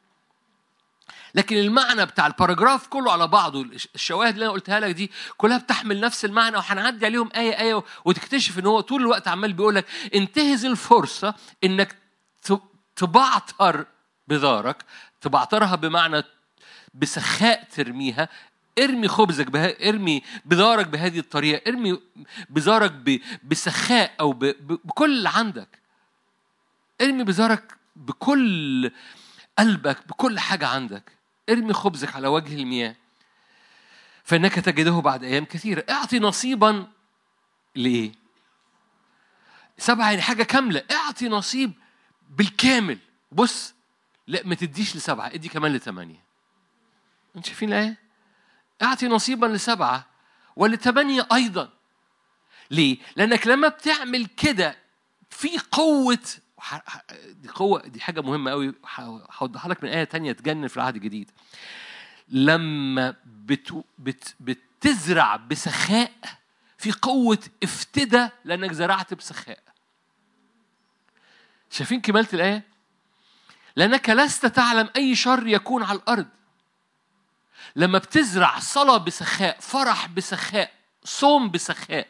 لكن 1.35 1.57
المعنى 1.57 2.05
بتاع 2.05 2.27
الباراجراف 2.27 2.87
كله 2.87 3.11
على 3.11 3.27
بعضه 3.27 3.61
الشواهد 3.95 4.33
اللي 4.33 4.45
أنا 4.45 4.53
قلتها 4.53 4.79
لك 4.79 4.95
دي 4.95 5.11
كلها 5.37 5.57
بتحمل 5.57 5.99
نفس 5.99 6.25
المعنى. 6.25 6.57
وهنعدي 6.57 7.05
عليهم 7.05 7.29
آية 7.35 7.59
آية 7.59 7.83
وتكتشف 8.05 8.59
إن 8.59 8.65
هو 8.65 8.79
طول 8.79 9.01
الوقت 9.01 9.27
عمال 9.27 9.53
بيقول 9.53 9.75
لك 9.75 9.85
انتهز 10.15 10.65
الفرصة 10.65 11.35
إنك 11.63 11.95
تبعتر 12.95 13.85
بذارك. 14.27 14.85
تبعترها 15.21 15.75
بمعنى 15.75 16.23
بسخاء 16.93 17.63
ترميها. 17.63 18.29
ارمي 18.79 19.07
خبزك 19.07 19.47
بها 19.51 19.89
ارمي 19.89 20.21
بذارك 20.45 20.87
بهذه 20.87 21.19
الطريقة 21.19 21.69
ارمي 21.69 21.99
بذارك 22.49 22.91
ب- 22.91 23.19
بسخاء 23.43 24.13
أو 24.19 24.33
ب- 24.33 24.45
ب- 24.45 24.79
بكل 24.85 25.17
اللي 25.17 25.29
عندك. 25.29 25.79
ارمي 27.01 27.23
بذارك 27.23 27.77
بكل 27.95 28.91
قلبك 29.59 30.07
بكل 30.07 30.39
حاجة 30.39 30.67
عندك. 30.67 31.11
ارمي 31.49 31.73
خبزك 31.73 32.15
على 32.15 32.27
وجه 32.27 32.55
المياه. 32.55 32.95
فإنك 34.23 34.53
تجده 34.53 34.91
بعد 34.99 35.23
أيام 35.23 35.45
كثيرة. 35.45 35.85
اعطي 35.89 36.19
نصيبا 36.19 36.87
لإيه؟ 37.75 38.11
سبعة 39.77 40.09
يعني 40.09 40.21
حاجة 40.21 40.43
كاملة. 40.43 40.83
اعطي 40.91 41.29
نصيب 41.29 41.71
بالكامل. 42.29 42.97
بص 43.31 43.73
لا 44.27 44.41
ما 44.45 44.55
تديش 44.55 44.95
لسبعة 44.95 45.27
ادي 45.27 45.49
كمان 45.49 45.73
لثمانيه 45.73 46.23
أنتوا 47.35 47.47
شايفين 47.49 47.69
الآية؟ 47.69 48.02
أعطي 48.81 49.07
نصيبا 49.07 49.45
لسبعة 49.45 50.05
ولثمانيه 50.55 51.27
أيضا. 51.33 51.69
ليه؟ 52.71 52.97
لأنك 53.15 53.47
لما 53.47 53.67
بتعمل 53.67 54.25
كده 54.25 54.77
في 55.29 55.59
ح- 56.87 57.01
دي 57.29 57.49
قوة 57.49 57.81
دي 57.87 57.99
حاجة 58.01 58.21
مهمة 58.21 58.51
قوي 58.51 58.73
هوضحها 59.31 59.69
لك 59.69 59.83
من 59.83 59.89
آية 59.89 60.03
تانية 60.03 60.31
تجنن 60.31 60.67
في 60.67 60.77
العهد 60.77 60.95
الجديد. 60.95 61.31
لما 62.29 63.15
بت 63.25 63.83
بت 63.97 64.35
بتزرع 64.39 65.35
بسخاء 65.35 66.11
في 66.77 66.91
قوة 66.91 67.39
افتدى 67.63 68.29
لأنك 68.45 68.71
زرعت 68.71 69.13
بسخاء. 69.13 69.59
شايفين 71.69 72.01
كمالة 72.01 72.27
الآية؟ 72.33 72.63
لأنك 73.75 74.09
لست 74.09 74.45
تعلم 74.45 74.89
أي 74.95 75.15
شر 75.15 75.47
يكون 75.47 75.83
على 75.83 75.97
الأرض. 75.99 76.27
لما 77.75 77.97
بتزرع 77.97 78.59
صلاة 78.59 78.97
بسخاء 78.97 79.57
فرح 79.59 80.07
بسخاء 80.07 80.71
صوم 81.03 81.51
بسخاء. 81.51 82.07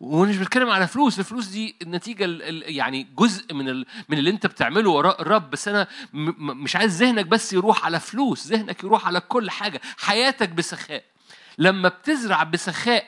ومش 0.00 0.36
بتكلم 0.36 0.70
على 0.70 0.86
فلوس 0.86 1.18
الفلوس 1.18 1.46
دي 1.46 1.76
النتيجة 1.82 2.24
ال- 2.24 2.42
ال- 2.42 2.76
يعني 2.76 3.02
جزء 3.16 3.54
من 3.54 3.76
من 4.08 4.18
اللي 4.18 4.30
أنت 4.30 4.46
بتعمله 4.46 4.90
وراء 4.90 5.22
الرب. 5.22 5.50
بس 5.50 5.68
أنا 5.68 5.86
مش 6.12 6.76
عايز 6.76 7.02
ذهنك 7.02 7.26
بس 7.26 7.52
يروح 7.52 7.84
على 7.84 8.00
فلوس 8.00 8.46
ذهنك 8.46 8.84
يروح 8.84 9.06
على 9.06 9.20
كل 9.20 9.50
حاجة. 9.50 9.80
حياتك 9.98 10.48
بسخاء. 10.48 11.04
لما 11.58 11.88
بتزرع 11.88 12.42
بسخاء 12.42 13.06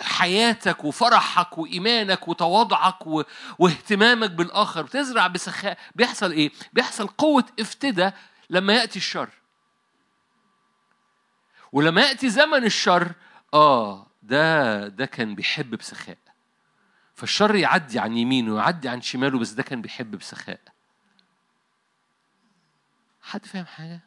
حياتك 0.00 0.84
وفرحك 0.84 1.58
وإيمانك 1.58 2.28
وتواضعك 2.28 3.06
و... 3.06 3.22
واهتمامك 3.58 4.30
بالآخر 4.30 4.82
بتزرع 4.82 5.26
بسخاء 5.26 5.78
بيحصل 5.94 6.32
إيه؟ 6.32 6.50
بيحصل 6.72 7.06
قوة 7.06 7.44
افتدى 7.60 8.10
لما 8.50 8.72
يأتي 8.72 8.96
الشر. 8.98 9.28
ولما 11.72 12.00
يأتي 12.02 12.28
زمن 12.30 12.64
الشر 12.64 13.12
آه 13.54 14.06
ده 14.22 14.88
ده 14.88 15.06
كان 15.06 15.34
بيحب 15.34 15.70
بسخاء. 15.74 16.18
فالشر 17.14 17.54
يعدي 17.54 17.98
عن 17.98 18.16
يمينه 18.16 18.54
ويعدي 18.54 18.88
عن 18.88 19.00
شماله 19.00 19.38
بس 19.38 19.50
ده 19.50 19.62
كان 19.62 19.82
بيحب 19.82 20.10
بسخاء. 20.16 20.60
حد 23.22 23.46
فاهم 23.46 23.64
حاجة؟ 23.66 24.00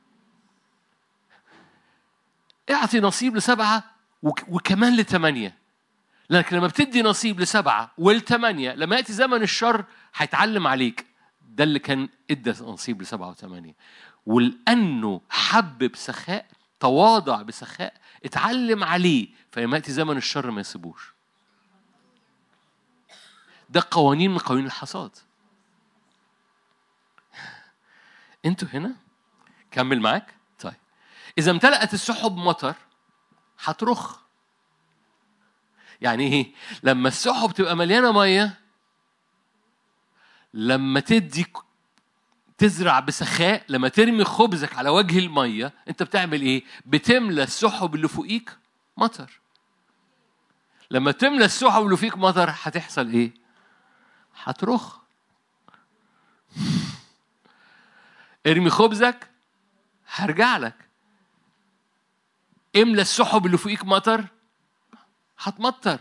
اعطي 2.72 3.00
نصيب 3.00 3.36
لسبعة 3.36 3.84
وك- 4.24 4.50
وكمان 4.50 4.98
لثمانية 4.98 5.58
لكن 6.30 6.56
لما 6.58 6.68
بتدي 6.68 7.02
نصيب 7.02 7.40
لسبعة 7.40 7.92
والثمانية 7.98 8.72
لما 8.74 8.96
يأتي 8.96 9.14
زمن 9.14 9.42
الشر 9.42 9.86
هيتعلم 10.16 10.68
عليك. 10.68 11.06
ده 11.42 11.64
اللي 11.64 11.80
كان 11.80 12.10
إدى 12.32 12.50
نصيب 12.50 13.02
لسبعة 13.02 13.30
وثمانية 13.30 13.76
ولأنه 14.26 15.22
حب 15.30 15.78
بسخاء 15.78 16.46
تواضع 16.84 17.42
بسخاء 17.42 17.94
اتعلم 18.26 18.84
عليه 18.84 19.28
فلما 19.52 19.78
يأتي 19.78 19.92
زمن 19.92 20.18
الشر 20.18 20.52
ما 20.52 20.62
يسيبوش. 20.62 21.14
ده 23.70 23.84
قوانين 23.92 24.32
من 24.32 24.38
قوانين 24.38 24.66
الحصاد. 24.66 25.12
أنتوا 28.46 28.68
هنا؟ 28.74 28.96
كمل 29.72 30.00
معاك. 30.02 30.36
طيب. 30.60 30.74
إذا 31.38 31.52
امتلأت 31.52 31.94
السحب 31.94 32.38
مطر 32.38 32.76
هترخ. 33.64 34.18
يعني 36.02 36.28
إيه؟ 36.28 36.54
لما 36.84 37.08
السحب 37.08 37.52
تبقى 37.52 37.76
مليانة 37.76 38.12
مية 38.12 38.60
لما 40.54 41.00
تدي 41.00 41.46
تزرع 42.58 43.00
بسخاء 43.00 43.64
لما 43.70 43.88
ترمي 43.88 44.24
خبزك 44.24 44.76
على 44.78 44.90
وجه 44.90 45.20
المية 45.20 45.74
أنت 45.88 46.04
بتعمل 46.04 46.42
إيه؟ 46.42 46.64
بتملى 46.86 47.44
السحب 47.44 47.96
اللي 47.96 48.08
فوقيك 48.08 48.58
مطر. 48.98 49.40
لما 50.92 51.12
تملى 51.12 51.46
السحب 51.46 51.82
اللي 51.84 51.98
فيك 51.98 52.18
مطر 52.18 52.50
هتحصل 52.50 53.10
إيه؟ 53.10 53.34
هترخ. 54.44 54.98
ارمي 58.48 58.70
خبزك 58.70 59.30
هرجع 60.08 60.58
لك. 60.58 60.76
املى 62.76 63.02
السحب 63.02 63.46
اللي 63.46 63.58
فوقيك 63.58 63.86
مطر 63.86 64.26
هتمطر. 65.40 66.00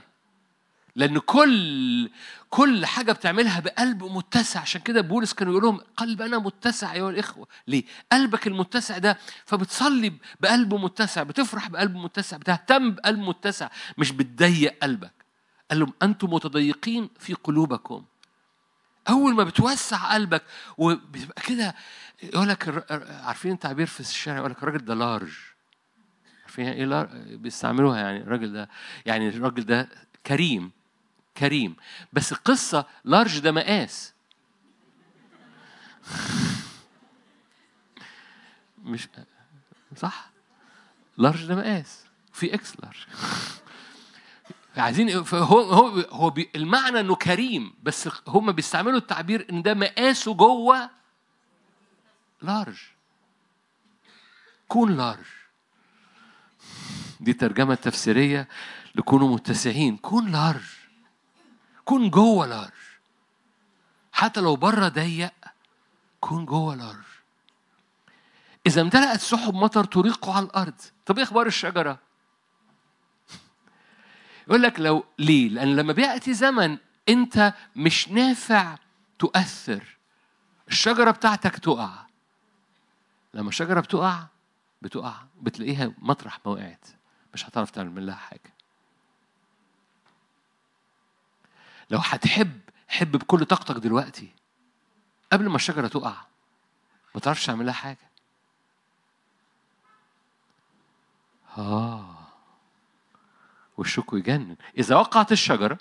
لأن 0.96 1.18
كل 1.18 2.10
كل 2.50 2.86
حاجة 2.86 3.12
بتعملها 3.12 3.60
بقلب 3.60 4.04
متسع. 4.04 4.60
عشان 4.60 4.80
كده 4.80 5.00
بولس 5.00 5.32
كانوا 5.32 5.52
يقول 5.52 5.64
لهم 5.64 5.80
قلب 5.96 6.22
أنا 6.22 6.38
متسع 6.38 6.92
أيها 6.92 7.10
الإخوة. 7.10 7.48
ليه؟ 7.68 7.84
قلبك 8.12 8.46
المتسع 8.46 8.98
ده 8.98 9.18
فبتصلي 9.44 10.12
بقلب 10.40 10.74
متسع 10.74 11.22
بتفرح 11.22 11.68
بقلب 11.68 11.96
متسع 11.96 12.36
بتهتم 12.36 12.90
بقلب 12.90 13.18
متسع 13.18 13.68
مش 13.98 14.12
بتضيق 14.12 14.78
قلبك. 14.82 15.12
قال 15.70 15.80
لهم 15.80 15.92
أنتم 16.02 16.30
متضيقين 16.34 17.10
في 17.18 17.34
قلوبكم. 17.34 18.04
أول 19.08 19.34
ما 19.34 19.44
بتوسع 19.44 20.14
قلبك 20.14 20.42
وبتبقى 20.78 21.42
كده 21.46 21.74
يقول 22.22 22.48
لك 22.48 22.84
عارفين 23.24 23.52
التعبير 23.52 23.86
في 23.86 24.00
الشارع؟ 24.00 24.38
يقول 24.38 24.50
لك 24.50 24.62
الراجل 24.62 24.84
ده 24.84 24.94
large 24.94 25.32
عارفين 26.42 26.68
إيه 26.68 26.84
lar... 26.84 27.08
بيستعملوها 27.26 27.98
يعني 28.00 28.18
الراجل 28.18 28.52
ده. 28.52 28.68
يعني 29.06 29.28
الراجل 29.28 29.64
ده 29.66 29.88
كريم. 30.26 30.70
كريم. 31.36 31.76
بس 32.12 32.32
القصة 32.32 32.86
large 33.04 33.38
ده 33.38 33.52
مقاس 33.52 34.12
مش 38.84 39.08
صح؟ 39.96 40.30
large 41.18 41.46
ده 41.46 41.54
مقاس 41.54 42.04
في 42.32 42.54
X 42.54 42.72
large. 42.80 43.06
عايزين 44.76 45.10
هو 45.32 45.60
هو 45.60 46.00
هو 46.00 46.34
المعنى 46.56 47.00
إنه 47.00 47.14
كريم 47.14 47.74
بس 47.82 48.08
هم 48.28 48.52
بيستعملوا 48.52 48.98
التعبير 48.98 49.46
إن 49.50 49.62
ده 49.62 49.74
مقاسه 49.74 50.34
جوه 50.34 50.90
large. 52.42 52.78
كون 54.68 54.96
large. 54.96 55.26
دي 57.20 57.32
ترجمة 57.32 57.74
تفسيرية 57.74 58.48
لكونوا 58.94 59.34
متسعين. 59.34 59.96
كون 59.96 60.32
large. 60.32 60.81
كون 61.92 62.10
جوه 62.10 62.46
large 62.46 62.70
حتى 64.12 64.40
لو 64.40 64.56
بره 64.56 64.88
ضيق 64.88 65.32
كون 66.20 66.46
جوه 66.46 66.74
large 66.74 67.04
إذا 68.66 68.80
امتلأت 68.80 69.20
سحب 69.20 69.54
مطر 69.54 69.84
تريقه 69.84 70.36
على 70.36 70.46
الأرض. 70.46 70.80
طب 71.06 71.18
إيه 71.18 71.24
أخبار 71.24 71.46
الشجرة؟ 71.46 71.98
يقول 74.48 74.62
لك 74.62 74.80
لو 74.80 75.04
ليه؟ 75.18 75.48
لأن 75.48 75.76
لما 75.76 75.92
بيأتي 75.92 76.34
زمن 76.34 76.78
أنت 77.08 77.54
مش 77.76 78.08
نافع 78.08 78.76
تؤثر. 79.18 79.98
الشجرة 80.68 81.10
بتاعتك 81.10 81.58
تقع. 81.58 82.06
لما 83.34 83.48
الشجرة 83.48 83.80
بتقع 83.80 84.26
بتقع 84.82 85.14
بتلاقيها 85.42 85.92
مطرح 85.98 86.38
ما 86.46 86.52
وقعت 86.52 86.86
مش 87.34 87.48
هتعرف 87.48 87.70
تعمل 87.70 88.06
لها 88.06 88.16
حاجة. 88.16 88.61
لو 91.92 91.98
هتحب 91.98 92.60
حب 92.88 93.12
بكل 93.12 93.44
طاقتك 93.44 93.76
دلوقتي 93.76 94.32
قبل 95.32 95.48
ما 95.48 95.56
الشجرة 95.56 95.88
تقع 95.88 96.16
ما 97.14 97.20
تعرفش 97.20 97.46
تعمل 97.46 97.66
لها 97.66 97.74
حاجة. 97.74 98.10
آه. 101.58 102.14
والشك 103.76 104.12
يجنن. 104.12 104.56
إذا 104.78 104.96
وقعت 104.96 105.32
الشجرة 105.32 105.78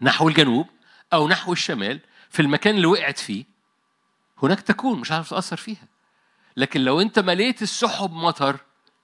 نحو 0.00 0.28
الجنوب 0.28 0.66
أو 1.12 1.28
نحو 1.28 1.52
الشمال 1.52 2.00
في 2.30 2.42
المكان 2.42 2.74
اللي 2.74 2.86
وقعت 2.86 3.18
فيه 3.18 3.44
هناك 4.42 4.60
تكون 4.60 5.00
مش 5.00 5.12
عارف 5.12 5.30
تأثر 5.30 5.56
فيها. 5.56 5.88
لكن 6.56 6.80
لو 6.80 7.00
أنت 7.00 7.18
مليت 7.18 7.62
السحب 7.62 8.12
مطر 8.12 8.60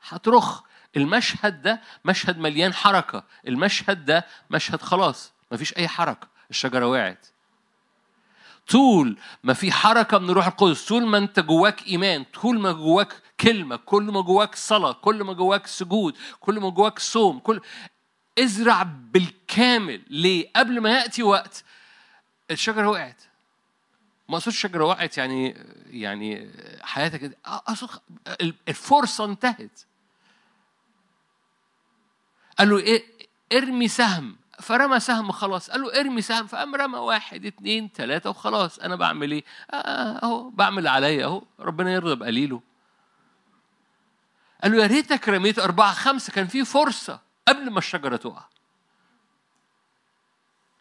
هترخ. 0.08 0.62
المشهد 0.96 1.62
ده 1.62 1.82
مشهد 2.04 2.38
مليان 2.38 2.74
حركة. 2.74 3.24
المشهد 3.48 4.04
ده 4.04 4.26
مشهد 4.50 4.82
خلاص. 4.82 5.32
مفيش 5.52 5.76
أي 5.76 5.88
حركة 5.88 6.28
الشجرة 6.50 6.86
وقعت. 6.86 7.26
طول 8.68 9.18
ما 9.44 9.52
في 9.54 9.72
حركة 9.72 10.18
من 10.18 10.30
روح 10.30 10.46
القدس 10.46 10.88
طول 10.88 11.06
ما 11.06 11.18
أنت 11.18 11.40
جواك 11.40 11.86
إيمان 11.86 12.24
طول 12.24 12.60
ما 12.60 12.72
جواك 12.72 13.22
كلمة 13.40 13.76
كل 13.76 14.02
ما 14.02 14.20
جواك 14.20 14.54
صلاة 14.54 14.92
كل 14.92 15.24
ما 15.24 15.32
جواك 15.32 15.66
سجود 15.66 16.16
كل 16.40 16.60
ما 16.60 16.70
جواك 16.70 16.98
صوم 16.98 17.38
كل 17.38 17.60
ازرع 18.38 18.82
بالكامل. 18.82 20.02
ليه؟ 20.10 20.50
قبل 20.56 20.80
ما 20.80 20.90
يأتي 20.90 21.22
وقت 21.22 21.64
الشجرة 22.50 22.88
وقعت. 22.88 23.22
ما 24.28 24.36
أقصدش 24.36 24.54
الشجرة 24.54 24.84
وقعت 24.84 25.18
يعني 25.18 25.56
يعني 25.90 26.50
حياتك 26.82 27.38
أقصد 27.44 27.88
الفرصة 28.68 29.24
انتهت. 29.24 29.80
قال 32.58 32.68
له 32.70 32.78
إيه؟ 32.78 33.04
ارمي 33.52 33.88
سهم. 33.88 34.36
فرمى 34.60 35.00
سهم 35.00 35.32
خلاص 35.32 35.70
قال 35.70 35.82
له 35.82 36.00
ارمي 36.00 36.22
سهم. 36.22 36.46
فقام 36.46 36.74
رمى 36.74 36.98
واحد 36.98 37.46
اتنين 37.46 37.92
تلاتة 37.92 38.30
وخلاص. 38.30 38.78
أنا 38.78 38.96
بعمل 38.96 39.32
إيه؟ 39.32 39.44
آه 39.70 39.76
أهو 40.24 40.50
بعمل 40.50 40.88
عليا 40.88 41.24
أهو. 41.24 41.42
ربنا 41.60 41.92
يرضى 41.92 42.14
بقليله. 42.14 42.62
قال 44.62 44.72
له 44.72 44.82
يا 44.82 44.86
ريتك 44.86 45.28
رميت 45.28 45.58
أربعة 45.58 45.94
خمسة. 45.94 46.32
كان 46.32 46.46
في 46.46 46.64
فرصة 46.64 47.20
قبل 47.48 47.70
ما 47.70 47.78
الشجرة 47.78 48.16
تقع. 48.16 48.44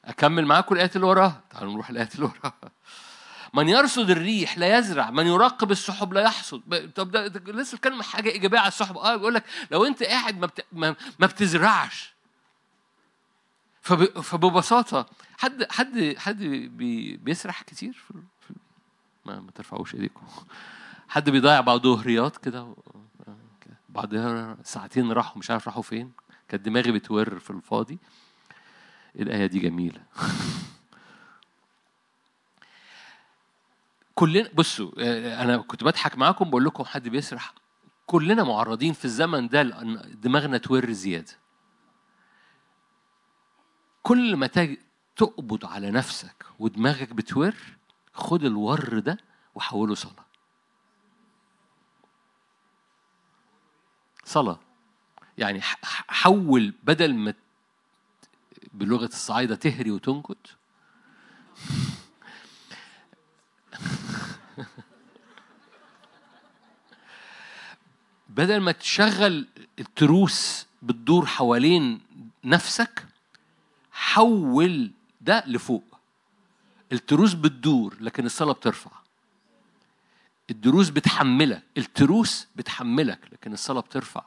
أكمل 0.06 0.46
معاكم 0.46 0.76
الآيات 0.76 0.96
اللي 0.96 1.08
وراها؟ 1.08 1.42
تعالوا 1.50 1.74
نروح 1.74 1.90
الآيات 1.90 2.16
اللي 2.16 2.26
وراها. 2.26 2.72
من 3.54 3.70
يرصد 3.70 4.10
الريح 4.10 4.58
لا 4.58 4.78
يزرع 4.78 5.10
من 5.10 5.28
يراقب 5.28 5.72
السحب 5.72 6.14
لا 6.14 6.22
يحصد. 6.22 6.92
طب 6.96 7.12
ده, 7.12 7.28
لسه 7.52 7.76
الكلمة 7.76 8.04
حاجة 8.04 8.30
إيجابية 8.30 8.60
على 8.60 8.68
السحب. 8.68 8.98
آه 8.98 9.16
بيقول 9.16 9.34
لك 9.34 9.44
لو 9.72 9.86
أنت 9.86 10.04
قاعد 10.04 10.40
ما, 10.40 10.48
بت... 10.48 10.66
ما, 10.72 10.96
ما 11.20 11.28
بتزرعش 11.28 12.14
فب... 13.90 14.22
فببساطة 14.22 15.06
حد 15.38 15.66
حد 15.72 16.16
حد 16.18 16.44
بي... 16.44 17.18
بيسرح 17.18 17.62
كتير 17.62 17.94
في, 17.94 18.14
في... 18.40 18.54
ما 19.26 19.40
ما 19.40 19.52
ترفعوش 19.52 19.96
ايديكم. 19.96 20.22
حد 21.08 21.30
بيضيع 21.30 21.62
بعض 21.62 21.84
ظهريات 21.84 22.38
كده 22.38 22.76
بعد 23.90 24.58
ساعتين 24.64 25.12
راحوا 25.12 25.38
مش 25.38 25.52
عارف 25.52 25.68
راحوا 25.68 25.84
فين. 25.84 26.12
كانت 26.48 26.66
دماغي 26.66 26.92
بتور 26.92 27.40
في 27.40 27.50
الفاضي. 27.50 28.00
الآية 29.16 29.46
دي 29.46 29.60
جميلة. 29.60 30.02
كلنا 34.16 34.50
بصوا 34.54 34.92
أنا 35.44 35.58
كنت 35.58 35.84
بضحك 35.84 36.18
معاكم 36.18 36.50
بقول 36.50 36.66
لكم 36.66 36.84
حد 36.84 37.08
بيسرح. 37.10 37.54
كلنا 38.06 38.44
معرضين 38.44 38.94
في 38.94 39.06
الزمن 39.06 39.48
ده 39.48 39.64
دماغنا 40.14 40.58
تور 40.58 40.92
زيادة. 40.92 41.39
كل 44.04 44.36
ما 44.36 44.50
تقبض 45.16 45.66
على 45.66 45.92
نفسك 45.92 46.46
ودماغك 46.60 47.14
بتور 47.14 47.54
خد 48.14 48.44
الور 48.44 49.00
ده 49.00 49.18
وحوله 49.56 49.96
صلاة. 49.96 50.26
صلاة. 54.26 54.60
يعني 55.38 55.62
حول 56.08 56.74
بدل 56.84 57.14
ما 57.14 57.34
بلغة 58.74 59.06
الصعايدة 59.06 59.56
تهري 59.56 59.92
وتنكت 59.92 60.38
بدل 68.30 68.58
ما 68.60 68.72
تشغل 68.72 69.48
التروس 69.80 70.68
بتدور 70.82 71.26
حوالين 71.26 72.02
نفسك 72.44 73.09
حول 74.00 74.92
ده 75.22 75.44
لفوق. 75.48 75.84
التروس 76.92 77.34
بتدور 77.34 77.98
لكن 78.02 78.26
الصلاة 78.26 78.54
بترفع. 78.54 78.92
الدروس 80.50 80.90
بتحملك 80.90 81.64
التروس 81.78 82.48
بتحملك 82.56 83.20
لكن 83.32 83.54
الصلاة 83.54 83.82
بترفع. 83.82 84.24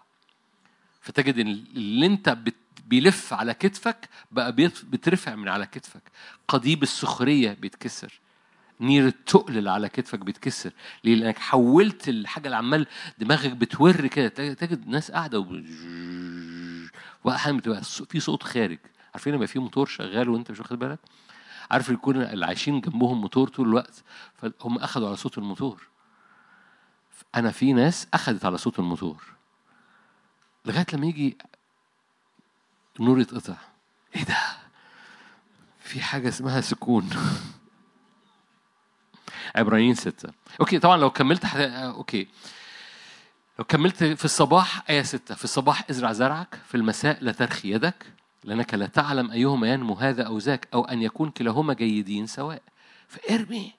فتجد 1.00 1.38
إن 1.38 1.48
اللي 1.76 2.06
أنت 2.06 2.38
بيلف 2.86 3.32
على 3.32 3.54
كتفك 3.54 4.08
بقى 4.32 4.52
بيترفع 4.52 5.34
من 5.34 5.48
على 5.48 5.66
كتفك. 5.66 6.02
قضيب 6.48 6.82
السخرية 6.82 7.52
بيتكسر. 7.52 8.20
نير 8.80 9.06
التقل 9.06 9.58
اللي 9.58 9.70
على 9.70 9.88
كتفك 9.88 10.18
بيتكسر. 10.18 10.72
ليه؟ 11.04 11.14
لأنك 11.14 11.38
حولت 11.38 12.08
الحاجة 12.08 12.44
اللي 12.44 12.56
عمال 12.56 12.86
دماغك 13.18 13.50
بتور 13.50 14.06
كده. 14.06 14.28
تجد 14.28 14.88
ناس 14.88 15.10
قاعدة 15.10 15.38
و... 15.38 15.60
بتبقى 17.56 17.82
في 17.84 18.20
صوت 18.20 18.42
خارج. 18.42 18.78
عارفين 19.14 19.34
لما 19.34 19.46
في 19.46 19.58
موتور 19.58 19.86
شغال 19.86 20.28
وانت 20.28 20.50
مش 20.50 20.60
واخد 20.60 20.78
بالك؟ 20.78 20.98
عارف 21.70 21.88
يكون 21.88 22.22
اللي 22.22 22.46
عايشين 22.46 22.80
جنبهم 22.80 23.20
موتور 23.20 23.48
طول 23.48 23.68
الوقت 23.68 24.02
فهم 24.34 24.78
اخذوا 24.78 25.08
على 25.08 25.16
صوت 25.16 25.38
الموتور. 25.38 25.88
أنا 27.34 27.50
في 27.50 27.72
ناس 27.72 28.06
اخذت 28.14 28.44
على 28.44 28.58
صوت 28.58 28.78
الموتور. 28.78 29.24
لغاية 30.64 30.86
لما 30.92 31.06
يجي 31.06 31.38
النور 33.00 33.20
يتقطع. 33.20 33.56
إيه 34.16 34.24
ده؟ 34.24 34.36
في 35.80 36.00
حاجة 36.00 36.28
اسمها 36.28 36.60
سكون. 36.60 37.10
عبرانيين 39.56 39.94
ستة. 39.94 40.32
okay 40.60 40.78
طبعا 40.78 40.96
لو 40.96 41.10
كملت 41.10 41.46
حت... 41.46 41.60
okay. 41.60 42.28
لو 43.58 43.64
كملت 43.64 44.04
في 44.04 44.24
الصباح 44.24 44.90
آية 44.90 45.02
ستة. 45.02 45.34
في 45.34 45.44
الصباح 45.44 45.84
ازرع 45.90 46.12
زرعك. 46.12 46.60
في 46.68 46.74
المساء 46.74 47.18
لا 47.24 47.32
ترخي 47.32 47.74
يدك. 47.74 48.12
لأنك 48.44 48.74
لا 48.74 48.86
تعلم 48.86 49.30
أيهما 49.30 49.72
ينمو 49.72 49.94
هذا 49.94 50.22
أو 50.22 50.38
ذاك 50.38 50.68
أو 50.74 50.84
أن 50.84 51.02
يكون 51.02 51.30
كلاهما 51.30 51.74
جيدين 51.74 52.26
سواء. 52.26 52.62
فارمي. 53.08 53.72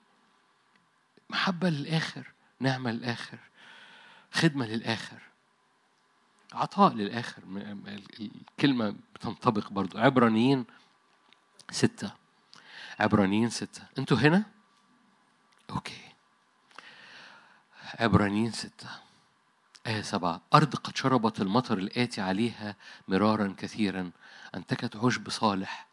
محبة 1.30 1.68
للآخر 1.68 2.32
نعمة 2.60 2.90
للآخر 2.90 3.38
خدمة 4.32 4.66
للآخر 4.66 5.22
عطاء 6.52 6.94
للآخر. 6.94 7.42
الكلمة 8.58 8.96
بتنطبق 9.14 9.72
برضو. 9.72 9.98
عبرانيين 9.98 10.64
ستة. 11.70 12.12
عبرانيين 13.00 13.50
ستة. 13.50 13.82
أنتوا 13.98 14.16
هنا؟ 14.16 14.44
أوكي. 15.70 16.00
عبرانيين 18.00 18.52
ستة. 18.52 18.88
آية 19.86 20.02
سبعة. 20.02 20.40
أرض 20.54 20.74
قد 20.74 20.96
شربت 20.96 21.40
المطر 21.40 21.78
الآتي 21.78 22.20
عليها 22.20 22.76
مرارا 23.08 23.54
كثيرا. 23.58 24.10
أنتجت 24.54 24.96
عشب 24.96 25.30
صالح 25.30 25.86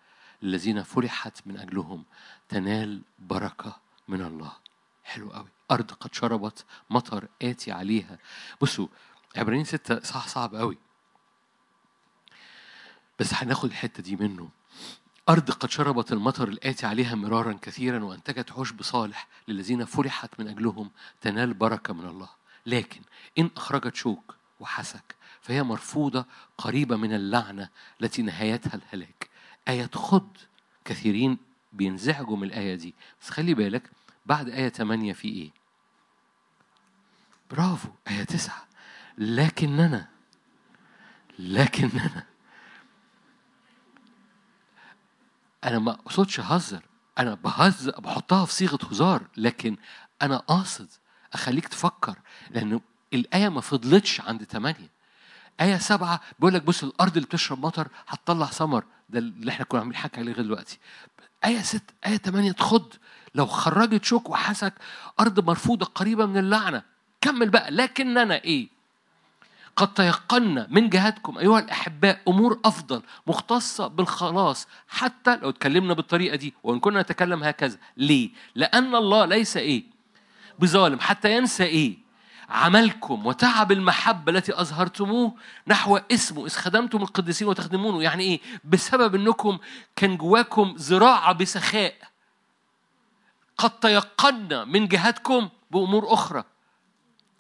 الذين 0.43 0.83
فرحت 0.83 1.47
من 1.47 1.57
أجلهم 1.57 2.03
تنال 2.49 3.01
بركة 3.19 3.79
من 4.07 4.21
الله. 4.21 4.51
حلو 5.03 5.29
قوي. 5.29 5.47
أرض 5.71 5.91
قد 5.91 6.13
شربت 6.13 6.65
مطر 6.89 7.27
آتي 7.41 7.71
عليها. 7.71 8.17
بصوا 8.61 8.87
عبرانيين 9.35 9.65
ستة 9.65 9.99
صح 10.03 10.27
صعب 10.27 10.55
قوي. 10.55 10.77
بس 13.19 13.33
هناخد 13.33 13.69
الحتة 13.69 14.03
دي 14.03 14.15
منه. 14.15 14.49
أرض 15.29 15.51
قد 15.51 15.69
شربت 15.69 16.11
المطر 16.11 16.47
الآتي 16.47 16.85
عليها 16.85 17.15
مرارا 17.15 17.59
كثيرا 17.61 18.03
وأنتجت 18.03 18.51
عشب 18.51 18.81
صالح 18.81 19.27
للذين 19.47 19.85
فرحت 19.85 20.39
من 20.39 20.47
أجلهم 20.47 20.91
تنال 21.21 21.53
بركة 21.53 21.93
من 21.93 22.05
الله. 22.05 22.29
لكن 22.65 23.01
إن 23.37 23.49
أخرجت 23.57 23.95
شوك 23.95 24.35
وحسك 24.59 25.15
فهي 25.41 25.63
مرفوضة 25.63 26.25
قريبة 26.57 26.95
من 26.95 27.13
اللعنة 27.13 27.69
التي 28.01 28.21
نهايتها 28.21 28.75
الهلاك. 28.75 29.29
آية 29.67 29.89
خد 29.93 30.27
كثيرين 30.85 31.37
بينزعجوا 31.73 32.37
من 32.37 32.43
الآية 32.47 32.75
دي. 32.75 32.93
بس 33.21 33.29
خلي 33.29 33.53
بالك 33.53 33.89
بعد 34.25 34.49
آية 34.49 34.69
8 34.69 35.13
في 35.13 35.27
إيه؟ 35.27 35.51
برافو 37.51 37.89
آية 38.07 38.23
9 38.23 38.67
لكننا 39.17 40.07
لكننا 41.39 42.23
أنا 45.63 45.79
ما 45.79 45.91
أقصدش 45.91 46.39
اهزر 46.39 46.83
أنا 47.19 47.33
بهزر 47.33 47.99
بحطها 47.99 48.45
في 48.45 48.53
صيغة 48.53 48.79
هزار. 48.91 49.27
لكن 49.37 49.77
أنا 50.21 50.37
قاصد 50.37 50.89
أخليك 51.33 51.67
تفكر 51.67 52.19
لأن 52.49 52.81
الآية 53.13 53.49
ما 53.49 53.61
فضلتش 53.61 54.21
عند 54.21 54.43
ثمانيه 54.43 54.89
آية 55.61 55.77
سبعة 55.77 56.21
بيقول 56.39 56.53
لك 56.53 56.63
بص 56.63 56.83
الأرض 56.83 57.15
اللي 57.15 57.25
بتشرب 57.27 57.65
مطر 57.65 57.87
هتطلع 58.07 58.45
ثمر. 58.45 58.83
ده 59.09 59.19
اللي 59.19 59.51
إحنا 59.51 59.65
كنا 59.65 59.79
عاملين 59.79 59.97
حكي 59.97 60.19
عليه 60.19 60.31
لغاية 60.31 60.43
دلوقتي. 60.43 60.79
آية 61.45 61.61
6 61.61 61.81
آية 62.07 62.17
8 62.17 62.51
تخض. 62.51 62.93
لو 63.35 63.45
خرجت 63.45 64.03
شوك 64.03 64.29
وحسك 64.29 64.73
أرض 65.19 65.45
مرفوضة 65.47 65.85
قريبة 65.85 66.25
من 66.25 66.37
اللعنة. 66.37 66.83
كمل 67.21 67.49
بقى. 67.49 67.71
لكننا 67.71 68.35
إيه؟ 68.43 68.67
قد 69.75 69.93
تيقنا 69.93 70.67
من 70.69 70.89
جهتكم 70.89 71.37
أيها 71.37 71.59
الأحباء 71.59 72.21
أمور 72.27 72.59
أفضل 72.65 73.01
مختصة 73.27 73.87
بالخلاص. 73.87 74.67
حتى 74.87 75.35
لو 75.35 75.49
اتكلمنا 75.49 75.93
بالطريقة 75.93 76.35
دي 76.35 76.53
وإن 76.63 76.79
كنا 76.79 77.01
نتكلم 77.01 77.43
هكذا. 77.43 77.77
ليه؟ 77.97 78.29
لأن 78.55 78.95
الله 78.95 79.25
ليس 79.25 79.57
إيه؟ 79.57 79.83
بظالم. 80.59 80.99
حتى 80.99 81.37
ينسى 81.37 81.63
إيه؟ 81.63 81.97
عملكم 82.51 83.25
وتعب 83.25 83.71
المحبة 83.71 84.31
التي 84.31 84.61
أظهرتموه 84.61 85.35
نحو 85.67 85.97
اسمه 85.97 86.45
إذ 86.45 86.49
خدمتم 86.49 87.01
القديسين 87.01 87.47
وتخدمونه 87.47 88.03
يعني 88.03 88.23
إيه؟ 88.23 88.39
بسبب 88.63 89.15
أنكم 89.15 89.57
كان 89.95 90.17
جواكم 90.17 90.73
زراعة 90.77 91.33
بسخاء 91.33 91.93
قد 93.57 93.79
تيقنا 93.79 94.65
من 94.65 94.87
جهتكم 94.87 95.49
بأمور 95.71 96.13
أخرى 96.13 96.43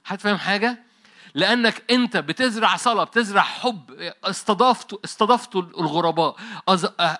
حد 0.03 0.19
فاهم 0.19 0.37
حاجة؟ 0.37 0.83
لأنك 1.33 1.91
أنت 1.91 2.17
بتزرع 2.17 2.75
صلاة 2.75 3.03
بتزرع 3.03 3.41
حب 3.41 4.11
استضافت 4.23 4.99
استضفت 5.05 5.55
الغرباء 5.55 6.35
أز... 6.67 6.85
أه... 6.99 7.19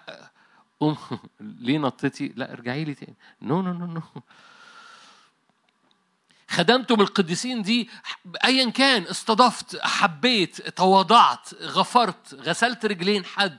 ليه 1.39 1.78
نطيتي؟ 1.78 2.34
لا 2.36 2.54
ارجعي 2.54 2.84
لي 2.84 2.94
تاني 2.94 3.16
no 3.42 3.62
no 3.62 3.74
no 3.74 3.86
no 3.86 4.02
خدمتم 6.52 7.02
القديسين 7.02 7.62
دي 7.62 7.89
ايا 8.45 8.70
كان 8.70 9.04
استضفت 9.04 9.80
حبيت 9.82 10.70
تواضعت 10.70 11.54
غفرت 11.62 12.34
غسلت 12.34 12.86
رجلين 12.86 13.26
حد 13.26 13.58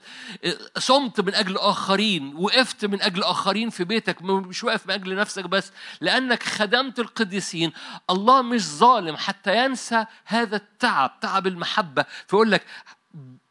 صمت 0.79 1.21
من 1.21 1.35
أجل 1.35 1.57
اخرين 1.57 2.37
وقفت 2.37 2.85
من 2.85 3.03
أجل 3.03 3.23
اخرين 3.23 3.71
في 3.71 3.85
بيتك 3.85 4.23
مش 4.23 4.65
واقف 4.65 4.87
من 4.87 4.95
أجل 4.95 5.17
نفسك 5.17 5.45
بس 5.45 5.73
لأنك 6.01 6.43
خدمت 6.43 6.99
القديسين. 6.99 7.73
الله 8.11 8.43
مش 8.43 8.63
ظالم 8.63 9.17
حتى 9.17 9.65
ينسى 9.65 10.05
هذا 10.25 10.57
التعب 10.57 11.21
تعب 11.21 11.47
المحبة. 11.47 12.05
فيقول 12.27 12.51
لك 12.51 12.67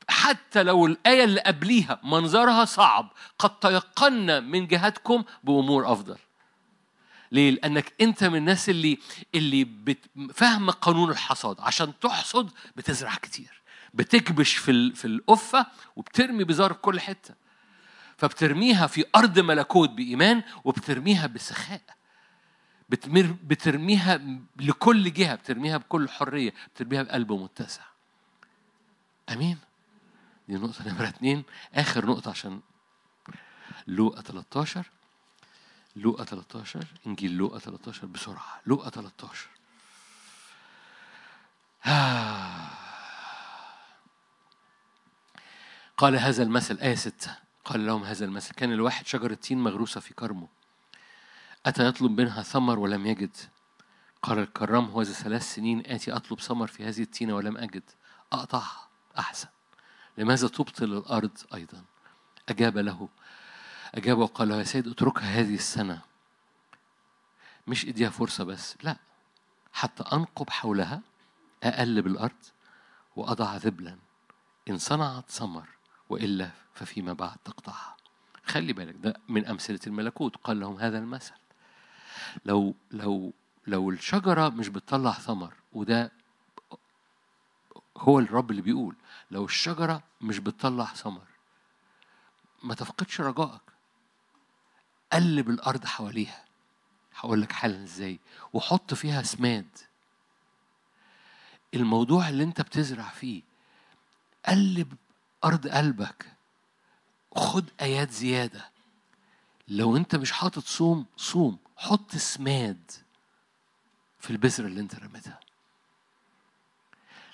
حتى 0.09 0.63
لو 0.63 0.85
الآية 0.85 1.23
اللي 1.23 1.41
قبليها 1.41 1.99
منظرها 2.03 2.65
صعب 2.65 3.11
قد 3.39 3.59
تيقنا 3.59 4.39
من 4.39 4.67
جهتكم 4.67 5.23
بأمور 5.43 5.91
أفضل. 5.91 6.17
ليه؟ 7.31 7.51
لأنك 7.51 7.93
أنت 8.01 8.23
من 8.23 8.35
الناس 8.35 8.69
اللي 8.69 8.97
اللي 9.35 9.67
فاهمة 10.33 10.71
قانون 10.71 11.11
الحصاد. 11.11 11.59
عشان 11.59 11.99
تحصد 11.99 12.51
بتزرع 12.75 13.15
كتير. 13.15 13.61
بتكبش 13.93 14.53
في 14.55 14.93
في 14.95 15.05
القفة 15.05 15.65
وبترمي 15.95 16.43
بذار 16.43 16.73
في 16.73 16.79
كل 16.79 16.99
حتة. 16.99 17.35
فبترميها 18.17 18.87
في 18.87 19.05
أرض 19.15 19.39
ملكوت 19.39 19.89
بإيمان 19.89 20.43
وبترميها 20.63 21.27
بسخاء. 21.27 21.81
بتمر 22.89 23.35
بترميها 23.43 24.21
لكل 24.59 25.13
جهة. 25.13 25.35
بترميها 25.35 25.77
بكل 25.77 26.09
حرية. 26.09 26.53
بترميها 26.75 27.03
بقلب 27.03 27.31
متسع. 27.31 27.81
أمين؟ 29.29 29.57
دي 30.47 30.55
نقطة 30.55 30.93
نمرة 30.93 31.07
اتنين. 31.07 31.43
آخر 31.73 32.05
نقطة 32.05 32.31
عشان 32.31 32.59
لوقا 33.87 34.21
13 34.21 34.85
لوقا 35.95 36.23
13 36.23 36.85
إنجيل 37.07 37.31
لوقا 37.31 37.59
13 37.59 38.07
بسرعة 38.07 38.61
لوقا 38.65 38.89
13 38.89 39.47
قال 45.97 46.15
هذا 46.15 46.43
المثل 46.43 46.77
آية 46.77 46.95
ستة. 46.95 47.35
قال 47.65 47.85
لهم 47.85 48.03
هذا 48.03 48.25
المثل 48.25 48.53
كان 48.53 48.71
الواحد 48.71 49.07
شجرة 49.07 49.33
تين 49.33 49.57
مغروسة 49.57 50.01
في 50.01 50.13
كرمه. 50.13 50.47
أتى 51.65 51.85
يطلب 51.85 52.21
منها 52.21 52.43
ثمر 52.43 52.79
ولم 52.79 53.05
يجد. 53.05 53.37
قال 54.21 54.39
الكرام 54.39 54.85
هو 54.85 55.01
ذا 55.01 55.13
ثلاث 55.13 55.53
سنين 55.55 55.83
آتي 55.85 56.11
أطلب 56.11 56.39
ثمر 56.39 56.67
في 56.67 56.85
هذه 56.85 57.01
التينة 57.01 57.35
ولم 57.35 57.57
أجد. 57.57 57.83
أقطعها 58.33 58.87
أحسن. 59.19 59.47
لماذا 60.17 60.47
تبطل 60.47 60.97
الأرض 60.97 61.37
أيضا؟ 61.53 61.83
أجاب 62.49 62.77
له 62.77 63.09
أجاب 63.95 64.17
وقال 64.17 64.49
له 64.49 64.57
يا 64.57 64.63
سيد 64.63 64.87
اتركها 64.87 65.39
هذه 65.39 65.53
السنة. 65.55 66.01
مش 67.67 67.85
إديها 67.85 68.09
فرصة 68.09 68.43
بس 68.43 68.77
لا 68.83 68.95
حتى 69.73 70.03
أنقب 70.13 70.49
حولها 70.49 71.01
أقلب 71.63 72.07
الأرض 72.07 72.43
وأضع 73.15 73.55
ذبلا. 73.57 73.97
إن 74.69 74.77
صنعت 74.77 75.29
ثمر 75.29 75.69
وإلا 76.09 76.51
ففيما 76.73 77.13
بعد 77.13 77.37
تقطعها. 77.45 77.97
خلي 78.45 78.73
بالك 78.73 78.95
ده 78.95 79.13
من 79.29 79.45
أمثلة 79.45 79.79
الملكوت. 79.87 80.35
قال 80.37 80.59
لهم 80.59 80.77
هذا 80.77 80.97
المثل. 80.97 81.33
لو 82.45 82.75
لو 82.91 83.33
لو 83.67 83.89
الشجرة 83.89 84.49
مش 84.49 84.67
بتطلع 84.67 85.11
ثمر 85.11 85.53
وده 85.73 86.11
هو 87.97 88.19
الرب 88.19 88.51
اللي 88.51 88.61
بيقول 88.61 88.95
لو 89.31 89.45
الشجرة 89.45 90.03
مش 90.21 90.39
بتطلع 90.39 90.85
ثمر 90.85 91.27
ما 92.63 92.75
تفقدش 92.75 93.21
رجائك. 93.21 93.61
قلب 95.13 95.49
الأرض 95.49 95.85
حواليها. 95.85 96.45
هقول 97.15 97.41
لك 97.41 97.51
حالا 97.51 97.83
إزاي. 97.83 98.19
وحط 98.53 98.93
فيها 98.93 99.21
سماد. 99.21 99.77
الموضوع 101.73 102.29
اللي 102.29 102.43
أنت 102.43 102.61
بتزرع 102.61 103.09
فيه 103.09 103.41
قلب 104.45 104.93
أرض 105.43 105.67
قلبك. 105.67 106.25
خد 107.35 107.69
آيات 107.81 108.11
زيادة. 108.11 108.69
لو 109.67 109.97
أنت 109.97 110.15
مش 110.15 110.31
حاطط 110.31 110.63
صوم 110.63 111.05
صوم. 111.17 111.57
حط 111.77 112.15
سماد 112.15 112.91
في 114.19 114.29
البذرة 114.29 114.67
اللي 114.67 114.81
أنت 114.81 114.95
رميتها. 114.95 115.39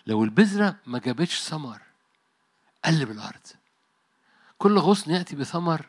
لو 0.08 0.24
البذرة 0.24 0.76
ما 0.86 1.00
جابتش 1.00 1.42
ثمر 1.42 1.82
قلب 2.86 3.12
الأرض. 3.12 3.48
كل 4.58 4.78
غصن 4.78 5.12
يأتي 5.12 5.36
بثمر 5.36 5.86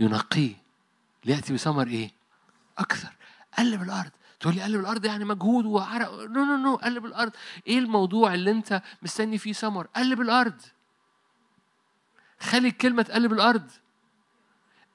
ينقيه. 0.00 0.54
ليأتي 1.24 1.52
بثمر 1.52 1.86
إيه؟ 1.86 2.10
أكثر. 2.78 3.12
قلب 3.58 3.82
الأرض. 3.82 4.10
تقول 4.40 4.54
لي 4.54 4.62
قلب 4.62 4.80
الأرض 4.80 5.04
يعني 5.04 5.24
مجهود 5.24 5.66
وعرق. 5.66 6.12
no 6.12 6.44
no 6.44 6.56
no 6.56 6.76
قلب 6.76 7.04
الأرض. 7.04 7.32
إيه 7.66 7.78
الموضوع 7.78 8.34
اللي 8.34 8.50
أنت 8.50 8.82
مستني 9.02 9.38
فيه 9.38 9.52
ثمر؟ 9.52 9.86
قلب 9.96 10.20
الأرض. 10.20 10.60
خلي 12.40 12.68
الكلمة 12.68 13.02
تقلب 13.02 13.32
الأرض. 13.32 13.70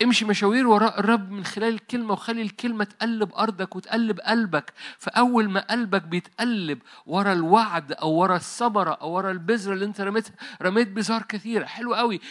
امشي 0.04 0.26
مشاوير 0.26 0.68
وراء 0.68 1.00
الرب 1.00 1.32
من 1.32 1.46
خلال 1.46 1.74
الكلمة 1.74 2.14
وخلي 2.14 2.42
الكلمة 2.42 2.84
تقلب 2.84 3.34
أرضك 3.34 3.76
وتقلب 3.76 4.20
قلبك. 4.20 4.74
فأول 4.98 5.50
ما 5.50 5.60
قلبك 5.60 6.02
بيتقلب 6.02 6.82
ورا 7.06 7.34
الوعد 7.34 7.92
أو 7.92 8.14
ورا 8.14 8.36
الثمرة 8.36 8.92
أو 8.92 9.12
ورا 9.12 9.32
البذرة 9.32 9.74
اللي 9.74 9.86
أنت 9.86 10.02
رميتها 10.02 10.34
رميت 10.62 10.88
بذار 10.88 11.22
كثيرة. 11.22 11.66
حلو 11.66 11.94
قوي. 11.94 12.22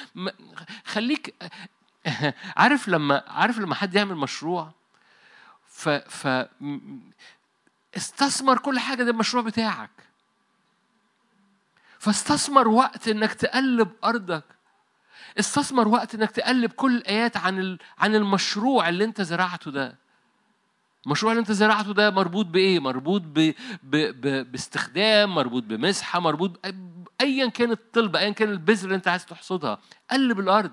خليك 0.84 1.34
عارف 2.56 2.88
لما 2.88 3.24
عارف 3.26 3.58
لما 3.58 3.74
حد 3.74 3.94
يعمل 3.94 4.16
مشروع؟ 4.16 4.72
ف 5.66 5.88
ف 5.88 6.46
استثمر 7.96 8.58
كل 8.58 8.78
حاجة 8.78 9.02
ده 9.02 9.10
المشروع 9.10 9.42
بتاعك. 9.42 9.90
فاستثمر 11.98 12.68
وقت 12.68 13.08
إنك 13.08 13.34
تقلب 13.34 13.92
أرضك. 14.04 14.44
استثمر 15.38 15.88
وقت 15.88 16.14
إنك 16.14 16.30
تقلب 16.30 16.72
كل 16.72 16.96
الآيات 16.96 17.36
عن 17.36 17.78
عن 17.98 18.14
المشروع 18.14 18.88
اللي 18.88 19.04
أنت 19.04 19.22
زرعته 19.22 19.70
ده. 19.70 19.98
المشروع 21.06 21.32
اللي 21.32 21.40
أنت 21.40 21.52
زرعته 21.52 21.94
ده 21.94 22.10
مربوط 22.10 22.46
بإيه؟ 22.46 22.78
مربوط 22.78 23.22
ب... 23.22 23.54
ب... 23.82 23.96
ب... 24.20 24.52
باستخدام 24.52 25.34
مربوط 25.34 25.62
بمسحة 25.62 26.20
مربوط 26.20 26.66
ايا 27.20 27.48
كانت 27.48 27.72
الطلبة 27.72 28.18
ايا 28.18 28.30
كان 28.30 28.50
البذر 28.50 28.84
اللي 28.84 28.96
أنت 28.96 29.08
عايز 29.08 29.26
تحصدها. 29.26 29.78
قلب 30.10 30.40
الأرض. 30.40 30.72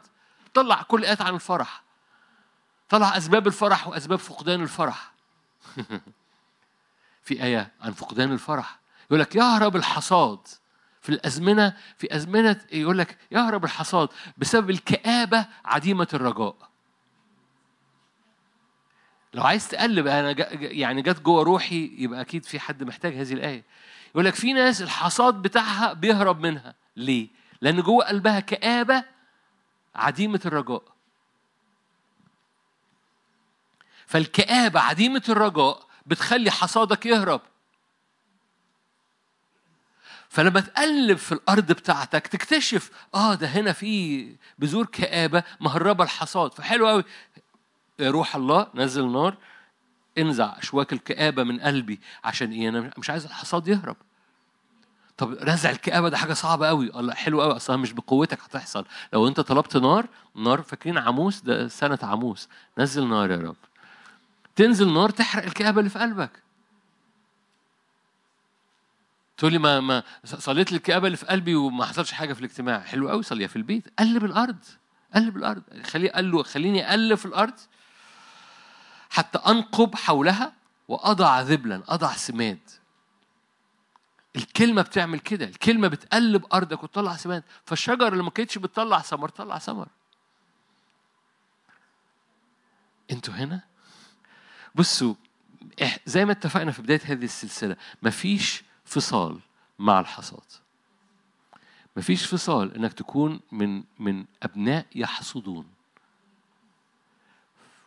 طلع 0.53 0.81
كل 0.81 1.05
آيات 1.05 1.21
عن 1.21 1.35
الفرح. 1.35 1.83
طلع 2.89 3.17
أسباب 3.17 3.47
الفرح 3.47 3.87
وأسباب 3.87 4.19
فقدان 4.19 4.61
الفرح. 4.61 5.11
في 7.23 7.43
آية 7.43 7.71
عن 7.81 7.91
فقدان 7.91 8.31
الفرح. 8.31 8.79
يقول 9.05 9.19
لك 9.19 9.35
يهرب 9.35 9.75
الحصاد. 9.75 10.39
في 11.01 11.09
الأزمنة 11.09 11.73
في 11.97 12.15
أزمنة 12.15 12.61
يقول 12.71 12.97
لك 12.97 13.17
يهرب 13.31 13.65
الحصاد 13.65 14.09
بسبب 14.37 14.69
الكآبة 14.69 15.45
عديمة 15.65 16.07
الرجاء. 16.13 16.55
لو 19.33 19.43
عايز 19.43 19.67
تقلب 19.67 20.07
أنا 20.07 20.35
يعني 20.53 21.01
جت 21.01 21.21
جوه 21.21 21.43
روحي 21.43 21.95
يبقى 21.97 22.21
أكيد 22.21 22.45
في 22.45 22.59
حد 22.59 22.83
محتاج 22.83 23.15
هذه 23.15 23.33
الآية. 23.33 23.63
يقول 24.11 24.25
لك 24.25 24.35
في 24.35 24.53
ناس 24.53 24.81
الحصاد 24.81 25.33
بتاعها 25.33 25.93
بيهرب 25.93 26.39
منها. 26.39 26.75
ليه؟ 26.95 27.27
لأن 27.61 27.81
جوه 27.81 28.05
قلبها 28.05 28.39
كآبة 28.39 29.03
عديمة 29.95 30.41
الرجاء. 30.45 30.83
فالكآبة 34.07 34.79
عديمة 34.79 35.23
الرجاء 35.29 35.87
بتخلي 36.05 36.51
حصادك 36.51 37.05
يهرب. 37.05 37.41
فلما 40.29 40.59
تقلب 40.59 41.17
في 41.17 41.31
الأرض 41.31 41.71
بتاعتك 41.71 42.27
تكتشف 42.27 42.91
آه 43.15 43.35
ده 43.35 43.47
هنا 43.47 43.71
في 43.73 44.35
بذور 44.59 44.85
كآبة 44.85 45.43
مهربة 45.59 46.03
الحصاد. 46.03 46.53
فحلو 46.53 46.87
قوي 46.87 47.03
روح 48.01 48.35
الله 48.35 48.67
نزل 48.75 49.11
نار 49.11 49.37
انزع 50.17 50.57
أشواك 50.59 50.93
الكآبة 50.93 51.43
من 51.43 51.59
قلبي 51.59 51.99
عشان 52.23 52.51
إيه؟ 52.51 52.69
أنا 52.69 52.91
مش 52.97 53.09
عايز 53.09 53.25
الحصاد 53.25 53.67
يهرب. 53.67 53.97
طب 55.21 55.33
رزع 55.33 55.69
الكآبة 55.69 56.09
ده 56.09 56.17
حاجة 56.17 56.33
صعبة 56.33 56.67
قوي 56.67 56.85
الله 56.99 57.13
حلو 57.13 57.41
قوي 57.41 57.55
أصلا 57.55 57.77
مش 57.77 57.91
بقوتك 57.91 58.41
هتحصل. 58.41 58.85
لو 59.13 59.27
أنت 59.27 59.39
طلبت 59.39 59.77
نار 59.77 60.07
نار 60.35 60.61
فاكرين 60.61 60.97
عموس 60.97 61.41
ده 61.41 61.67
سنة 61.67 61.99
عموس 62.03 62.49
نزل 62.77 63.07
نار 63.07 63.31
يا 63.31 63.37
رب. 63.37 63.55
تنزل 64.55 64.93
نار 64.93 65.09
تحرق 65.09 65.43
الكآبة 65.43 65.79
اللي 65.79 65.89
في 65.89 65.99
قلبك. 65.99 66.31
تقول 69.37 69.51
لي 69.51 69.57
ما 69.57 69.79
ما 69.79 70.03
صليت 70.23 70.71
الكآبة 70.71 71.07
اللي 71.07 71.17
في 71.17 71.25
قلبي 71.25 71.55
وما 71.55 71.85
حصلش 71.85 72.11
حاجة 72.11 72.33
في 72.33 72.39
الاجتماع. 72.39 72.79
حلو 72.79 73.09
قوي 73.09 73.23
صليها 73.23 73.47
في 73.47 73.55
البيت. 73.55 73.93
قلب 73.99 74.25
الأرض. 74.25 74.65
قلب 75.15 75.37
الأرض. 75.37 75.63
خلي 75.83 76.09
قال 76.09 76.31
له 76.31 76.43
خليني 76.43 76.89
أقلب 76.89 77.17
في 77.17 77.25
الأرض 77.25 77.53
حتى 79.09 79.37
أنقب 79.37 79.95
حولها 79.95 80.53
وأضع 80.87 81.41
ذبلا 81.41 81.83
أضع 81.87 82.13
سماد. 82.13 82.80
الكلمة 84.35 84.81
بتعمل 84.81 85.19
كده 85.19 85.45
الكلمة 85.45 85.87
بتقلب 85.87 86.45
أرضك 86.53 86.83
وتطلع 86.83 87.15
سماد 87.15 87.43
فالشجرة 87.65 88.07
اللي 88.07 88.23
ما 88.23 88.29
كانتش 88.29 88.57
بتطلع 88.57 88.99
ثمر 88.99 89.29
طلع 89.29 89.57
ثمر. 89.57 89.87
أنتوا 93.11 93.33
هنا؟ 93.33 93.61
بصوا 94.75 95.13
زي 96.05 96.25
ما 96.25 96.31
اتفقنا 96.31 96.71
في 96.71 96.81
بداية 96.81 97.01
هذه 97.03 97.23
السلسلة 97.23 97.75
مفيش 98.03 98.63
فصال 98.85 99.39
مع 99.79 99.99
الحصاد. 99.99 100.43
مفيش 101.97 102.25
فصال 102.25 102.75
إنك 102.75 102.93
تكون 102.93 103.39
من 103.51 103.83
من 103.99 104.25
أبناء 104.43 104.85
يحصدون. 104.95 105.67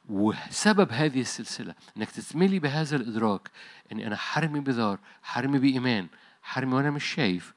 وسبب 0.09 0.93
هذه 0.93 1.21
السلسلة 1.21 1.75
إنك 1.97 2.11
تتملي 2.11 2.59
بهذا 2.59 2.97
الإدراك 2.97 3.51
إني 3.93 4.07
أنا 4.07 4.17
حرمي 4.17 4.61
بذار 4.61 4.99
حرمي 5.23 5.59
بإيمان 5.59 6.09
حرمي 6.45 6.75
وأنا 6.75 6.91
مش 6.91 7.05
شايف. 7.05 7.55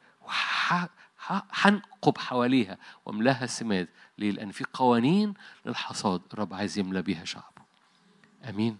هنقب 1.29 2.17
حواليها. 2.17 2.77
واملاها 3.05 3.45
سماد. 3.45 3.87
ليه؟ 4.17 4.31
لأن 4.31 4.51
في 4.51 4.65
قوانين 4.73 5.33
للحصاد. 5.65 6.21
الرب 6.33 6.53
عايز 6.53 6.77
يملى 6.79 7.01
بيها 7.01 7.25
شعبه. 7.25 7.61
آمين. 8.49 8.77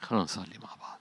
خلونا 0.00 0.24
نصلي 0.24 0.58
مع 0.58 0.74
بعض. 0.74 0.93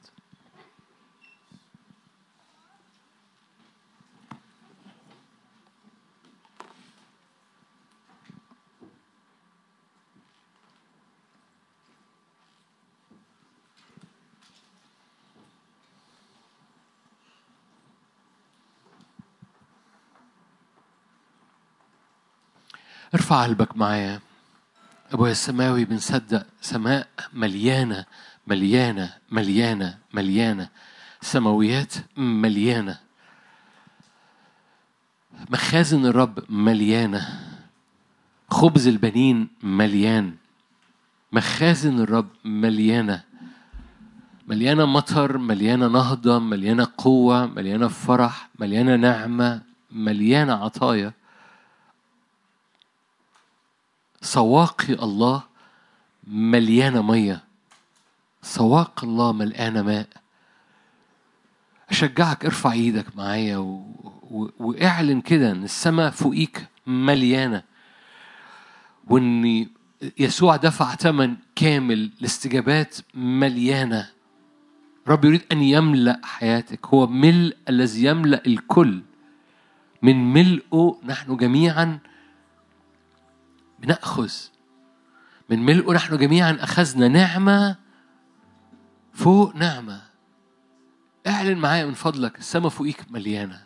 ارفع 23.14 23.44
قلبك 23.44 23.78
معايا. 23.78 24.20
أبويا 25.12 25.32
السماوي 25.32 25.86
بنصدق 25.86 26.46
سماء 26.62 27.08
مليانة 27.34 28.06
مليانة 28.48 29.14
مليانة 29.32 29.98
مليانة. 30.14 30.70
سماويات 31.22 31.94
مليانة. 32.18 33.00
مخازن 35.50 36.06
الرب 36.06 36.40
مليانة. 36.50 37.40
خبز 38.50 38.88
البنين 38.88 39.48
مليان. 39.64 40.36
مخازن 41.32 42.00
الرب 42.00 42.28
مليانة. 42.46 43.24
مليانة 44.48 44.86
مطر 44.86 45.38
مليانة 45.38 45.88
نهضة 45.88 46.40
مليانة 46.40 46.88
قوة 46.98 47.46
مليانة 47.46 47.88
فرح 47.88 48.50
مليانة 48.60 48.96
نعمة 48.96 49.62
مليانة 49.92 50.54
عطايا. 50.54 51.14
سواقي 54.24 54.94
الله 54.94 55.44
مليانة 56.28 57.02
مية. 57.02 57.44
سواق 58.42 59.04
الله 59.04 59.32
مليانة 59.32 59.82
ماء. 59.82 60.08
أشجعك 61.90 62.46
ارفع 62.46 62.72
إيدك 62.72 63.18
معايا 63.18 63.58
و... 63.58 63.86
و... 64.32 64.50
وإعلن 64.60 65.22
كده 65.22 65.52
إن 65.52 65.64
السماء 65.64 66.10
فوقيك 66.10 66.68
مليانة. 66.88 67.64
وإن 69.08 69.68
يسوع 70.20 70.56
دفع 70.56 70.96
ثمن 70.96 71.36
كامل 71.56 72.12
لاستجابات 72.22 72.98
مليانة. 73.14 74.10
رب 75.08 75.26
يريد 75.26 75.42
أن 75.52 75.62
يملأ 75.62 76.22
حياتك. 76.24 76.86
هو 76.86 77.08
ملء 77.08 77.58
الذي 77.70 78.04
يملأ 78.04 78.42
الكل. 78.48 79.02
من 80.02 80.34
ملئه 80.34 81.00
نحن 81.04 81.38
جميعا 81.38 82.00
بنأخذ 83.84 84.32
من 85.50 85.66
ملئه 85.66 85.92
نحن 85.92 86.18
جميعا 86.18 86.58
أخذنا 86.60 87.08
نعمة 87.08 87.76
فوق 89.14 89.56
نعمة. 89.56 90.02
اعلن 91.28 91.58
معايا 91.58 91.86
من 91.86 91.94
فضلك 91.94 92.40
السماء 92.40 92.70
فوقيك 92.70 93.06
مليانة. 93.10 93.64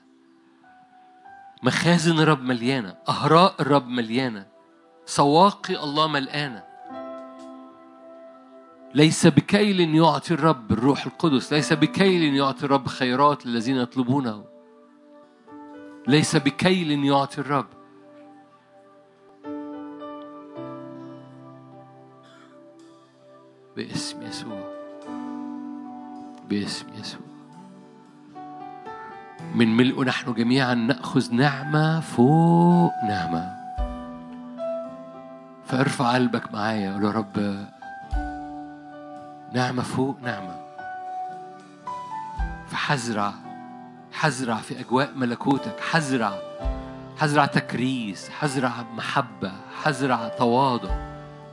مخازن 1.64 2.20
الرب 2.20 2.42
مليانة 2.42 2.96
أهراء 3.10 3.56
الرب 3.60 3.88
مليانة 3.88 4.48
سواقي 5.06 5.84
الله 5.84 6.08
ملقانة 6.08 6.64
ليس 8.94 9.28
بكيل 9.28 9.96
يعطي 9.96 10.34
الرب 10.34 10.72
الروح 10.72 11.06
القدس 11.06 11.54
ليس 11.54 11.74
بكيل 11.74 12.36
يعطي 12.36 12.66
الرب 12.66 12.88
خيرات 12.88 13.46
للذين 13.46 13.76
يطلبونه. 13.76 14.46
ليس 16.08 16.36
بكيل 16.36 16.92
يعطي 17.06 17.42
الرب 17.42 17.77
باسم 23.78 24.22
يسوع. 24.22 24.60
باسم 26.50 26.86
يسوع. 27.00 27.28
من 29.56 29.78
ملء 29.78 30.04
نحن 30.04 30.34
جميعا 30.34 30.74
نأخذ 30.74 31.34
نعمة 31.34 32.00
فوق 32.00 32.92
نعمة. 33.04 33.58
فارفع 35.66 36.14
قلبك 36.14 36.54
معايا 36.54 36.94
قول 36.94 37.06
يا 37.06 37.12
رب 37.12 37.66
نعمة 39.54 39.84
فوق 39.84 40.18
نعمة. 40.24 40.56
فحزرع 42.68 43.34
حزرع 44.12 44.56
في 44.56 44.80
أجواء 44.80 45.12
ملكوتك. 45.16 45.80
حزرع 45.80 46.34
حزرع 47.18 47.46
تكريس 47.46 48.30
حزرع 48.30 48.72
محبة 48.96 49.52
حزرع 49.84 50.28
تواضع 50.28 50.90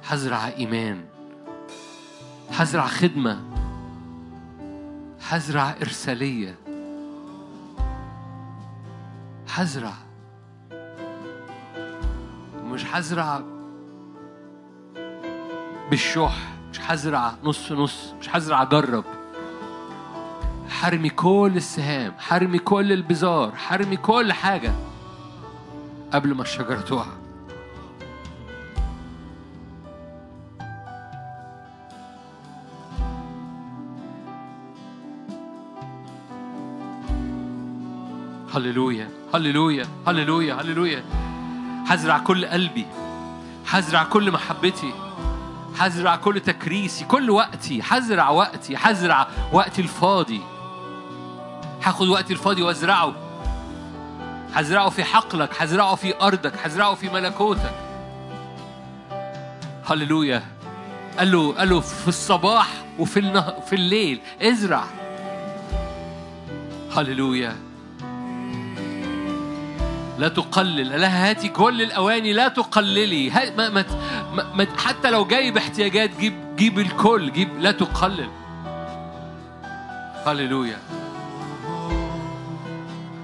حزرع 0.03 0.49
إيمان. 0.49 1.14
هزرع 2.51 2.87
خدمة 2.87 3.41
هزرع 5.29 5.75
إرسالية 5.83 6.59
هزرع 9.55 9.93
مش 12.65 12.85
هزرع 12.93 13.43
بالشح 15.91 16.37
مش 16.71 16.81
هزرع 16.81 17.35
نص 17.45 17.73
نص 17.73 18.13
مش 18.21 18.29
هزرع 18.37 18.63
أجرب 18.63 19.05
حرمي 20.69 21.11
كل 21.11 21.53
السهام 21.57 22.13
حرمي 22.19 22.59
كل 22.59 22.93
البزار 22.93 23.53
حرمي 23.57 23.97
كل 23.97 24.33
حاجة 24.33 24.73
قبل 26.13 26.35
ما 26.35 26.43
الشجرة 26.43 26.81
تقع. 26.81 27.07
هللويا 38.55 39.09
هللويا 39.35 39.87
هللويا 40.07 40.55
هللويا. 40.55 41.05
هزرع 41.87 42.19
كل 42.19 42.47
قلبي 42.47 42.87
هزرع 43.69 44.05
كل 44.05 44.31
محبتي 44.33 44.93
هزرع 45.79 46.17
كل 46.17 46.41
تكريسي 46.41 47.05
كل 47.05 47.31
وقتي 47.31 47.83
هزرع 47.85 48.31
وقتي 48.31 48.77
هزرع 48.77 49.29
وقتي 49.53 49.83
الفاضي. 49.83 50.41
هاخد 51.83 52.09
وقتي 52.09 52.33
الفاضي 52.33 52.63
وازرعه. 52.63 53.15
هزرعه 54.55 54.89
في 54.89 55.05
حقلك 55.05 55.63
هزرعه 55.63 55.95
في 55.95 56.21
أرضك 56.23 56.53
هزرعه 56.65 56.95
في 56.95 57.09
ملكوتك. 57.09 57.75
هللويا. 59.87 60.43
قال 61.19 61.33
له 61.33 61.53
قال 61.53 61.69
له 61.69 61.81
في 61.81 62.09
الصباح 62.09 62.69
وفي 62.99 63.43
في 63.67 63.73
الليل 63.73 64.21
ازرع. 64.43 64.85
هللويا. 66.97 67.74
لا 70.19 70.29
تقلل. 70.29 71.01
لها 71.01 71.31
هاتي 71.31 71.49
كل 71.49 71.83
الأواني 71.83 72.33
لا 72.33 72.49
تقللي. 72.49 73.31
ما 73.57 73.69
ما 73.69 73.85
ما 74.55 74.67
حتى 74.77 75.11
لو 75.11 75.25
جايب 75.25 75.57
احتياجات 75.57 76.11
جيب 76.21 76.57
جيب 76.57 76.79
الكل 76.79 77.33
جيب 77.33 77.61
لا 77.61 77.73
تقلل. 77.73 78.29
هللويا. 80.27 80.79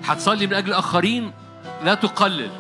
هتصلي 0.05 0.47
من 0.47 0.55
أجل 0.55 0.73
اخرين 0.73 1.33
لا 1.85 1.95
تقلل. 1.95 2.51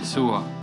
يسوع. 0.00 0.57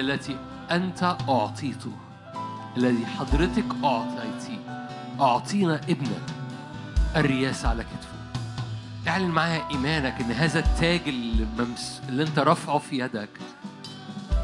التي 0.00 0.36
أنت 0.70 1.16
أعطيته 1.28 1.92
الذي 2.76 3.06
حضرتك 3.06 3.64
أعطيتيه. 3.84 4.86
أعطينا 5.20 5.74
ابنا 5.74 6.18
الرياسة 7.16 7.68
على 7.68 7.82
كتفه. 7.82 8.10
اعلن 9.08 9.28
معايا 9.28 9.62
إيمانك 9.70 10.20
إن 10.20 10.32
هذا 10.32 10.58
التاج 10.58 11.00
اللي. 11.06 11.46
اللي 12.08 12.22
أنت 12.22 12.38
رافعه 12.38 12.78
في 12.78 12.98
يدك 12.98 13.28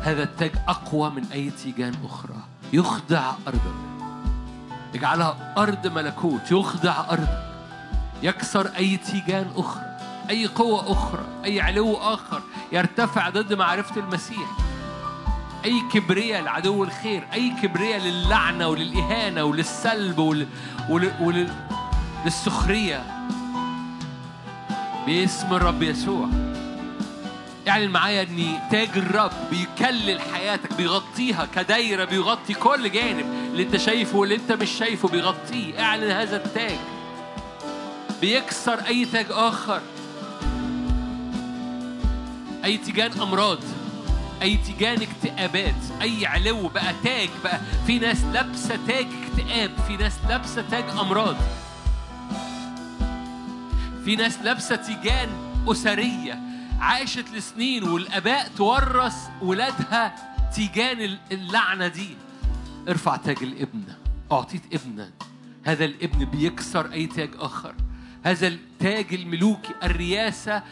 هذا 0.02 0.22
التاج 0.22 0.50
أقوى 0.68 1.10
من 1.10 1.24
أي 1.32 1.50
تيجان 1.50 1.94
أخرى. 2.04 2.36
يخضع 2.72 3.32
أرضك. 3.46 3.74
يجعلها 4.94 5.54
أرض 5.58 5.86
ملكوت. 5.86 6.52
يخضع 6.52 7.10
أرضك. 7.10 7.55
يكسر 8.22 8.70
أي 8.76 8.96
تيجان 8.96 9.50
أخرى 9.56 9.82
أي 10.30 10.46
قوة 10.46 10.92
أخرى 10.92 11.24
أي 11.44 11.60
علو 11.60 11.94
آخر 11.94 12.42
يرتفع 12.72 13.28
ضد 13.28 13.52
معرفة 13.52 14.00
المسيح. 14.00 14.48
أي 15.64 15.82
كبرياء 15.92 16.42
لعدو 16.42 16.84
الخير 16.84 17.26
أي 17.32 17.52
كبرياء 17.62 18.00
للعنة 18.00 18.68
وللإهانة 18.68 19.44
وللسلب 19.44 20.18
ول... 20.18 20.46
ول... 20.88 21.10
ول... 21.20 21.48
للسخرية. 22.24 23.02
باسم 25.06 25.54
الرب 25.54 25.82
يسوع. 25.82 26.28
اعلن 27.68 27.90
معايا 27.90 28.22
ان 28.22 28.58
تاج 28.70 28.88
الرب 28.96 29.32
بيكلل 29.50 30.20
حياتك 30.20 30.72
بيغطيها 30.72 31.46
كدايرة 31.54 32.04
بيغطي 32.04 32.54
كل 32.54 32.90
جانب 32.90 33.26
اللي 33.52 33.62
أنت 33.62 33.76
شايفه 33.76 34.18
واللي 34.18 34.34
أنت 34.34 34.52
مش 34.52 34.70
شايفه 34.70 35.08
بيغطيه. 35.08 35.82
اعلن 35.82 36.10
هذا 36.10 36.36
التاج. 36.36 36.78
بيكسر 38.20 38.86
أي 38.86 39.04
تاج 39.04 39.26
آخر. 39.30 39.80
أي 42.64 42.78
تيجان 42.78 43.20
أمراض 43.20 43.58
أي 44.42 44.56
تيجان 44.56 45.02
اكتئابات 45.02 45.74
أي 46.02 46.26
علو 46.26 46.68
بقى 46.68 46.94
تاج 47.04 47.28
بقى. 47.44 47.60
في 47.86 47.98
ناس 47.98 48.24
لابسة 48.24 48.78
تاج 48.86 49.06
اكتئاب 49.24 49.70
في 49.88 49.96
ناس 49.96 50.12
لابسة 50.28 50.62
تاج 50.70 50.84
أمراض. 50.90 51.36
في 54.04 54.16
ناس 54.16 54.38
لابسة 54.38 54.76
تيجان 54.76 55.28
أسرية 55.68 56.40
عاشت 56.80 57.30
لسنين 57.34 57.82
والآباء 57.84 58.50
تورث 58.56 59.16
ولادها 59.42 60.14
تيجان 60.54 61.18
اللعنة 61.32 61.88
دي. 61.88 62.08
ارفع 62.88 63.16
تاج 63.16 63.36
الابن 63.42 63.82
أعطيت 64.32 64.62
ابنا. 64.72 65.10
هذا 65.64 65.84
الابن 65.84 66.24
بيكسر 66.24 66.92
أي 66.92 67.06
تاج 67.06 67.30
آخر. 67.38 67.74
هذا 68.26 68.46
التاج 68.46 69.14
الملوكي 69.14 69.74
الرياسة 69.82 70.62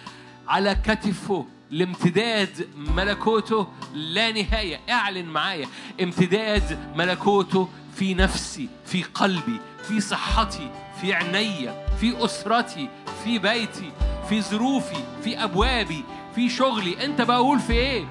على 0.48 0.74
كتفه 0.74 1.47
لامتداد 1.70 2.68
ملكوته 2.76 3.68
لا 3.94 4.32
نهاية. 4.32 4.81
اعلن 4.90 5.26
معايا. 5.26 5.66
امتداد 6.02 6.78
ملكوته 6.97 7.68
في 7.97 8.14
نفسي 8.14 8.68
في 8.86 9.02
قلبي 9.02 9.60
في 9.89 10.01
صحتي 10.01 10.70
في 11.01 11.14
عينيا 11.14 11.86
في 12.01 12.24
أسرتي 12.24 12.89
في 13.24 13.39
بيتي 13.39 13.93
في 14.28 14.43
ظروفي 14.43 15.05
في 15.24 15.44
أبوابي 15.44 16.05
في 16.35 16.48
شغلي. 16.48 17.05
أنت 17.05 17.20
بقول 17.22 17.60
في 17.60 17.72
إيه؟ 17.72 18.05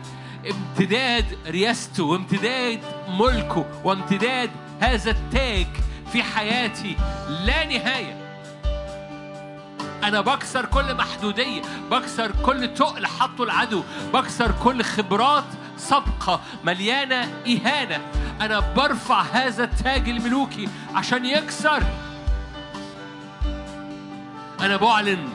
امتداد 0.52 1.26
رياسته 1.48 2.03
وامتداد 2.03 2.80
ملكه 3.10 3.82
وامتداد 3.84 4.49
هذا 4.80 5.11
التاج 5.11 5.68
في 6.11 6.24
حياتي 6.24 6.95
لا 7.30 7.65
نهاية. 7.65 8.23
أنا 10.04 10.22
بكسر 10.22 10.66
كل 10.66 10.96
محدودية 10.96 11.62
بكسر 11.92 12.32
كل 12.32 12.74
تقل 12.74 13.06
حطه 13.08 13.44
العدو 13.44 13.84
بكسر 14.14 14.52
كل 14.64 14.84
خبرات 14.84 15.44
سابقة 15.78 16.42
مليانة 16.64 17.22
إهانة. 17.48 18.02
أنا 18.42 18.60
برفع 18.60 19.22
هذا 19.22 19.64
التاج 19.64 20.10
الملوكي 20.10 20.70
عشان 20.96 21.26
يكسر. 21.26 21.84
أنا 24.62 24.78
بعلن 24.78 25.30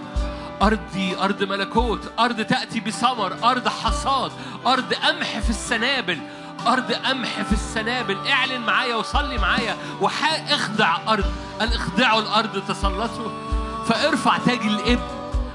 أرضي 0.62 1.16
أرض 1.20 1.42
ملكوت 1.42 2.12
أرض 2.18 2.40
تأتي 2.40 2.80
بثمر 2.80 3.36
أرض 3.44 3.68
حصاد 3.68 4.32
أرض 4.66 4.94
قمح 4.94 5.38
في 5.38 5.50
السنابل. 5.50 6.18
أرض 6.66 6.92
قمح 6.92 7.42
في 7.42 7.52
السنابل. 7.52 8.28
اعلن 8.28 8.60
معايا 8.60 8.96
وصلي 8.96 9.38
معايا. 9.38 9.76
وإخضع 10.00 10.98
أرض. 11.08 11.32
قال 11.60 11.74
اخضعوا 11.74 12.20
الأرض 12.20 12.62
تسلطوا؟ 12.68 13.47
فارفع 13.88 14.38
تاج 14.38 14.60
الإبن 14.60 15.02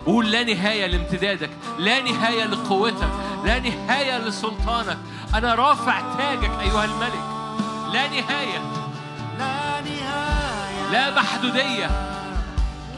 وقول 0.05 0.31
لا 0.31 0.43
نهاية 0.43 0.87
لامتدادك 0.87 1.49
لا 1.79 2.01
نهاية 2.01 2.45
لقوتك 2.45 3.09
لا 3.45 3.59
نهاية 3.59 4.17
لسلطانك. 4.17 4.97
أنا 5.35 5.55
رافع 5.55 6.01
تاجك 6.17 6.51
أيها 6.61 6.85
الملك. 6.85 7.23
لا 7.93 8.07
نهاية. 8.07 8.61
لا 9.39 9.81
نهاية. 9.81 10.91
لا 10.91 11.15
محدودية. 11.15 11.87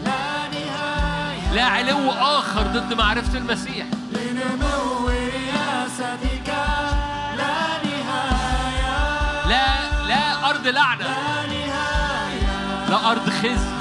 لا 0.06 0.48
نهاية. 0.54 1.54
لا 1.54 1.64
علو 1.64 2.12
آخر 2.12 2.62
ضد 2.62 2.94
معرفة 2.94 3.38
المسيح. 3.38 3.86
لنمو 4.12 5.08
رياستك 5.08 6.54
لا 7.38 7.84
نهاية. 7.84 9.48
لا 9.48 10.08
لا 10.08 10.50
أرض 10.50 10.68
لعنة. 10.68 11.04
لا 11.04 11.48
نهاية. 11.48 12.90
لا 12.90 13.12
أرض 13.12 13.30
خزي. 13.30 13.75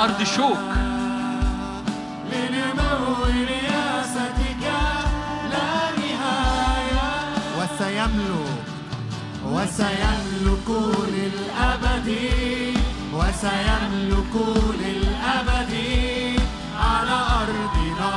أرض 0.00 0.22
شوك. 0.22 0.58
لنمو 2.32 3.24
رياستك 3.24 4.64
لا 5.52 5.72
نهاية 6.00 7.08
وسيملك 7.58 8.64
وسيملك 9.44 10.68
للأبد 11.16 12.08
وسيملك 13.12 14.34
للأبد 14.80 15.72
على 16.80 17.18
أرضنا. 17.40 18.14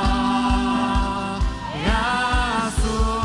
يسوع 2.66 3.24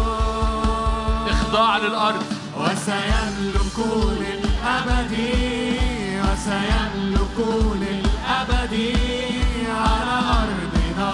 إخضاع 1.32 1.78
للأرض. 1.78 2.26
وسيملك 2.58 3.78
للأبد 4.22 5.14
وسيملك 6.24 7.38
للأبد. 7.82 7.99
على 9.70 10.18
أرضنا. 10.42 11.12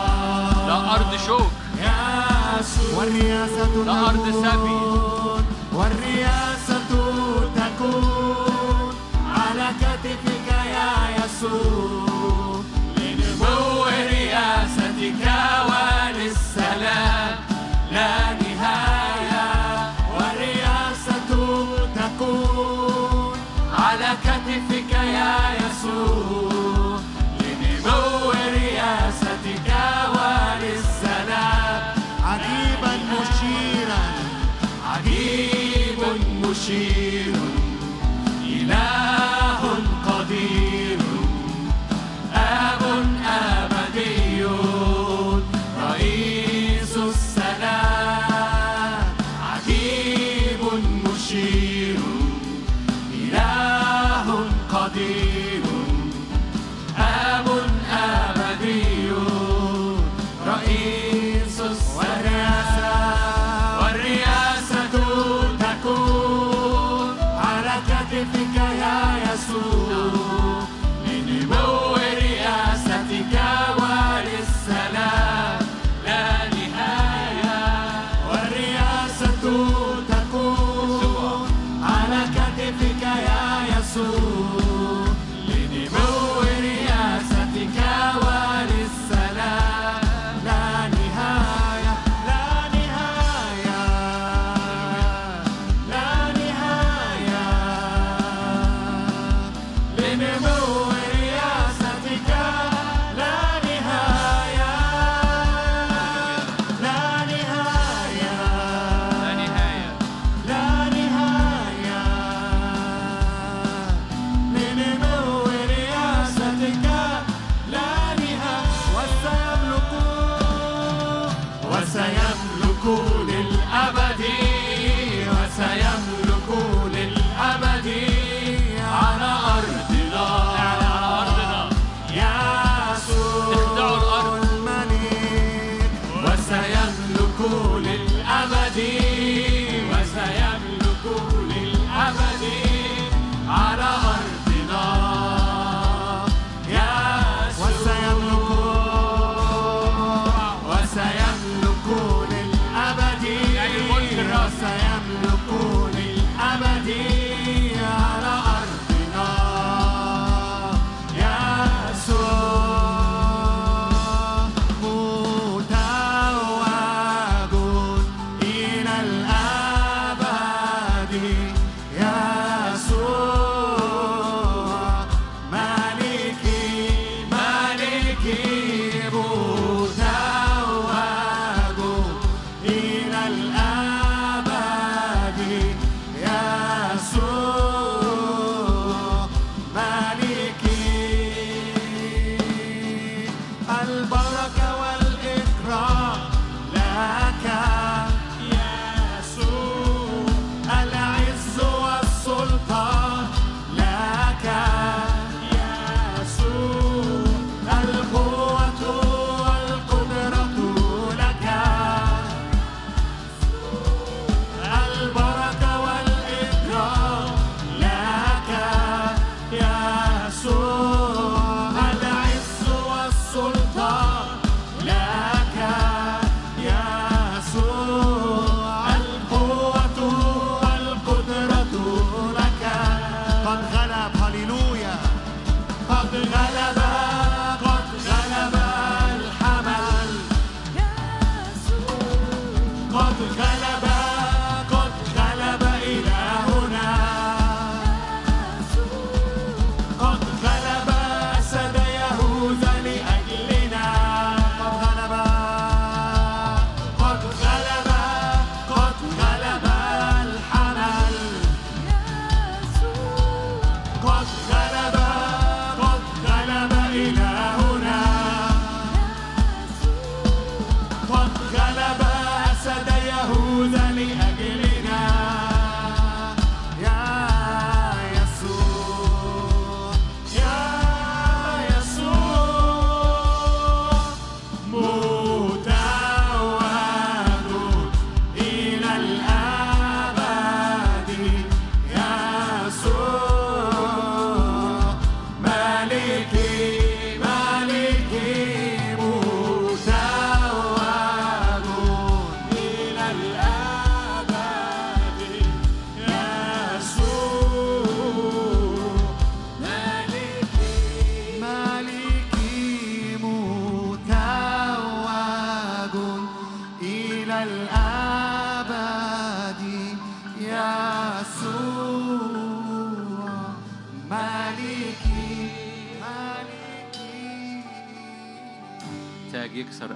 لا 0.67 0.77
أرض 0.95 1.11
شوك. 1.27 1.51
يسوع 1.79 2.97
والرياسة 2.97 3.75
لا 3.85 4.09
أرض 4.09 4.25
سبي. 4.43 4.79
تكون 4.79 5.45
والرياسة 5.73 6.89
تكون 7.55 8.95
على 9.35 9.67
كتفك 9.81 10.47
يا 10.75 10.91
يسوع. 11.17 12.61
لنمو 12.97 13.85
رياستك 13.85 15.23
وللسلام. 15.69 17.35
لا 17.91 18.33
نهاية. 18.33 19.47
والرياسة 20.15 21.29
تكون 21.95 23.37
على 23.79 24.09
كتفك 24.23 24.91
يا 24.91 25.35
يسوع. 25.61 26.54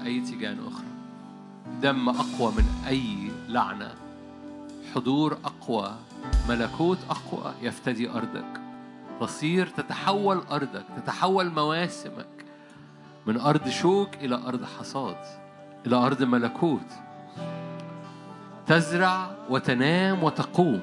أي 0.05 0.21
تيجان 0.21 0.57
أخرى. 0.67 0.85
دم 1.81 2.09
أقوى 2.09 2.51
من 2.51 2.65
أي 2.88 3.31
لعنة. 3.47 3.91
حضور 4.95 5.38
أقوى 5.45 5.95
ملكوت 6.49 6.97
أقوى 7.09 7.53
يفتدي 7.61 8.09
أرضك. 8.09 8.61
تصير 9.21 9.67
تتحول 9.67 10.38
أرضك 10.51 10.85
تتحول 10.97 11.49
مواسمك. 11.49 12.45
من 13.27 13.39
أرض 13.39 13.69
شوك 13.69 14.15
إلى 14.15 14.35
أرض 14.35 14.65
حصاد 14.80 15.17
إلى 15.88 15.95
أرض 15.95 16.23
ملكوت. 16.23 16.91
تزرع 18.67 19.31
وتنام 19.49 20.23
وتقوم. 20.23 20.81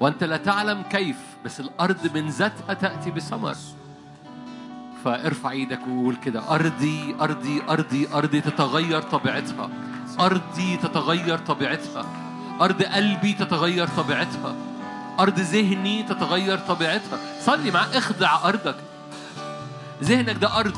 وأنت 0.00 0.24
لا 0.24 0.36
تعلم 0.36 0.82
كيف 0.82 1.16
بس 1.44 1.60
الأرض 1.60 2.16
من 2.16 2.28
ذاتها 2.28 2.74
تأتي 2.74 3.10
بثمر 3.10 3.56
فارفع 5.04 5.50
إيدك 5.50 5.80
وقول 5.88 6.16
كده 6.16 6.54
أرضي 6.54 7.16
أرضي 7.20 7.62
أرضي 7.68 8.08
أرضي 8.14 8.40
تتغير 8.40 9.02
طبيعتها. 9.02 9.70
أرضي 10.20 10.76
تتغير 10.76 11.38
طبيعتها. 11.38 12.06
أرض 12.60 12.82
قلبي 12.82 13.32
تتغير 13.32 13.88
طبيعتها. 13.88 14.54
أرض 15.20 15.38
ذهني 15.40 16.02
تتغير 16.02 16.58
طبيعتها. 16.58 17.18
صلي 17.40 17.70
مع 17.70 17.80
اخضع 17.94 18.48
أرضك. 18.48 18.76
ذهنك 20.02 20.36
ده 20.36 20.58
أرض 20.60 20.76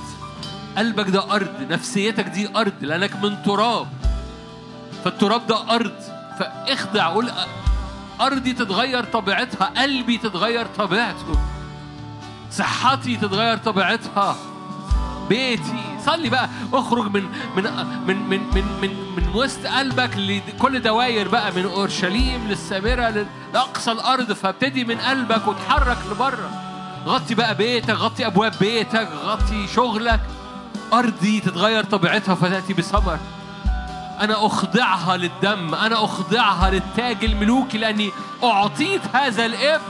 قلبك 0.78 1.09
ده 1.09 1.35
أرض 1.35 1.66
نفسيتك 1.70 2.24
دي 2.24 2.57
أرض 2.57 2.74
لأنك 2.81 3.16
من 3.23 3.43
تراب. 3.43 3.86
فالتراب 5.05 5.47
ده 5.47 5.74
أرض 5.74 5.94
فاخضع 6.39 7.07
قول 7.07 7.31
أرضي 8.20 8.53
تتغير 8.53 9.05
طبيعتها 9.05 9.82
قلبي 9.82 10.19
تتغير 10.19 10.66
طبيعته. 10.66 11.56
صحتي 12.51 13.16
تتغير 13.16 13.56
طبيعتها. 13.56 14.36
بيتي. 15.28 15.82
صلي 16.06 16.28
بقى. 16.31 16.48
اخرج 16.73 17.10
من 17.10 17.23
من 17.56 17.62
من 18.06 18.16
من 18.28 18.40
من 18.55 18.64
من, 18.82 18.90
من 19.16 19.28
وسط 19.35 19.66
قلبك 19.66 20.10
لكل 20.16 20.82
دواير 20.82 21.28
بقى 21.28 21.52
من 21.52 21.64
اورشليم 21.64 22.48
للسامرة 22.48 23.09
لل- 23.10 23.27
لأقصى 23.55 23.93
الأرض 23.93 24.32
فابتدي 24.32 24.85
من 24.85 24.98
قلبك 24.98 25.48
وتحرك 25.48 25.98
لبره. 26.10 26.51
غطي 27.06 27.35
بقى 27.35 27.55
بيتك 27.55 27.90
غطي 27.94 28.27
أبواب 28.27 28.52
بيتك 28.60 29.09
غطي 29.24 29.66
شغلك. 29.74 30.20
أرضي 30.93 31.40
تتغير 31.40 31.85
طبيعتها 31.85 32.35
فتأتي 32.35 32.73
بثمر. 32.74 33.18
أنا 34.20 34.47
أخضعها 34.47 35.16
للدم 35.16 35.74
أنا 35.74 36.05
أخضعها 36.05 36.70
للتاج 36.70 37.24
الملوكي 37.24 37.78
لأني 37.78 38.10
أعطيت 38.44 39.01
هذا 39.12 39.47
الابن. 39.47 39.82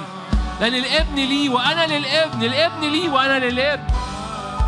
لأن 0.61 0.75
الابن 0.75 1.15
لي 1.15 1.49
وأنا 1.49 1.87
للابن 1.87 2.43
الابن 2.43 2.81
لي 2.81 3.09
وأنا 3.09 3.45
للابن. 3.45 3.85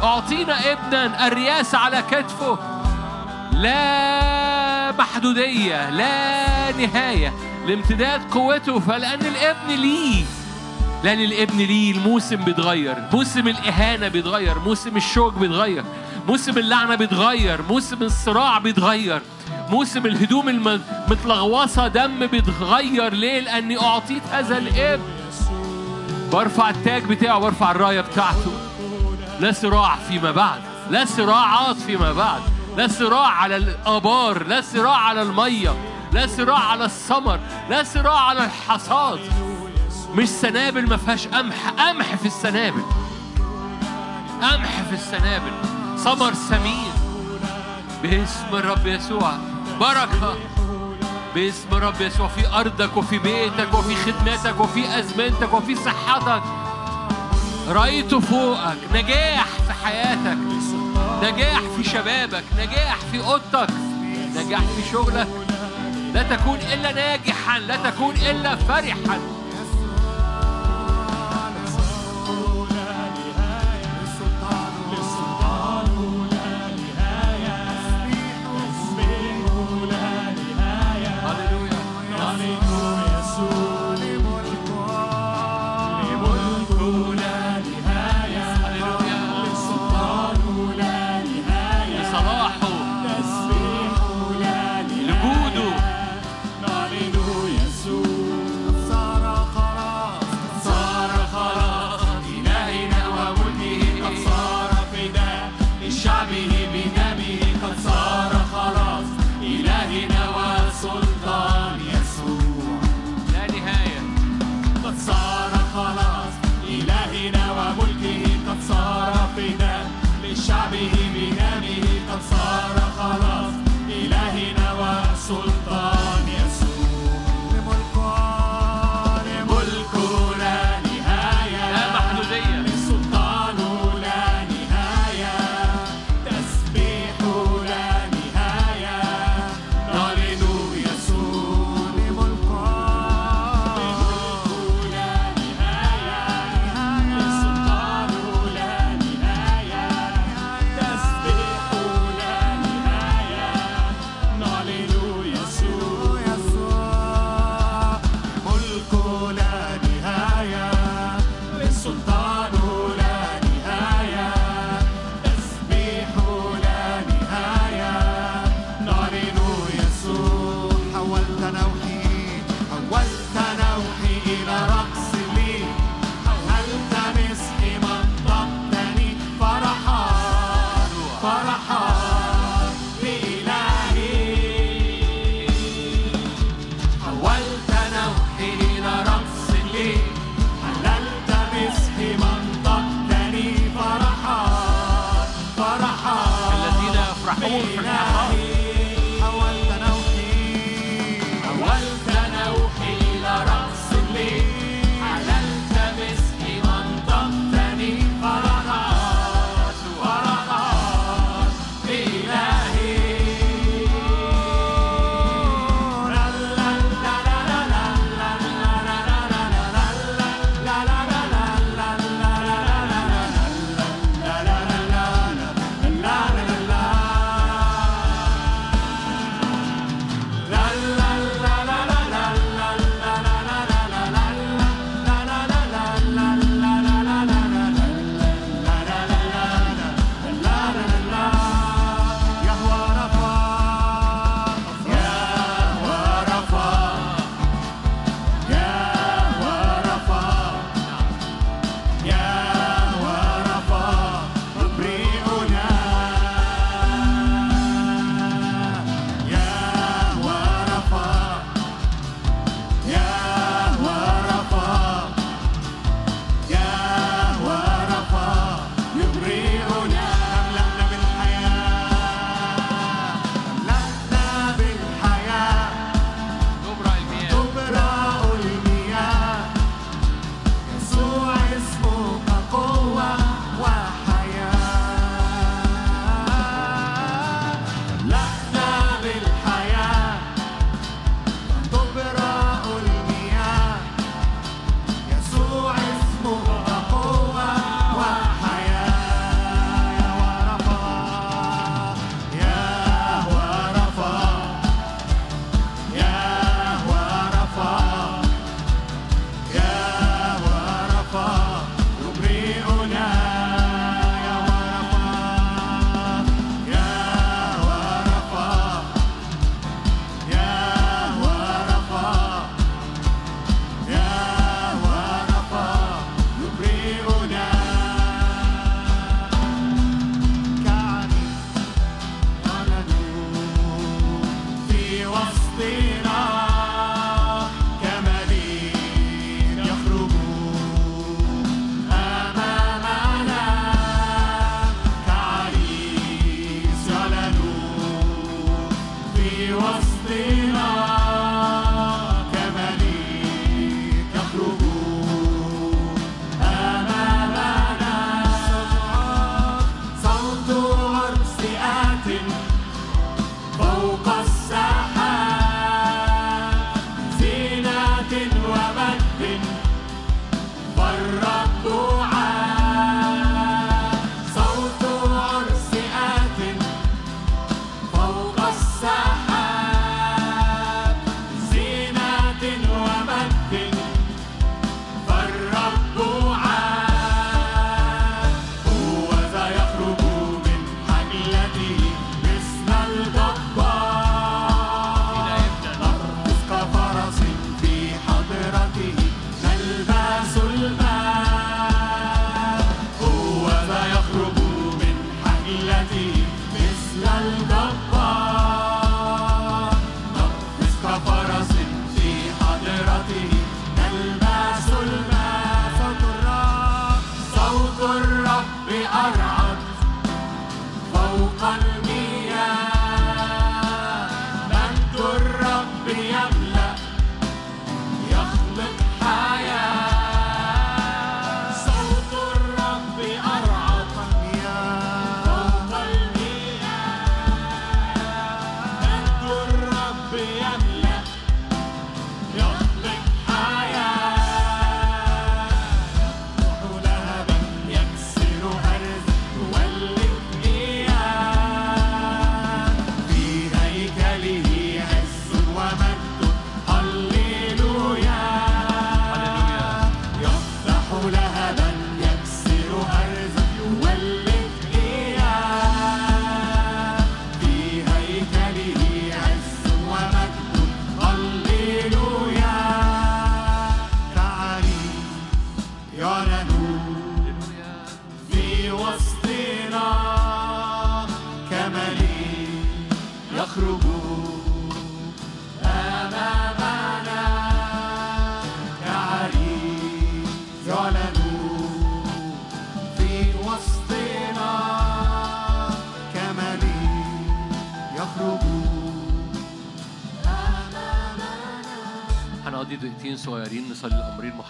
أعطينا 0.03 0.73
ابنا 0.73 1.27
الرياسة 1.27 1.79
على 1.79 2.03
كتفه. 2.11 2.59
لا 3.53 4.93
محدودية 4.93 5.91
لا 5.91 6.73
نهاية. 6.73 7.33
لامتداد 7.67 8.31
قوته 8.31 8.79
فلأن 8.81 9.21
الابن 9.21 9.69
لي. 9.69 10.25
لأن 11.05 11.21
الابن 11.21 11.59
ليه 11.59 11.93
الموسم 11.93 12.37
بيتغير. 12.37 12.97
موسم 13.13 13.49
الإهانة 13.49 14.09
بيتغير 14.09 14.59
موسم 14.59 14.97
الشوك 14.97 15.35
بيتغير. 15.35 15.85
موسم 16.29 16.59
اللعنة 16.59 16.95
بيتغير 16.95 17.63
موسم 17.63 18.03
الصراع 18.03 18.59
بيتغير. 18.59 19.23
موسم 19.71 20.07
الهدوم 20.07 20.49
المتلغوصة 20.49 21.89
دم 21.89 22.27
بيتغير. 22.27 23.15
ليه؟ 23.15 23.41
لأني 23.41 23.81
أعطيت 23.81 24.23
هذا 24.33 24.59
الابن. 24.59 25.18
برفع 26.33 26.71
التاج 26.71 27.05
بتاعه 27.05 27.39
برفع 27.39 27.71
الراية 27.71 28.01
بتاعته. 28.01 28.53
لا 29.41 29.53
صراع 29.53 29.97
فيما 29.97 30.31
بعد 30.31 30.61
لا 30.91 31.05
صراعات 31.05 31.77
فيما 31.77 32.13
بعد 32.13 32.41
لا 32.77 32.89
صراع 32.89 33.27
على 33.29 33.57
الآبار 33.57 34.47
لا 34.47 34.61
صراع 34.61 34.97
على 34.97 35.23
المية 35.23 35.75
لا 36.13 36.27
صراع 36.27 36.59
على 36.59 36.85
الثمر 36.85 37.41
لا 37.71 37.83
صراع 37.83 38.21
على 38.21 38.45
الحصاد. 38.45 39.21
مش 40.15 40.29
سنابل 40.29 40.89
ما 40.89 40.97
فيهاش 40.97 41.29
قمح 41.29 41.69
قمح 41.69 42.15
في 42.15 42.27
السنابل. 42.27 42.83
قمح 44.43 44.83
في 44.89 44.95
السنابل. 44.95 45.53
ثمر 45.99 46.35
ثمين 46.35 46.93
باسم 48.03 48.47
الرب 48.53 48.87
يسوع. 48.87 49.33
بركة. 49.81 50.37
باسم 51.39 51.69
الرب 51.73 52.01
يسوع 52.01 52.29
في 52.29 52.49
أرضك 52.49 52.97
وفي 52.97 53.19
بيتك 53.19 53.75
وفي 53.75 53.97
خدمتك 53.97 54.61
وفي 54.61 54.99
أزمنتك 54.99 55.53
وفي 55.53 55.75
صحتك. 55.75 56.43
رأيت 57.69 58.15
فوقك 58.15 58.79
نجاح 58.95 59.47
في 59.47 59.73
حياتك 59.85 60.39
نجاح 61.23 61.61
في 61.77 61.85
شبابك 61.85 62.45
نجاح 62.59 62.97
في 63.13 63.21
أوضتك 63.21 63.71
نجاح 64.37 64.61
في 64.61 64.91
شغلك. 64.93 65.29
لا 66.15 66.23
تكون 66.23 66.59
إلا 66.73 66.93
ناجحا 66.93 67.59
لا 67.59 67.77
تكون 67.91 68.15
إلا 68.15 68.57
فرحا. 68.57 69.19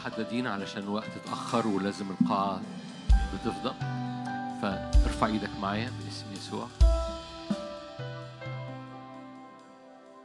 محددين 0.08 0.46
علشان 0.46 0.82
الوقت 0.82 1.10
اتأخر 1.16 1.66
ولازم 1.66 2.06
القاعة 2.20 2.60
بتفضى. 3.34 3.74
فارفع 4.62 5.26
إيدك 5.26 5.50
معايا 5.62 5.90
باسم 6.04 6.32
يسوع. 6.32 6.66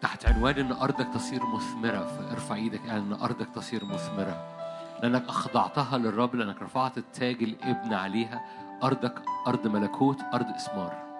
تحت 0.01 0.25
عنوان 0.25 0.59
إن 0.59 0.71
أرضك 0.71 1.07
تصير 1.13 1.45
مثمرة 1.45 2.05
فارفع 2.05 2.55
إيدك 2.55 2.89
إن 2.89 3.13
أرضك 3.13 3.47
تصير 3.55 3.85
مثمرة. 3.85 4.55
لأنك 5.01 5.27
أخضعتها 5.27 5.97
للرب 5.97 6.35
لأنك 6.35 6.61
رفعت 6.61 6.97
التاج 6.97 7.43
الإبن 7.43 7.93
عليها. 7.93 8.41
أرضك 8.83 9.21
أرض 9.47 9.67
ملكوت 9.67 10.21
أرض 10.33 10.47
اثمار 10.47 11.12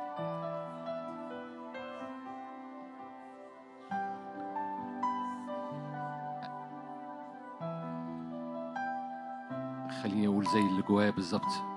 خليني 10.04 10.28
أقول 10.28 10.46
زي 10.46 10.60
اللي 10.60 10.82
جوايا 10.82 11.10
بالظبط 11.10 11.74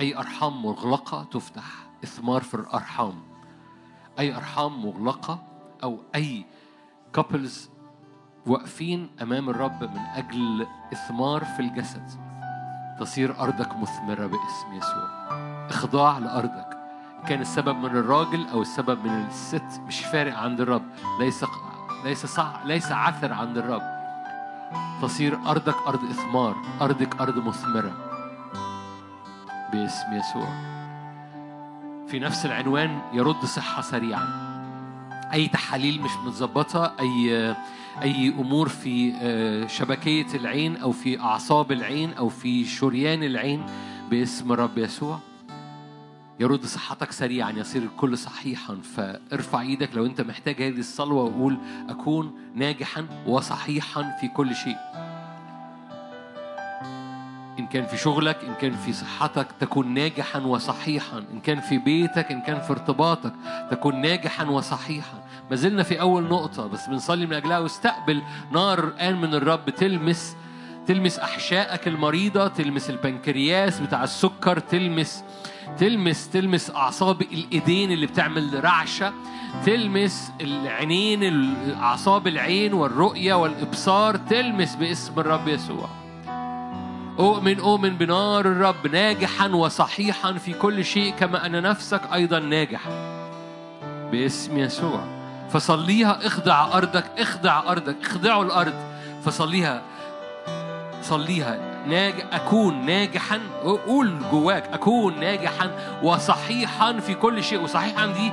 أي 0.00 0.18
أرحام 0.18 0.62
مغلقة 0.62 1.24
تفتح 1.24 1.64
إثمار 2.04 2.42
في 2.42 2.54
الأرحام. 2.54 3.22
أي 4.18 4.36
أرحام 4.36 4.86
مغلقة 4.86 5.42
أو 5.82 5.98
أي 6.14 6.44
كابلز 7.12 7.70
واقفين 8.46 9.10
أمام 9.22 9.50
الرب 9.50 9.82
من 9.82 10.00
أجل 10.14 10.66
إثمار 10.92 11.44
في 11.44 11.60
الجسد. 11.60 12.06
تصير 13.00 13.40
أرضك 13.40 13.76
مثمرة 13.76 14.26
باسم 14.26 14.72
يسوع. 14.72 15.08
إخضاع 15.68 16.18
لأرضك. 16.18 16.78
كان 17.26 17.40
السبب 17.40 17.76
من 17.76 17.96
الراجل 17.96 18.48
أو 18.48 18.62
السبب 18.62 19.04
من 19.04 19.26
الست. 19.26 19.80
مش 19.86 20.00
فارق 20.00 20.38
عند 20.38 20.60
الرب. 20.60 20.84
ليس 21.20 21.44
ليس 22.04 22.26
صح 22.26 22.62
ليس 22.64 22.92
عثر 22.92 23.32
عند 23.32 23.58
الرب. 23.58 23.93
تصير 25.02 25.38
أرضك 25.46 25.76
أرض 25.86 26.04
إثمار 26.04 26.56
أرضك 26.80 27.20
أرض 27.20 27.38
مثمرة. 27.38 27.92
باسم 29.72 30.12
يسوع. 30.12 30.48
في 32.08 32.18
نفس 32.18 32.46
العنوان 32.46 33.00
يرد 33.12 33.44
صحة 33.44 33.82
سريعا 33.82 34.44
أي 35.32 35.48
تحاليل 35.48 36.02
مش 36.02 36.10
متظبطة 36.26 36.92
أي 37.00 37.54
أي 38.02 38.28
أمور 38.28 38.68
في 38.68 39.14
آه، 39.22 39.66
شبكية 39.66 40.26
العين 40.34 40.76
أو 40.76 40.92
في 40.92 41.20
أعصاب 41.20 41.72
العين 41.72 42.12
أو 42.12 42.28
في 42.28 42.64
شريان 42.64 43.22
العين 43.22 43.66
باسم 44.10 44.52
الرب 44.52 44.78
يسوع. 44.78 45.18
يرد 46.40 46.66
صحتك 46.66 47.12
سريعا 47.12 47.50
يصير 47.50 47.82
الكل 47.82 48.18
صحيحا. 48.18 48.76
فارفع 48.96 49.60
إيدك 49.60 49.90
لو 49.94 50.06
انت 50.06 50.20
محتاج 50.20 50.62
هذه 50.62 50.78
الصلوة 50.78 51.24
وقول 51.24 51.58
أكون 51.88 52.34
ناجحا 52.54 53.06
وصحيحا 53.26 54.16
في 54.20 54.28
كل 54.28 54.54
شيء. 54.54 54.76
إن 57.58 57.66
كان 57.66 57.86
في 57.86 57.96
شغلك 57.96 58.44
إن 58.44 58.54
كان 58.54 58.76
في 58.76 58.92
صحتك 58.92 59.46
تكون 59.60 59.94
ناجحا 59.94 60.38
وصحيحا. 60.38 61.18
إن 61.18 61.40
كان 61.40 61.60
في 61.60 61.78
بيتك 61.78 62.32
إن 62.32 62.40
كان 62.40 62.60
في 62.60 62.70
ارتباطك 62.70 63.32
تكون 63.70 64.00
ناجحا 64.00 64.44
وصحيحا. 64.44 65.24
ما 65.50 65.56
زلنا 65.56 65.82
في 65.82 66.00
أول 66.00 66.22
نقطة 66.22 66.66
بس 66.66 66.86
بنصلي 66.86 67.26
من 67.26 67.32
أجلها 67.32 67.58
واستقبل 67.58 68.22
نار 68.52 68.84
الآن 68.84 69.20
من 69.20 69.34
الرب. 69.34 69.70
تلمس 69.70 70.36
تلمس 70.86 71.18
أحشائك 71.18 71.88
المريضة 71.88 72.48
تلمس 72.48 72.90
البنكرياس 72.90 73.80
بتاع 73.80 74.04
السكر 74.04 74.58
تلمس 74.58 75.24
تلمس 75.78 76.28
تلمس 76.28 76.70
أعصاب 76.70 77.22
الإيدين 77.22 77.92
اللي 77.92 78.06
بتعمل 78.06 78.64
رعشة 78.64 79.12
تلمس 79.66 80.32
العينين 80.40 81.54
أعصاب 81.80 82.26
العين 82.26 82.72
والرؤية 82.72 83.34
والإبصار 83.34 84.16
تلمس 84.16 84.74
باسم 84.74 85.20
الرب 85.20 85.48
يسوع. 85.48 85.88
أؤمن 87.18 87.60
أؤمن 87.60 87.96
بنار 87.96 88.46
الرب 88.46 88.86
ناجحا 88.92 89.48
وصحيحا 89.48 90.32
في 90.32 90.52
كل 90.52 90.84
شيء 90.84 91.12
كما 91.12 91.46
أن 91.46 91.62
نفسك 91.62 92.00
أيضا 92.12 92.38
ناجح 92.38 92.80
باسم 94.12 94.58
يسوع. 94.58 95.04
فصليها 95.50 96.26
اخضع 96.26 96.76
أرضك 96.78 97.04
اخضع 97.18 97.72
أرضك 97.72 97.96
اخضعوا 98.02 98.44
الأرض. 98.44 98.74
فصليها 99.24 99.82
صليها. 101.02 101.73
ناج 101.86 102.14
أكون 102.32 102.86
ناجحا. 102.86 103.40
قول 103.62 104.18
جواك 104.30 104.68
أكون 104.72 105.20
ناجحا 105.20 105.70
وصحيحا 106.02 106.92
في 106.92 107.14
كل 107.14 107.44
شيء. 107.44 107.60
وصحيحا 107.60 108.06
دي 108.06 108.32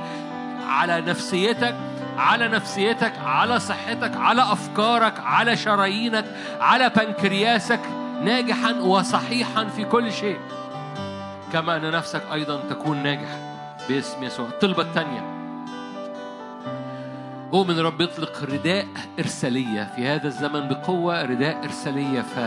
على 0.66 1.00
نفسيتك 1.00 1.74
على 2.18 2.48
نفسيتك 2.48 3.12
على 3.24 3.60
صحتك 3.60 4.16
على 4.16 4.42
أفكارك 4.42 5.20
على 5.20 5.56
شرايينك 5.56 6.24
على 6.60 6.88
بنكرياسك. 6.88 7.80
ناجحا 8.24 8.72
وصحيحا 8.72 9.64
في 9.64 9.84
كل 9.84 10.12
شيء. 10.12 10.38
كما 11.52 11.76
أن 11.76 11.90
نفسك 11.90 12.22
أيضا 12.32 12.60
تكون 12.70 13.02
ناجح 13.02 13.28
باسم 13.88 14.22
يسوع. 14.22 14.46
الطلبة 14.46 14.82
الثانية. 14.82 15.32
أؤمن 17.54 17.78
الرب 17.78 18.00
يطلق 18.00 18.44
رداء 18.44 18.86
إرسالية 19.18 19.92
في 19.96 20.06
هذا 20.06 20.26
الزمن 20.26 20.68
بقوة 20.68 21.22
رداء 21.22 21.64
إرسالية 21.64 22.20
ف 22.20 22.38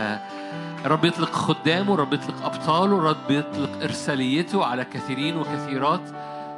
رب 0.84 1.04
يطلق 1.04 1.32
خدامه 1.32 1.96
رب 1.96 2.12
يطلق 2.12 2.44
أبطاله 2.44 3.02
رب 3.02 3.30
يطلق 3.30 3.82
إرساليته 3.82 4.64
على 4.64 4.84
كثيرين 4.84 5.36
وكثيرات 5.36 6.00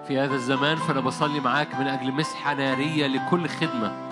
في 0.09 0.19
هذا 0.19 0.35
الزمان. 0.35 0.77
فأنا 0.77 1.01
بصلي 1.01 1.41
معاك 1.41 1.75
من 1.81 1.87
أجل 1.87 2.13
مسحة 2.13 2.55
نارية 2.55 3.07
لكل 3.07 3.49
خدمة. 3.49 4.09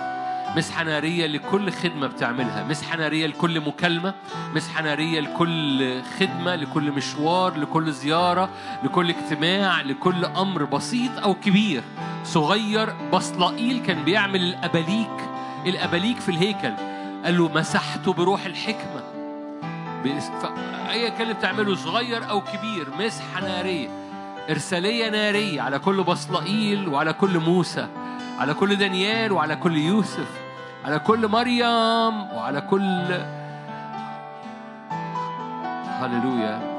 مسحة 0.56 0.84
نارية 0.84 1.26
لكل 1.26 1.72
خدمة 1.72 2.06
بتعملها. 2.06 2.64
مسحة 2.64 2.96
نارية 2.96 3.26
لكل 3.26 3.60
مكالمة. 3.60 4.14
مسحة 4.54 4.82
نارية 4.82 5.20
لكل 5.20 6.02
خدمة 6.02 6.54
لكل 6.54 6.92
مشوار 6.92 7.56
لكل 7.56 7.92
زيارة 7.92 8.48
لكل 8.84 9.10
اجتماع 9.10 9.80
لكل 9.80 10.24
أمر 10.24 10.64
بسيط 10.64 11.18
أو 11.18 11.34
كبير. 11.34 11.82
صغير 12.24 12.94
بصلائيل 13.12 13.82
كان 13.82 14.04
بيعمل 14.04 14.40
الأباليك. 14.40 15.28
الأباليك 15.66 16.20
في 16.20 16.28
الهيكل. 16.28 16.72
قال 17.24 17.38
له 17.38 17.48
مسحته 17.48 18.12
بروح 18.12 18.44
الحكمة. 18.44 19.15
كان 20.06 21.22
اللي 21.22 21.34
بتعمله 21.34 21.74
صغير 21.74 22.30
أو 22.30 22.40
كبير 22.40 22.86
مسحة 22.98 23.40
نارية 23.40 23.88
إرسالية 24.50 25.10
نارية 25.10 25.60
على 25.62 25.78
كل 25.78 26.02
بصلائيل 26.02 26.88
وعلى 26.88 27.12
كل 27.12 27.38
موسى 27.38 27.88
على 28.38 28.54
كل 28.54 28.76
دانيال 28.76 29.32
وعلى 29.32 29.56
كل 29.56 29.76
يوسف 29.76 30.28
على 30.84 30.98
كل 30.98 31.28
مريم 31.28 32.22
وعلى 32.32 32.60
كل 32.60 33.04
هللويا. 36.00 36.76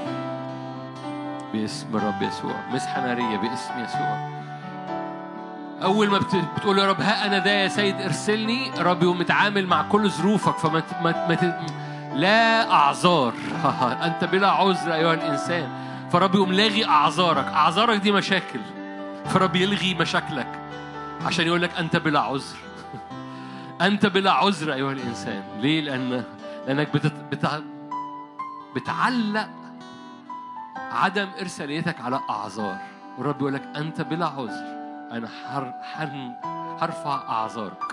باسم 1.54 1.98
الرب 1.98 2.22
يسوع. 2.22 2.56
مسحة 2.72 3.02
نارية 3.02 3.38
باسم 3.38 3.74
يسوع. 3.84 4.28
أول 5.84 6.10
ما 6.10 6.18
بت- 6.18 6.36
بتقول 6.58 6.80
يا 6.80 6.88
رب 6.90 7.02
ها 7.02 7.26
أنا 7.26 7.38
ده 7.38 7.52
يا 7.52 7.68
سيد 7.68 8.02
إرسلني. 8.02 8.70
الرب 8.80 9.04
يقوم 9.04 9.20
متعامل 9.20 9.68
مع 9.68 9.82
كل 9.82 10.10
ظروفك 10.10 10.58
فما 10.58 10.84
ما 11.04 11.28
ما 11.28 11.62
لا 12.18 12.72
أعذار. 12.72 13.34
أنت 14.08 14.24
بلا 14.24 14.48
عذر 14.48 14.94
أيها 14.94 15.14
الإنسان. 15.14 15.70
فرب 16.12 16.36
يقوم 16.36 16.54
لاغي 16.54 16.86
أعذارك. 16.86 17.46
أعذارك 17.46 18.00
دي 18.00 18.12
مشاكل. 18.12 18.60
فرب 19.26 19.56
يلغي 19.56 19.94
مشاكلك. 19.94 20.62
عشان 21.26 21.48
يقول 21.48 21.62
لك 21.62 21.78
أنت 21.78 21.96
بلا 21.96 22.20
عذر. 22.20 22.58
أنت 23.88 24.06
بلا 24.06 24.32
عذر 24.32 24.74
أيها 24.74 24.92
الإنسان. 24.92 25.44
ليه؟ 25.60 25.82
لأن 25.82 26.24
لأنك 26.68 26.94
بتت... 26.94 27.14
بتع... 27.32 27.60
بتعلق 28.76 29.50
عدم 30.92 31.28
إرساليتك 31.42 32.02
على 32.02 32.20
أعذار. 32.30 32.78
والرب 33.18 33.42
يقول 33.42 33.54
لك 33.54 33.64
أنت 33.76 34.02
بلا 34.02 34.26
عذر. 34.26 34.78
أنا 35.12 35.28
حر... 35.28 35.74
حن... 35.94 36.34
هرفع 36.82 37.30
أعذارك 37.30 37.84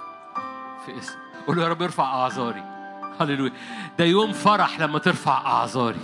في 0.86 0.98
اسم 0.98 1.18
قول 1.46 1.56
له 1.56 1.62
يا 1.62 1.68
رب 1.68 1.82
ارفع 1.82 2.04
أعذاري. 2.04 2.73
هللويا. 3.20 3.52
ده 3.98 4.04
يوم 4.04 4.32
فرح 4.32 4.80
لما 4.80 4.98
ترفع 4.98 5.46
أعذاري. 5.46 6.00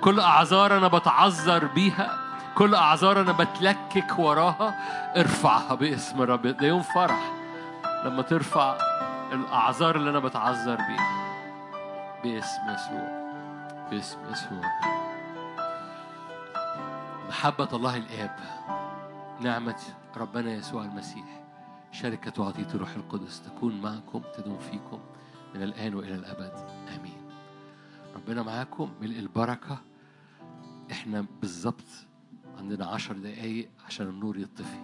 كل 0.00 0.20
أعذار 0.20 0.76
أنا 0.76 0.88
بتعذر 0.88 1.66
بيها 1.66 2.18
كل 2.54 2.74
أعذار 2.74 3.20
أنا 3.20 3.32
بتلكك 3.32 4.18
وراها 4.18 4.74
ارفعها 5.20 5.74
باسم 5.74 6.22
الرب. 6.22 6.46
ده 6.46 6.66
يوم 6.66 6.82
فرح 6.82 7.32
لما 8.04 8.22
ترفع 8.22 8.76
الأعذار 9.32 9.96
اللي 9.96 10.10
أنا 10.10 10.18
بتعذر 10.18 10.76
بيها. 10.76 11.26
باسم 12.24 12.62
يسوع. 12.74 13.26
باسم 13.90 14.18
يسوع. 14.30 14.70
محبة 17.28 17.68
الله 17.72 17.96
الآب 17.96 18.36
نعمة 19.40 19.80
ربنا 20.16 20.52
يسوع 20.52 20.82
المسيح 20.82 21.24
شركة 21.92 22.42
وعطية 22.42 22.68
الروح 22.74 22.90
القدس 22.96 23.42
تكون 23.42 23.80
معكم 23.80 24.22
تدوم 24.36 24.58
فيكم. 24.58 24.98
من 25.56 25.62
الآن 25.62 25.94
وإلى 25.94 26.14
الأبد. 26.14 26.52
آمين. 26.98 27.20
ربنا 28.16 28.42
معاكم. 28.42 28.94
ملء 29.00 29.18
البركة. 29.18 29.78
إحنا 30.90 31.26
بالظبط 31.40 31.84
عندنا 32.58 32.86
عشر 32.86 33.14
دقايق 33.18 33.68
عشان 33.86 34.06
النور 34.08 34.38
يطفي. 34.38 34.80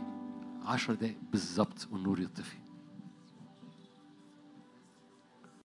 عشر 0.65 0.95
دقايق 0.95 1.19
بالظبط 1.33 1.89
والنور 1.91 2.21
يطفي. 2.21 2.62